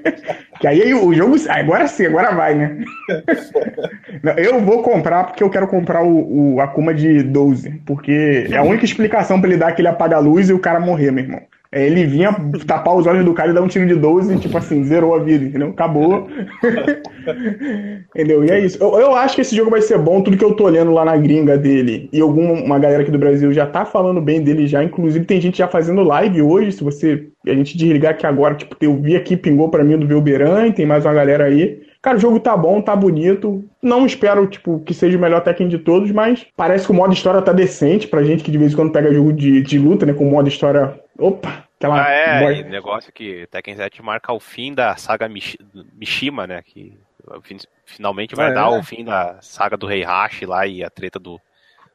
que 0.60 0.66
aí 0.66 0.92
o 0.92 1.14
jogo. 1.14 1.36
Agora 1.48 1.86
sim, 1.86 2.06
agora 2.06 2.34
vai, 2.34 2.54
né? 2.54 2.84
Não, 4.22 4.32
eu 4.34 4.60
vou 4.60 4.82
comprar 4.82 5.24
porque 5.24 5.42
eu 5.42 5.50
quero 5.50 5.66
comprar 5.66 6.02
o, 6.02 6.54
o 6.54 6.60
Akuma 6.60 6.92
de 6.94 7.22
12. 7.22 7.82
Porque 7.86 8.46
é 8.50 8.56
a 8.56 8.62
única 8.62 8.84
explicação 8.84 9.40
pra 9.40 9.48
ele 9.48 9.58
dar 9.58 9.68
aquele 9.68 9.88
apaga-luz 9.88 10.48
e 10.48 10.52
o 10.52 10.58
cara 10.58 10.80
morrer, 10.80 11.10
meu 11.10 11.24
irmão. 11.24 11.42
É, 11.74 11.84
ele 11.84 12.06
vinha 12.06 12.32
tapar 12.68 12.94
os 12.94 13.04
olhos 13.04 13.24
do 13.24 13.34
cara 13.34 13.50
e 13.50 13.52
dar 13.52 13.60
um 13.60 13.66
tiro 13.66 13.84
de 13.84 13.96
12 13.96 14.32
e, 14.32 14.38
tipo 14.38 14.56
assim, 14.56 14.84
zerou 14.84 15.12
a 15.12 15.18
vida, 15.18 15.44
entendeu? 15.44 15.70
Acabou. 15.70 16.28
entendeu? 18.14 18.44
E 18.44 18.50
é 18.52 18.60
isso. 18.60 18.78
Eu, 18.80 18.96
eu 19.00 19.14
acho 19.16 19.34
que 19.34 19.40
esse 19.40 19.56
jogo 19.56 19.72
vai 19.72 19.82
ser 19.82 19.98
bom, 19.98 20.22
tudo 20.22 20.36
que 20.36 20.44
eu 20.44 20.54
tô 20.54 20.66
olhando 20.66 20.92
lá 20.92 21.04
na 21.04 21.16
gringa 21.16 21.58
dele. 21.58 22.08
E 22.12 22.20
alguma 22.20 22.78
galera 22.78 23.02
aqui 23.02 23.10
do 23.10 23.18
Brasil 23.18 23.52
já 23.52 23.66
tá 23.66 23.84
falando 23.84 24.20
bem 24.20 24.40
dele 24.40 24.68
já. 24.68 24.84
Inclusive, 24.84 25.24
tem 25.24 25.40
gente 25.40 25.58
já 25.58 25.66
fazendo 25.66 26.04
live 26.04 26.42
hoje. 26.42 26.70
Se 26.70 26.84
você. 26.84 27.26
A 27.44 27.52
gente 27.52 27.76
desligar 27.76 28.12
aqui 28.12 28.24
agora, 28.24 28.54
tipo, 28.54 28.76
eu 28.80 28.96
vi 28.96 29.16
aqui, 29.16 29.36
pingou 29.36 29.68
pra 29.68 29.82
mim 29.82 29.98
do 29.98 30.06
Velberan, 30.06 30.70
tem 30.70 30.86
mais 30.86 31.04
uma 31.04 31.12
galera 31.12 31.44
aí. 31.44 31.82
Cara, 32.00 32.18
o 32.18 32.20
jogo 32.20 32.38
tá 32.38 32.54
bom, 32.56 32.80
tá 32.80 32.94
bonito. 32.94 33.64
Não 33.82 34.04
espero, 34.04 34.46
tipo, 34.46 34.78
que 34.80 34.94
seja 34.94 35.18
o 35.18 35.20
melhor 35.20 35.40
Tekken 35.40 35.68
de 35.68 35.78
todos, 35.78 36.12
mas 36.12 36.46
parece 36.56 36.84
que 36.84 36.92
o 36.92 36.94
modo 36.94 37.14
história 37.14 37.42
tá 37.42 37.50
decente 37.50 38.06
pra 38.06 38.22
gente 38.22 38.44
que 38.44 38.50
de 38.50 38.58
vez 38.58 38.72
em 38.72 38.76
quando 38.76 38.92
pega 38.92 39.12
jogo 39.12 39.32
de, 39.32 39.62
de 39.62 39.78
luta, 39.78 40.06
né? 40.06 40.12
Com 40.12 40.26
modo 40.26 40.46
história. 40.46 40.94
Opa! 41.18 41.64
Aquela. 41.76 42.04
Ah, 42.06 42.10
é, 42.10 42.62
negócio 42.62 43.12
que 43.12 43.46
Tekken 43.50 43.76
7 43.76 44.02
marca 44.02 44.32
o 44.32 44.40
fim 44.40 44.72
da 44.74 44.96
saga 44.96 45.28
Mish- 45.28 45.56
Mishima, 45.94 46.46
né? 46.46 46.62
Que 46.62 46.96
fin- 47.42 47.58
finalmente 47.84 48.34
vai 48.34 48.46
Ah, 48.48 48.50
é? 48.50 48.54
dar 48.54 48.68
o 48.70 48.82
fim 48.82 49.04
da 49.04 49.38
saga 49.42 49.76
do 49.76 49.86
Rei 49.86 50.02
Hashi 50.02 50.46
lá 50.46 50.66
e 50.66 50.82
a 50.82 50.88
treta 50.90 51.18
do, 51.18 51.38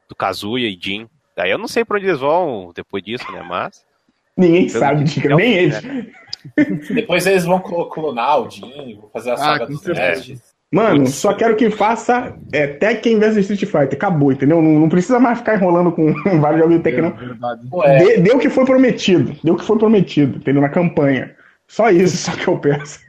do 0.07 0.15
Kazuya 0.15 0.67
e 0.67 0.77
Jin. 0.79 1.09
Daí 1.35 1.49
eu 1.51 1.57
não 1.57 1.67
sei 1.67 1.83
pra 1.83 1.97
onde 1.97 2.05
eles 2.07 2.19
vão 2.19 2.71
depois 2.75 3.03
disso, 3.03 3.29
né? 3.31 3.41
Mas. 3.41 3.83
Ninguém 4.37 4.67
pelo 4.67 4.79
sabe, 4.79 5.03
que- 5.05 5.09
diga, 5.21 5.33
é 5.33 5.35
nem 5.35 5.53
eles. 5.53 5.81
né? 5.83 6.07
Depois 6.93 7.25
eles 7.27 7.43
vão 7.43 7.59
clo- 7.59 7.89
clonar 7.89 8.39
o 8.41 8.49
Jin, 8.49 8.95
vão 9.01 9.09
fazer 9.09 9.31
a 9.31 9.37
saga 9.37 9.65
com 9.67 9.73
dos. 9.73 10.48
Mano, 10.71 10.99
Putz. 11.05 11.15
só 11.15 11.33
quero 11.33 11.55
que 11.55 11.71
faça 11.71 12.35
é, 12.53 12.67
Tekken 12.67 13.17
vs 13.19 13.37
Street 13.37 13.61
Fighter. 13.65 13.93
Acabou, 13.93 14.31
entendeu? 14.31 14.61
Não, 14.61 14.71
não 14.81 14.89
precisa 14.89 15.19
mais 15.19 15.39
ficar 15.39 15.55
enrolando 15.55 15.91
com 15.91 16.13
vários 16.39 16.61
jogos 16.61 16.75
de 16.77 16.83
Tekken, 16.83 17.01
não. 17.01 17.11
Verdade. 17.11 17.61
Ué, 17.73 17.97
Dê- 17.97 18.17
Deu 18.17 18.35
o 18.35 18.39
que 18.39 18.49
foi 18.49 18.65
prometido. 18.65 19.35
Deu 19.43 19.55
o 19.55 19.57
que 19.57 19.65
foi 19.65 19.77
prometido, 19.79 20.37
entendeu? 20.37 20.61
Na 20.61 20.69
campanha. 20.69 21.31
Só 21.67 21.89
isso, 21.89 22.17
só 22.29 22.31
que 22.33 22.47
eu 22.47 22.57
peço. 22.59 22.99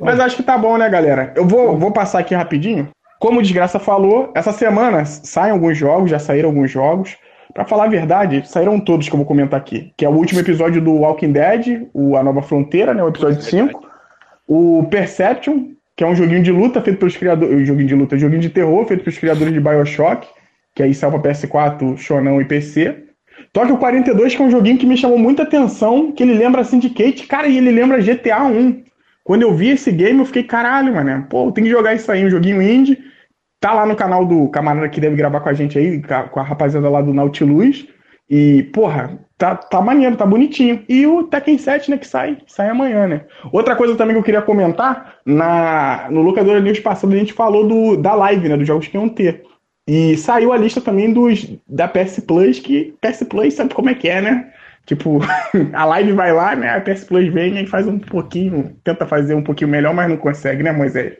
Mas 0.00 0.20
acho 0.20 0.36
que 0.36 0.42
tá 0.42 0.56
bom, 0.58 0.76
né, 0.76 0.88
galera? 0.88 1.32
Eu 1.36 1.46
vou, 1.46 1.76
vou 1.76 1.92
passar 1.92 2.18
aqui 2.20 2.34
rapidinho. 2.34 2.88
Como 3.18 3.38
o 3.38 3.42
Desgraça 3.42 3.78
falou, 3.78 4.32
essa 4.34 4.52
semana 4.52 5.04
saem 5.04 5.52
alguns 5.52 5.78
jogos, 5.78 6.10
já 6.10 6.18
saíram 6.18 6.48
alguns 6.48 6.70
jogos. 6.70 7.16
Pra 7.54 7.64
falar 7.66 7.84
a 7.84 7.88
verdade, 7.88 8.48
saíram 8.48 8.80
todos 8.80 9.08
que 9.08 9.14
eu 9.14 9.18
vou 9.18 9.26
comentar 9.26 9.60
aqui. 9.60 9.92
Que 9.96 10.04
é 10.04 10.08
o 10.08 10.12
último 10.12 10.40
episódio 10.40 10.80
do 10.80 10.94
Walking 10.94 11.32
Dead, 11.32 11.86
o 11.92 12.16
A 12.16 12.22
Nova 12.22 12.42
Fronteira, 12.42 12.94
né? 12.94 13.02
O 13.04 13.08
episódio 13.08 13.42
5. 13.42 13.82
O 14.48 14.86
Perception, 14.90 15.66
que 16.02 16.04
é 16.04 16.08
um 16.08 16.16
joguinho 16.16 16.42
de 16.42 16.50
luta 16.50 16.82
feito 16.82 16.98
pelos 16.98 17.16
criadores. 17.16 17.64
Joguinho 17.64 17.86
de 17.86 17.94
luta, 17.94 18.18
joguinho 18.18 18.40
de 18.40 18.50
terror 18.50 18.84
feito 18.86 19.04
pelos 19.04 19.16
criadores 19.20 19.54
de 19.54 19.60
Bioshock, 19.60 20.26
que 20.74 20.82
aí 20.82 20.92
pra 20.96 21.10
PS4, 21.20 21.96
Shonão 21.96 22.40
e 22.40 22.44
PC. 22.44 23.04
Tóquio 23.52 23.76
42, 23.76 24.34
que 24.34 24.42
é 24.42 24.44
um 24.44 24.50
joguinho 24.50 24.78
que 24.78 24.86
me 24.86 24.96
chamou 24.96 25.16
muita 25.16 25.44
atenção, 25.44 26.10
que 26.10 26.24
ele 26.24 26.34
lembra 26.34 26.64
Syndicate, 26.64 27.24
cara, 27.28 27.46
e 27.46 27.56
ele 27.56 27.70
lembra 27.70 28.02
GTA 28.02 28.42
1. 28.42 28.82
Quando 29.22 29.42
eu 29.42 29.54
vi 29.54 29.68
esse 29.68 29.92
game, 29.92 30.18
eu 30.18 30.24
fiquei, 30.24 30.42
caralho, 30.42 30.92
mano, 30.92 31.24
pô, 31.30 31.52
tem 31.52 31.62
que 31.62 31.70
jogar 31.70 31.94
isso 31.94 32.10
aí, 32.10 32.26
um 32.26 32.30
joguinho 32.30 32.60
indie. 32.60 32.98
Tá 33.60 33.72
lá 33.72 33.86
no 33.86 33.94
canal 33.94 34.26
do 34.26 34.48
camarada 34.48 34.88
que 34.88 35.00
deve 35.00 35.14
gravar 35.14 35.38
com 35.38 35.50
a 35.50 35.54
gente 35.54 35.78
aí, 35.78 36.02
com 36.32 36.40
a 36.40 36.42
rapaziada 36.42 36.90
lá 36.90 37.00
do 37.00 37.14
Nautilus. 37.14 37.86
E, 38.34 38.62
porra, 38.72 39.18
tá, 39.36 39.54
tá 39.54 39.78
maneiro, 39.82 40.16
tá 40.16 40.24
bonitinho. 40.24 40.82
E 40.88 41.06
o 41.06 41.24
Tekken 41.24 41.58
7, 41.58 41.90
né, 41.90 41.98
que 41.98 42.06
sai, 42.06 42.38
sai 42.46 42.70
amanhã, 42.70 43.06
né? 43.06 43.26
Outra 43.52 43.76
coisa 43.76 43.94
também 43.94 44.14
que 44.14 44.20
eu 44.20 44.24
queria 44.24 44.40
comentar, 44.40 45.16
na, 45.26 46.08
no 46.10 46.22
Locadora 46.22 46.58
News 46.58 46.80
passado 46.80 47.12
a 47.12 47.16
gente 47.16 47.34
falou 47.34 47.68
do, 47.68 47.94
da 47.98 48.14
live, 48.14 48.48
né, 48.48 48.56
dos 48.56 48.66
jogos 48.66 48.88
que 48.88 48.96
iam 48.96 49.06
ter. 49.06 49.42
E 49.86 50.16
saiu 50.16 50.50
a 50.50 50.56
lista 50.56 50.80
também 50.80 51.12
dos 51.12 51.46
da 51.68 51.86
PS 51.86 52.20
Plus, 52.20 52.58
que 52.58 52.94
PS 53.02 53.22
Plus 53.28 53.52
sabe 53.52 53.74
como 53.74 53.90
é 53.90 53.94
que 53.94 54.08
é, 54.08 54.22
né? 54.22 54.50
Tipo, 54.86 55.20
a 55.74 55.84
live 55.84 56.12
vai 56.12 56.32
lá, 56.32 56.56
né? 56.56 56.70
A 56.70 56.80
PS 56.80 57.04
Plus 57.04 57.28
vem 57.28 57.62
e 57.62 57.66
faz 57.66 57.86
um 57.86 57.98
pouquinho, 57.98 58.74
tenta 58.82 59.04
fazer 59.04 59.34
um 59.34 59.42
pouquinho 59.42 59.70
melhor, 59.70 59.92
mas 59.92 60.08
não 60.08 60.16
consegue, 60.16 60.62
né, 60.62 60.72
Moisés? 60.72 61.18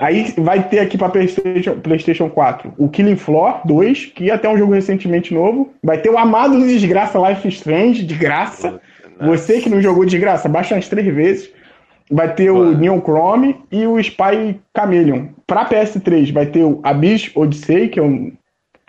Aí 0.00 0.34
vai 0.38 0.62
ter 0.68 0.80
aqui 0.80 0.96
para 0.96 1.08
PlayStation, 1.08 1.78
PlayStation 1.80 2.28
4 2.28 2.74
o 2.78 2.88
Killing 2.88 3.16
Floor 3.16 3.60
2, 3.64 4.06
que 4.06 4.30
até 4.30 4.48
um 4.48 4.56
jogo 4.56 4.72
recentemente 4.72 5.34
novo. 5.34 5.72
Vai 5.82 5.98
ter 5.98 6.10
o 6.10 6.18
Amado 6.18 6.58
do 6.58 6.66
Desgraça 6.66 7.18
Life 7.18 7.46
Strange, 7.48 8.04
de 8.04 8.14
graça. 8.14 8.80
Você 9.20 9.60
que 9.60 9.68
não 9.68 9.82
jogou 9.82 10.04
de 10.04 10.18
graça, 10.18 10.48
baixa 10.48 10.74
umas 10.74 10.88
três 10.88 11.14
vezes. 11.14 11.50
Vai 12.10 12.34
ter 12.34 12.50
o 12.50 12.76
Neon 12.76 13.00
Chrome 13.00 13.56
e 13.70 13.86
o 13.86 13.98
Spy 14.00 14.58
Chameleon. 14.76 15.26
Pra 15.46 15.68
PS3 15.68 16.32
vai 16.32 16.46
ter 16.46 16.64
o 16.64 16.80
Abyss 16.82 17.30
Odyssey, 17.34 17.88
que 17.88 18.00
eu 18.00 18.32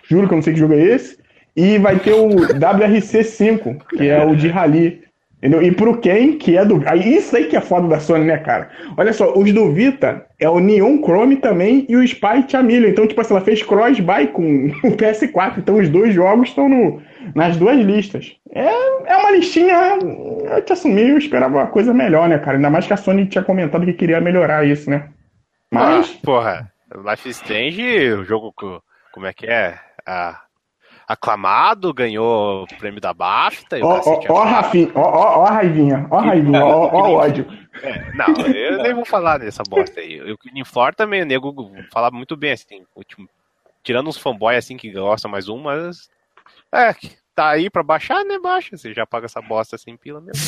juro 0.08 0.26
que 0.26 0.34
eu 0.34 0.36
não 0.36 0.42
sei 0.42 0.52
que 0.52 0.58
jogo 0.58 0.74
é 0.74 0.82
esse. 0.82 1.18
E 1.54 1.78
vai 1.78 1.98
ter 1.98 2.14
o 2.14 2.28
WRC5, 2.28 3.76
que 3.90 4.08
é 4.08 4.24
o 4.24 4.34
de 4.34 4.48
Rally. 4.48 5.02
Entendeu? 5.42 5.60
E 5.60 5.72
pro 5.72 5.98
Ken, 5.98 6.38
que 6.38 6.56
é 6.56 6.64
do. 6.64 6.80
Aí, 6.86 7.16
isso 7.16 7.36
aí 7.36 7.46
que 7.46 7.56
é 7.56 7.60
foda 7.60 7.88
da 7.88 7.98
Sony, 7.98 8.24
né, 8.24 8.38
cara? 8.38 8.70
Olha 8.96 9.12
só, 9.12 9.36
os 9.36 9.52
do 9.52 9.72
Vita 9.72 10.24
é 10.38 10.48
o 10.48 10.60
Neon 10.60 10.98
Chrome 11.02 11.34
também 11.34 11.84
e 11.88 11.96
o 11.96 12.02
Spy 12.04 12.48
Chameleon. 12.48 12.90
Então, 12.90 13.08
tipo 13.08 13.20
assim, 13.20 13.34
ela 13.34 13.44
fez 13.44 13.60
cross-buy 13.60 14.28
com 14.28 14.66
o 14.86 14.96
PS4. 14.96 15.58
Então, 15.58 15.78
os 15.78 15.88
dois 15.88 16.14
jogos 16.14 16.50
estão 16.50 16.68
no, 16.68 17.02
nas 17.34 17.56
duas 17.56 17.76
listas. 17.76 18.36
É, 18.52 18.68
é 18.68 19.16
uma 19.16 19.32
listinha. 19.32 19.98
Eu 20.48 20.62
te 20.62 20.74
assumi, 20.74 21.08
eu 21.08 21.18
esperava 21.18 21.58
uma 21.58 21.66
coisa 21.66 21.92
melhor, 21.92 22.28
né, 22.28 22.38
cara? 22.38 22.56
Ainda 22.56 22.70
mais 22.70 22.86
que 22.86 22.92
a 22.92 22.96
Sony 22.96 23.26
tinha 23.26 23.42
comentado 23.42 23.84
que 23.84 23.94
queria 23.94 24.20
melhorar 24.20 24.64
isso, 24.64 24.88
né? 24.88 25.08
Mas. 25.72 26.08
Ah, 26.08 26.20
porra, 26.24 26.72
Life 27.04 27.28
Strange, 27.30 28.12
o 28.12 28.24
jogo. 28.24 28.54
Como 29.12 29.26
é 29.26 29.32
que 29.32 29.46
é? 29.46 29.74
Ah, 30.06 30.40
aclamado, 31.12 31.92
ganhou 31.92 32.64
o 32.64 32.66
prêmio 32.78 33.00
da 33.00 33.12
BAFTA. 33.12 33.78
Ó, 33.82 34.00
ó, 34.04 34.20
ó, 34.28 34.44
Rafinha, 34.44 34.90
ó, 34.94 35.44
Raivinha, 35.44 36.06
ó, 36.10 36.20
Raivinha, 36.20 36.64
ó, 36.64 36.90
ó, 36.92 37.08
o 37.08 37.14
ódio. 37.14 37.46
É, 37.82 38.12
não, 38.14 38.26
eu 38.46 38.82
nem 38.82 38.94
vou 38.94 39.04
falar 39.04 39.38
nessa 39.38 39.62
bosta 39.62 40.00
aí. 40.00 40.20
O 40.32 40.38
Killing 40.38 40.64
Floor 40.64 40.94
também, 40.94 41.22
o 41.22 41.26
nego 41.26 41.72
falava 41.92 42.16
muito 42.16 42.36
bem, 42.36 42.52
assim, 42.52 42.84
último, 42.94 43.28
tirando 43.82 44.08
uns 44.08 44.18
fanboys 44.18 44.58
assim 44.58 44.76
que 44.76 44.90
gostam 44.90 45.30
mais 45.30 45.48
um, 45.48 45.58
mas. 45.58 46.08
É, 46.72 46.94
tá 47.34 47.50
aí 47.50 47.68
pra 47.68 47.82
baixar, 47.82 48.24
né? 48.24 48.38
Baixa. 48.38 48.76
Você 48.76 48.92
já 48.94 49.06
paga 49.06 49.26
essa 49.26 49.40
bosta 49.42 49.76
sem 49.76 49.96
pila 49.96 50.20
mesmo. 50.20 50.40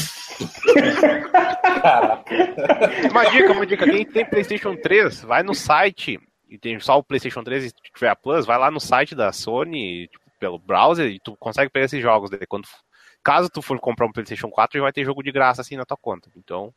uma 3.11 3.25
dica, 3.31 3.53
uma 3.53 3.67
dica. 3.67 3.85
Quem 3.85 4.05
tem 4.05 4.25
PlayStation 4.25 4.77
3, 4.77 5.23
vai 5.23 5.43
no 5.43 5.55
site 5.55 6.19
e 6.49 6.59
tem 6.59 6.79
só 6.79 6.99
o 6.99 7.03
PlayStation 7.03 7.43
3 7.43 7.67
e 7.67 7.73
tiver 7.93 8.09
a 8.09 8.17
Plus, 8.17 8.47
vai 8.47 8.57
lá 8.59 8.71
no 8.71 8.81
site 8.81 9.15
da 9.15 9.33
Sony, 9.33 10.07
tipo, 10.09 10.24
pelo 10.45 10.59
browser 10.59 11.07
e 11.07 11.19
tu 11.19 11.35
consegue 11.39 11.71
pegar 11.71 11.87
esses 11.87 12.03
jogos. 12.03 12.29
Daí 12.29 12.47
quando, 12.47 12.67
caso 13.23 13.49
tu 13.49 13.63
for 13.63 13.79
comprar 13.81 14.07
um 14.07 14.13
PlayStation 14.13 14.51
4, 14.51 14.79
já 14.79 14.83
vai 14.83 14.93
ter 14.93 15.05
jogo 15.05 15.23
de 15.23 15.33
graça 15.33 15.63
assim 15.63 15.77
na 15.77 15.87
tua 15.87 15.97
conta. 15.97 16.29
Então. 16.37 16.71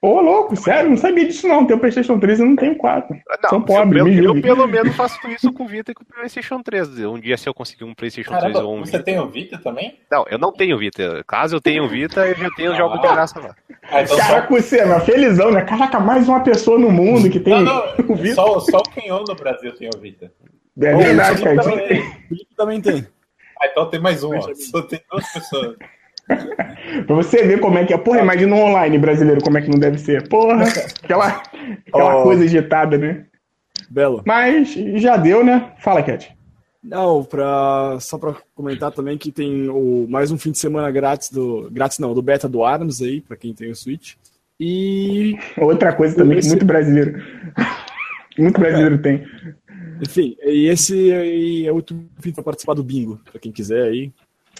Ô, 0.00 0.20
louco, 0.20 0.54
sério, 0.54 0.90
não 0.90 0.96
sabia 0.96 1.26
disso 1.26 1.48
não. 1.48 1.66
Tem 1.66 1.76
o 1.76 1.80
PlayStation 1.80 2.18
3 2.18 2.38
e 2.38 2.44
não 2.44 2.54
tenho 2.54 2.76
4. 2.76 3.16
Não, 3.42 3.50
São 3.50 3.60
pobres, 3.60 4.00
eu, 4.00 4.06
me 4.06 4.24
eu, 4.24 4.40
pelo 4.40 4.66
menos 4.68 4.94
faço 4.94 5.18
isso 5.28 5.52
com 5.52 5.64
o 5.64 5.66
Vita 5.66 5.90
e 5.90 5.94
com 5.94 6.04
o 6.04 6.06
PlayStation 6.06 6.62
3. 6.62 7.00
Um 7.00 7.18
dia, 7.18 7.36
se 7.36 7.48
eu 7.48 7.52
conseguir 7.54 7.84
um 7.84 7.92
PlayStation 7.92 8.30
Caramba, 8.30 8.52
3 8.52 8.64
ou 8.64 8.76
um 8.76 8.84
você 8.84 8.92
Vita. 8.92 9.02
tem 9.02 9.18
o 9.18 9.26
Vita 9.26 9.58
também? 9.58 9.98
Não, 10.10 10.24
eu 10.30 10.38
não 10.38 10.52
tenho 10.52 10.78
Vita. 10.78 11.24
Caso 11.26 11.56
eu 11.56 11.60
tenha 11.60 11.82
um 11.82 11.88
Vita, 11.88 12.24
eu 12.24 12.36
já 12.36 12.50
tenho 12.52 12.76
jogo 12.76 12.98
de 12.98 13.08
graça 13.08 13.40
lá. 13.40 13.56
Ah, 13.90 14.02
então 14.02 14.16
só, 14.16 14.22
Caraca, 14.22 14.48
você, 14.48 14.84
meu, 14.84 15.00
felizão, 15.00 15.50
né? 15.50 15.62
Caraca, 15.62 15.98
mais 15.98 16.28
uma 16.28 16.40
pessoa 16.40 16.78
no 16.78 16.90
mundo 16.90 17.28
que 17.28 17.40
tem 17.40 17.62
não, 17.64 17.64
não, 17.64 17.94
o 18.08 18.14
Vita. 18.14 18.36
só, 18.36 18.60
só 18.60 18.78
o 18.78 18.82
Kenyon 18.90 19.24
no 19.26 19.34
Brasil 19.34 19.74
tem 19.74 19.90
o 19.92 19.98
Vita. 19.98 20.32
É 20.80 20.94
verdade, 20.94 21.42
cara. 21.42 21.60
O 21.60 21.64
Felipe 21.64 22.54
também 22.56 22.80
tem. 22.80 23.06
Ah, 23.60 23.66
então 23.66 23.90
tem 23.90 24.00
mais 24.00 24.22
um, 24.22 24.34
ó. 24.36 24.54
Só 24.54 24.82
tem 24.82 25.00
duas 25.10 25.32
pessoas. 25.32 25.76
Pra 27.06 27.16
você 27.16 27.42
ver 27.44 27.58
como 27.60 27.78
é 27.78 27.84
que 27.84 27.92
é. 27.92 27.98
Porra, 27.98 28.20
imagina 28.20 28.54
um 28.54 28.62
online 28.62 28.98
brasileiro 28.98 29.42
como 29.42 29.58
é 29.58 29.62
que 29.62 29.70
não 29.70 29.78
deve 29.78 29.98
ser. 29.98 30.28
Porra, 30.28 30.64
aquela, 31.02 31.42
aquela 31.86 32.20
Oh. 32.20 32.22
coisa 32.22 32.44
agitada, 32.44 32.96
né? 32.98 33.24
Belo. 33.90 34.22
Mas 34.26 34.74
já 34.96 35.16
deu, 35.16 35.44
né? 35.44 35.72
Fala, 35.78 36.02
Cat. 36.02 36.36
Não, 36.84 37.24
pra, 37.24 37.96
só 38.00 38.16
pra 38.18 38.36
comentar 38.54 38.92
também 38.92 39.18
que 39.18 39.32
tem 39.32 39.68
o, 39.68 40.06
mais 40.08 40.30
um 40.30 40.38
fim 40.38 40.52
de 40.52 40.58
semana 40.58 40.90
grátis 40.90 41.30
do. 41.30 41.68
Grátis 41.72 41.98
não, 41.98 42.14
do 42.14 42.22
beta 42.22 42.48
do 42.48 42.64
Arms 42.64 43.02
aí, 43.02 43.20
pra 43.20 43.36
quem 43.36 43.52
tem 43.54 43.70
o 43.70 43.74
Switch. 43.74 44.14
E. 44.60 45.36
Outra 45.56 45.92
coisa 45.92 46.14
também 46.14 46.38
que 46.40 46.46
muito 46.48 46.64
brasileiro. 46.64 47.20
Muito 48.38 48.60
brasileiro 48.60 48.98
tem. 48.98 49.26
Enfim, 50.00 50.36
e 50.42 50.66
esse 50.66 51.12
aí 51.12 51.66
é 51.66 51.72
o 51.72 51.76
último 51.76 52.08
fim 52.20 52.32
pra 52.32 52.42
participar 52.42 52.74
do 52.74 52.82
bingo, 52.84 53.20
pra 53.30 53.40
quem 53.40 53.52
quiser 53.52 53.84
aí. 53.84 54.12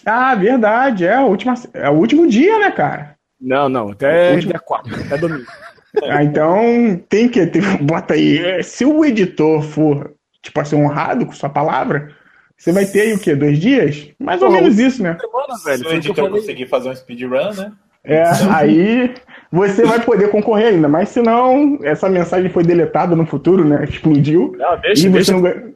Ah, 0.04 0.34
verdade. 0.34 1.04
É, 1.04 1.14
a 1.14 1.22
última, 1.24 1.54
é 1.74 1.88
o 1.90 1.94
último 1.94 2.26
dia, 2.26 2.58
né, 2.58 2.70
cara? 2.70 3.16
Não, 3.40 3.68
não, 3.68 3.90
até 3.90 4.32
Último- 4.34 4.52
dia 4.52 4.60
4, 4.60 4.94
até 5.06 5.16
domingo. 5.18 5.46
Ah, 6.04 6.22
então 6.22 7.00
tem 7.08 7.28
que 7.30 7.46
ter. 7.46 7.62
Bota 7.82 8.12
aí. 8.12 8.38
é, 8.38 8.62
Se 8.62 8.84
o 8.84 9.02
editor 9.06 9.62
for, 9.62 10.12
tipo 10.42 10.60
assim, 10.60 10.76
honrado 10.76 11.24
com 11.24 11.32
sua 11.32 11.48
palavra, 11.48 12.14
você 12.56 12.70
vai 12.70 12.84
ter 12.84 13.00
aí 13.00 13.14
o 13.14 13.18
quê? 13.18 13.34
Dois 13.34 13.58
dias? 13.58 14.08
Mais 14.18 14.40
ou 14.42 14.48
Pô, 14.48 14.54
menos 14.54 14.78
isso, 14.78 15.02
né? 15.02 15.16
Semana, 15.18 15.54
Se 15.56 15.64
velho, 15.64 15.80
o 15.80 15.84
foi 15.84 15.92
o 15.94 15.96
editor 15.96 16.30
conseguir 16.30 16.66
fazer 16.68 16.90
um 16.90 16.94
speedrun, 16.94 17.52
né? 17.54 17.72
É, 18.04 18.22
aí 18.50 19.14
você 19.50 19.84
vai 19.84 20.00
poder 20.00 20.30
concorrer 20.30 20.68
ainda, 20.68 20.88
mas 20.88 21.08
se 21.10 21.20
não, 21.20 21.78
essa 21.82 22.08
mensagem 22.08 22.50
foi 22.50 22.62
deletada 22.62 23.14
no 23.16 23.26
futuro, 23.26 23.64
né? 23.64 23.84
Explodiu. 23.84 24.54
Não, 24.56 24.78
deixa, 24.80 25.06
e 25.06 25.10
você 25.10 25.32
deixa. 25.32 25.32
não 25.32 25.42
ganha. 25.42 25.74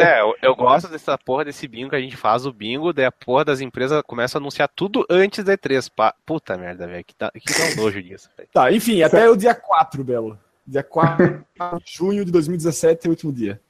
É, 0.00 0.20
eu, 0.20 0.34
eu 0.42 0.56
gosto 0.56 0.88
dessa 0.88 1.16
porra 1.18 1.44
desse 1.44 1.66
bingo 1.68 1.90
que 1.90 1.96
a 1.96 2.00
gente 2.00 2.16
faz, 2.16 2.46
o 2.46 2.52
bingo, 2.52 2.92
daí 2.92 3.04
a 3.04 3.12
porra 3.12 3.44
das 3.44 3.60
empresas 3.60 4.02
começa 4.06 4.38
a 4.38 4.40
anunciar 4.40 4.68
tudo 4.74 5.04
antes 5.10 5.44
da 5.44 5.56
E3. 5.56 5.90
pá. 5.94 6.14
Puta 6.24 6.56
merda, 6.56 6.86
velho. 6.86 7.04
Que, 7.04 7.14
dá- 7.18 7.30
que 7.32 7.52
dá 7.52 7.64
um 7.80 7.84
nojo 7.84 8.02
disso, 8.02 8.28
velho. 8.36 8.48
Tá, 8.52 8.72
enfim, 8.72 9.02
até 9.02 9.28
o 9.28 9.36
dia 9.36 9.54
4, 9.54 10.02
Belo. 10.04 10.38
Dia 10.66 10.82
4 10.82 11.44
de 11.84 11.92
junho 11.92 12.24
de 12.24 12.32
2017 12.32 13.06
é 13.06 13.08
o 13.08 13.12
último 13.12 13.32
dia. 13.32 13.60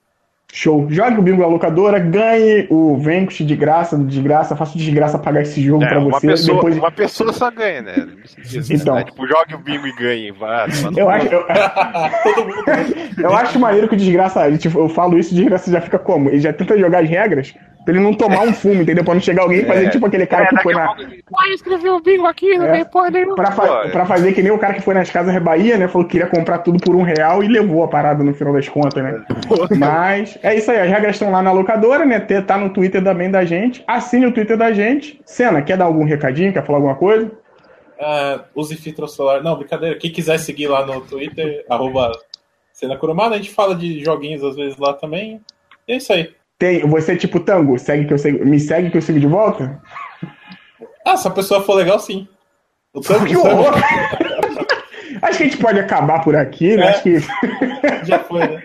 Show. 0.52 0.86
Jogue 0.90 1.18
o 1.18 1.22
bingo 1.22 1.40
da 1.42 1.46
locadora, 1.46 1.98
ganhe 1.98 2.66
o 2.70 2.96
Vanquish 2.96 3.46
de 3.46 3.54
graça, 3.54 3.96
de 3.96 4.20
graça, 4.20 4.56
faça 4.56 4.76
de 4.76 4.90
graça 4.90 5.18
pagar 5.18 5.42
esse 5.42 5.62
jogo 5.62 5.84
É, 5.84 5.88
pra 5.88 6.00
uma, 6.00 6.10
você. 6.10 6.26
pessoa, 6.26 6.56
Depois... 6.56 6.76
uma 6.76 6.90
pessoa 6.90 7.32
só 7.32 7.50
ganha, 7.50 7.82
né? 7.82 8.08
Isso, 8.44 8.72
Então. 8.72 8.96
né? 8.96 9.04
Tipo, 9.04 9.26
jogue 9.28 9.54
o 9.54 9.58
bingo 9.58 9.86
e 9.86 9.92
ganhe. 9.94 10.32
No 10.32 10.98
Eu 10.98 11.08
acho, 11.08 11.26
eu, 11.28 11.44
eu 13.18 13.34
acho 13.34 13.58
maneiro 13.58 13.88
que 13.88 13.94
o 13.94 13.98
desgraça, 13.98 14.50
tipo, 14.58 14.78
eu 14.78 14.88
falo 14.88 15.18
isso, 15.18 15.32
o 15.32 15.36
desgraça 15.36 15.70
já 15.70 15.80
fica 15.80 15.98
como? 15.98 16.28
Ele 16.28 16.40
já 16.40 16.52
tenta 16.52 16.76
jogar 16.78 17.02
as 17.02 17.08
regras 17.08 17.54
pra 17.84 17.94
ele 17.94 18.02
não 18.02 18.12
tomar 18.14 18.42
um 18.42 18.52
fumo, 18.52 18.82
entendeu? 18.82 19.04
Pra 19.04 19.14
não 19.14 19.20
chegar 19.20 19.42
alguém 19.42 19.60
e 19.60 19.64
fazer 19.64 19.90
tipo 19.90 20.06
aquele 20.06 20.26
cara 20.26 20.46
que 20.46 20.56
foi 20.62 20.74
na. 20.74 20.94
Vai 20.94 21.50
escrever 21.54 21.90
o 21.90 22.00
bingo 22.00 22.26
aqui, 22.26 22.56
não 22.58 22.66
É. 22.66 22.72
tem 22.72 22.84
porra 22.84 23.10
nenhuma. 23.10 23.34
Pra, 23.34 23.52
fa- 23.52 23.88
pra 23.88 24.06
fazer 24.06 24.32
que 24.32 24.42
nem 24.42 24.52
o 24.52 24.58
cara 24.58 24.74
que 24.74 24.82
foi 24.82 24.94
nas 24.94 25.10
casas 25.10 25.36
Bahia, 25.42 25.76
né? 25.78 25.88
Falou 25.88 26.06
que 26.06 26.12
queria 26.12 26.26
comprar 26.26 26.58
tudo 26.58 26.78
por 26.78 26.94
um 26.94 27.02
real 27.02 27.42
e 27.42 27.48
levou 27.48 27.82
a 27.84 27.88
parada 27.88 28.22
no 28.22 28.34
final 28.34 28.52
das 28.52 28.68
contas, 28.68 29.02
né? 29.02 29.24
Mas 29.78 30.38
é 30.42 30.54
isso 30.54 30.70
aí, 30.70 30.78
as 30.80 30.88
regras 30.90 31.16
estão 31.16 31.30
lá 31.30 31.42
na 31.42 31.52
locadora, 31.52 32.04
né? 32.04 32.20
Tá 32.20 32.58
no 32.58 32.70
Twitter 32.70 33.02
também 33.02 33.30
da 33.30 33.44
gente. 33.44 33.82
Assine 33.86 34.26
o 34.26 34.32
Twitter 34.32 34.56
da 34.56 34.72
gente. 34.72 35.20
Senna, 35.24 35.62
quer 35.62 35.76
dar 35.76 35.86
algum 35.86 36.04
recadinho? 36.04 36.52
Quer 36.52 36.64
falar 36.64 36.78
alguma 36.78 36.94
coisa? 36.96 37.30
Ah, 37.98 38.40
use 38.54 38.76
filtro 38.76 39.06
solar. 39.08 39.42
Não, 39.42 39.56
brincadeira. 39.56 39.96
Quem 39.96 40.10
quiser 40.10 40.38
seguir 40.38 40.68
lá 40.68 40.84
no 40.86 41.00
Twitter, 41.02 41.64
arroba 41.68 42.12
Cena 42.72 42.96
Curumada, 42.96 43.34
a 43.34 43.38
gente 43.38 43.50
fala 43.50 43.74
de 43.74 44.02
joguinhos 44.02 44.42
às 44.42 44.56
vezes 44.56 44.78
lá 44.78 44.94
também. 44.94 45.40
E 45.86 45.92
é 45.92 45.96
isso 45.96 46.12
aí. 46.12 46.30
Tem, 46.60 46.86
você 46.86 47.12
é 47.12 47.16
tipo 47.16 47.40
tango, 47.40 47.78
segue 47.78 48.04
que 48.04 48.12
eu 48.12 48.18
sigo, 48.18 48.44
me 48.44 48.60
segue 48.60 48.90
que 48.90 48.98
eu 48.98 49.00
sigo 49.00 49.18
de 49.18 49.26
volta? 49.26 49.80
Ah, 51.06 51.16
se 51.16 51.26
a 51.26 51.30
pessoa 51.30 51.62
for 51.62 51.72
legal, 51.74 51.98
sim. 51.98 52.28
O 52.92 53.00
tanto 53.00 53.24
Que 53.24 53.34
horror! 53.38 53.72
Acho 55.22 55.38
que 55.38 55.44
a 55.44 55.46
gente 55.46 55.56
pode 55.56 55.80
acabar 55.80 56.22
por 56.22 56.36
aqui, 56.36 56.76
né? 56.76 56.84
É. 56.84 56.88
Acho 56.90 57.02
que. 57.02 57.18
já 58.04 58.18
foi, 58.18 58.40
né? 58.40 58.62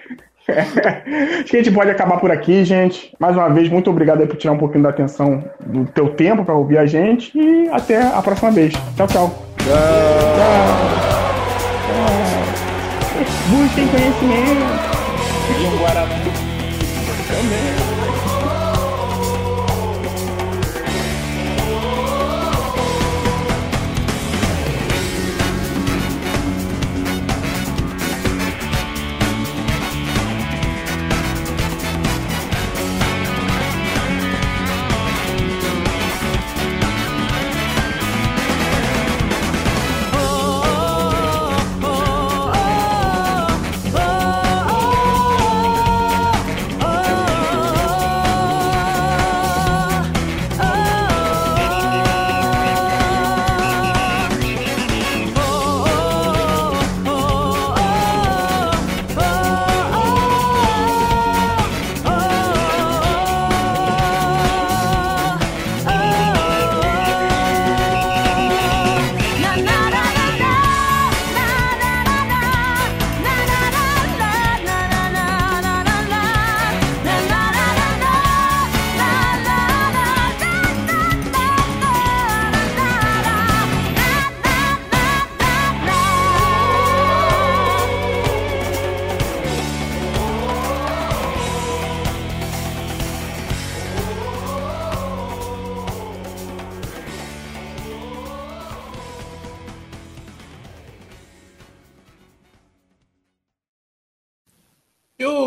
Acho 0.48 1.46
que 1.46 1.56
a 1.56 1.64
gente 1.64 1.72
pode 1.74 1.90
acabar 1.90 2.20
por 2.20 2.30
aqui, 2.32 2.66
gente. 2.66 3.16
Mais 3.18 3.36
uma 3.36 3.50
vez, 3.50 3.70
muito 3.70 3.90
obrigado 3.90 4.28
por 4.28 4.36
tirar 4.36 4.54
um 4.54 4.58
pouquinho 4.58 4.84
da 4.84 4.90
atenção 4.90 5.44
do 5.66 5.86
teu 5.86 6.10
tempo 6.10 6.44
para 6.44 6.54
ouvir 6.54 6.78
a 6.78 6.86
gente. 6.86 7.32
E 7.38 7.70
até 7.70 8.02
a 8.02 8.22
próxima 8.22 8.52
vez. 8.52 8.74
Tchau, 8.98 9.08
tchau. 9.08 9.46
Tchau. 9.58 9.76
Busquem 13.50 13.88
conhecimento. 13.88 14.66
E 15.62 15.66
um 15.66 15.78
Guaraná. 15.80 16.35
Também. 17.36 17.95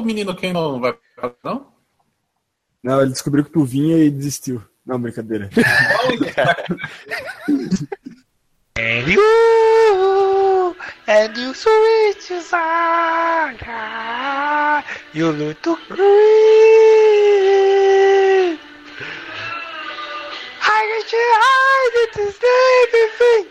Menino 0.08 0.34
quem 0.34 0.52
não 0.54 0.80
vai 0.80 0.94
pra 1.14 1.32
não? 1.44 1.70
Não, 2.82 3.02
ele 3.02 3.10
descobriu 3.10 3.44
que 3.44 3.50
tu 3.50 3.62
vinha 3.64 3.98
e 3.98 4.10
desistiu. 4.10 4.64
Não, 4.86 4.98
brincadeira. 5.00 5.50
And 8.80 9.08
you, 9.08 10.76
and 11.08 11.36
you 11.36 11.52
switch 11.52 12.30
aside, 12.30 13.58
you 15.12 15.32
look 15.32 15.60
to 15.62 15.76
green. 15.88 16.06
I 20.62 20.80
get 20.86 21.12
you 21.12 21.26
hide, 21.42 21.96
it's 22.04 22.18
a 22.18 22.20
stupid 22.32 23.10
thing. 23.18 23.46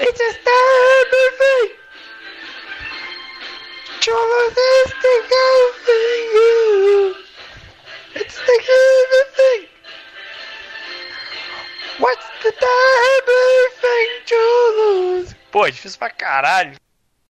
It's 0.00 0.20
a 0.20 0.32
stupid 0.32 1.30
thing. 1.38 1.70
Trouble 1.72 1.72
is 1.72 1.80
the 1.80 1.83
Pô, 15.50 15.66
é 15.66 15.70
difícil 15.70 15.98
pra 15.98 16.10
caralho. 16.10 16.83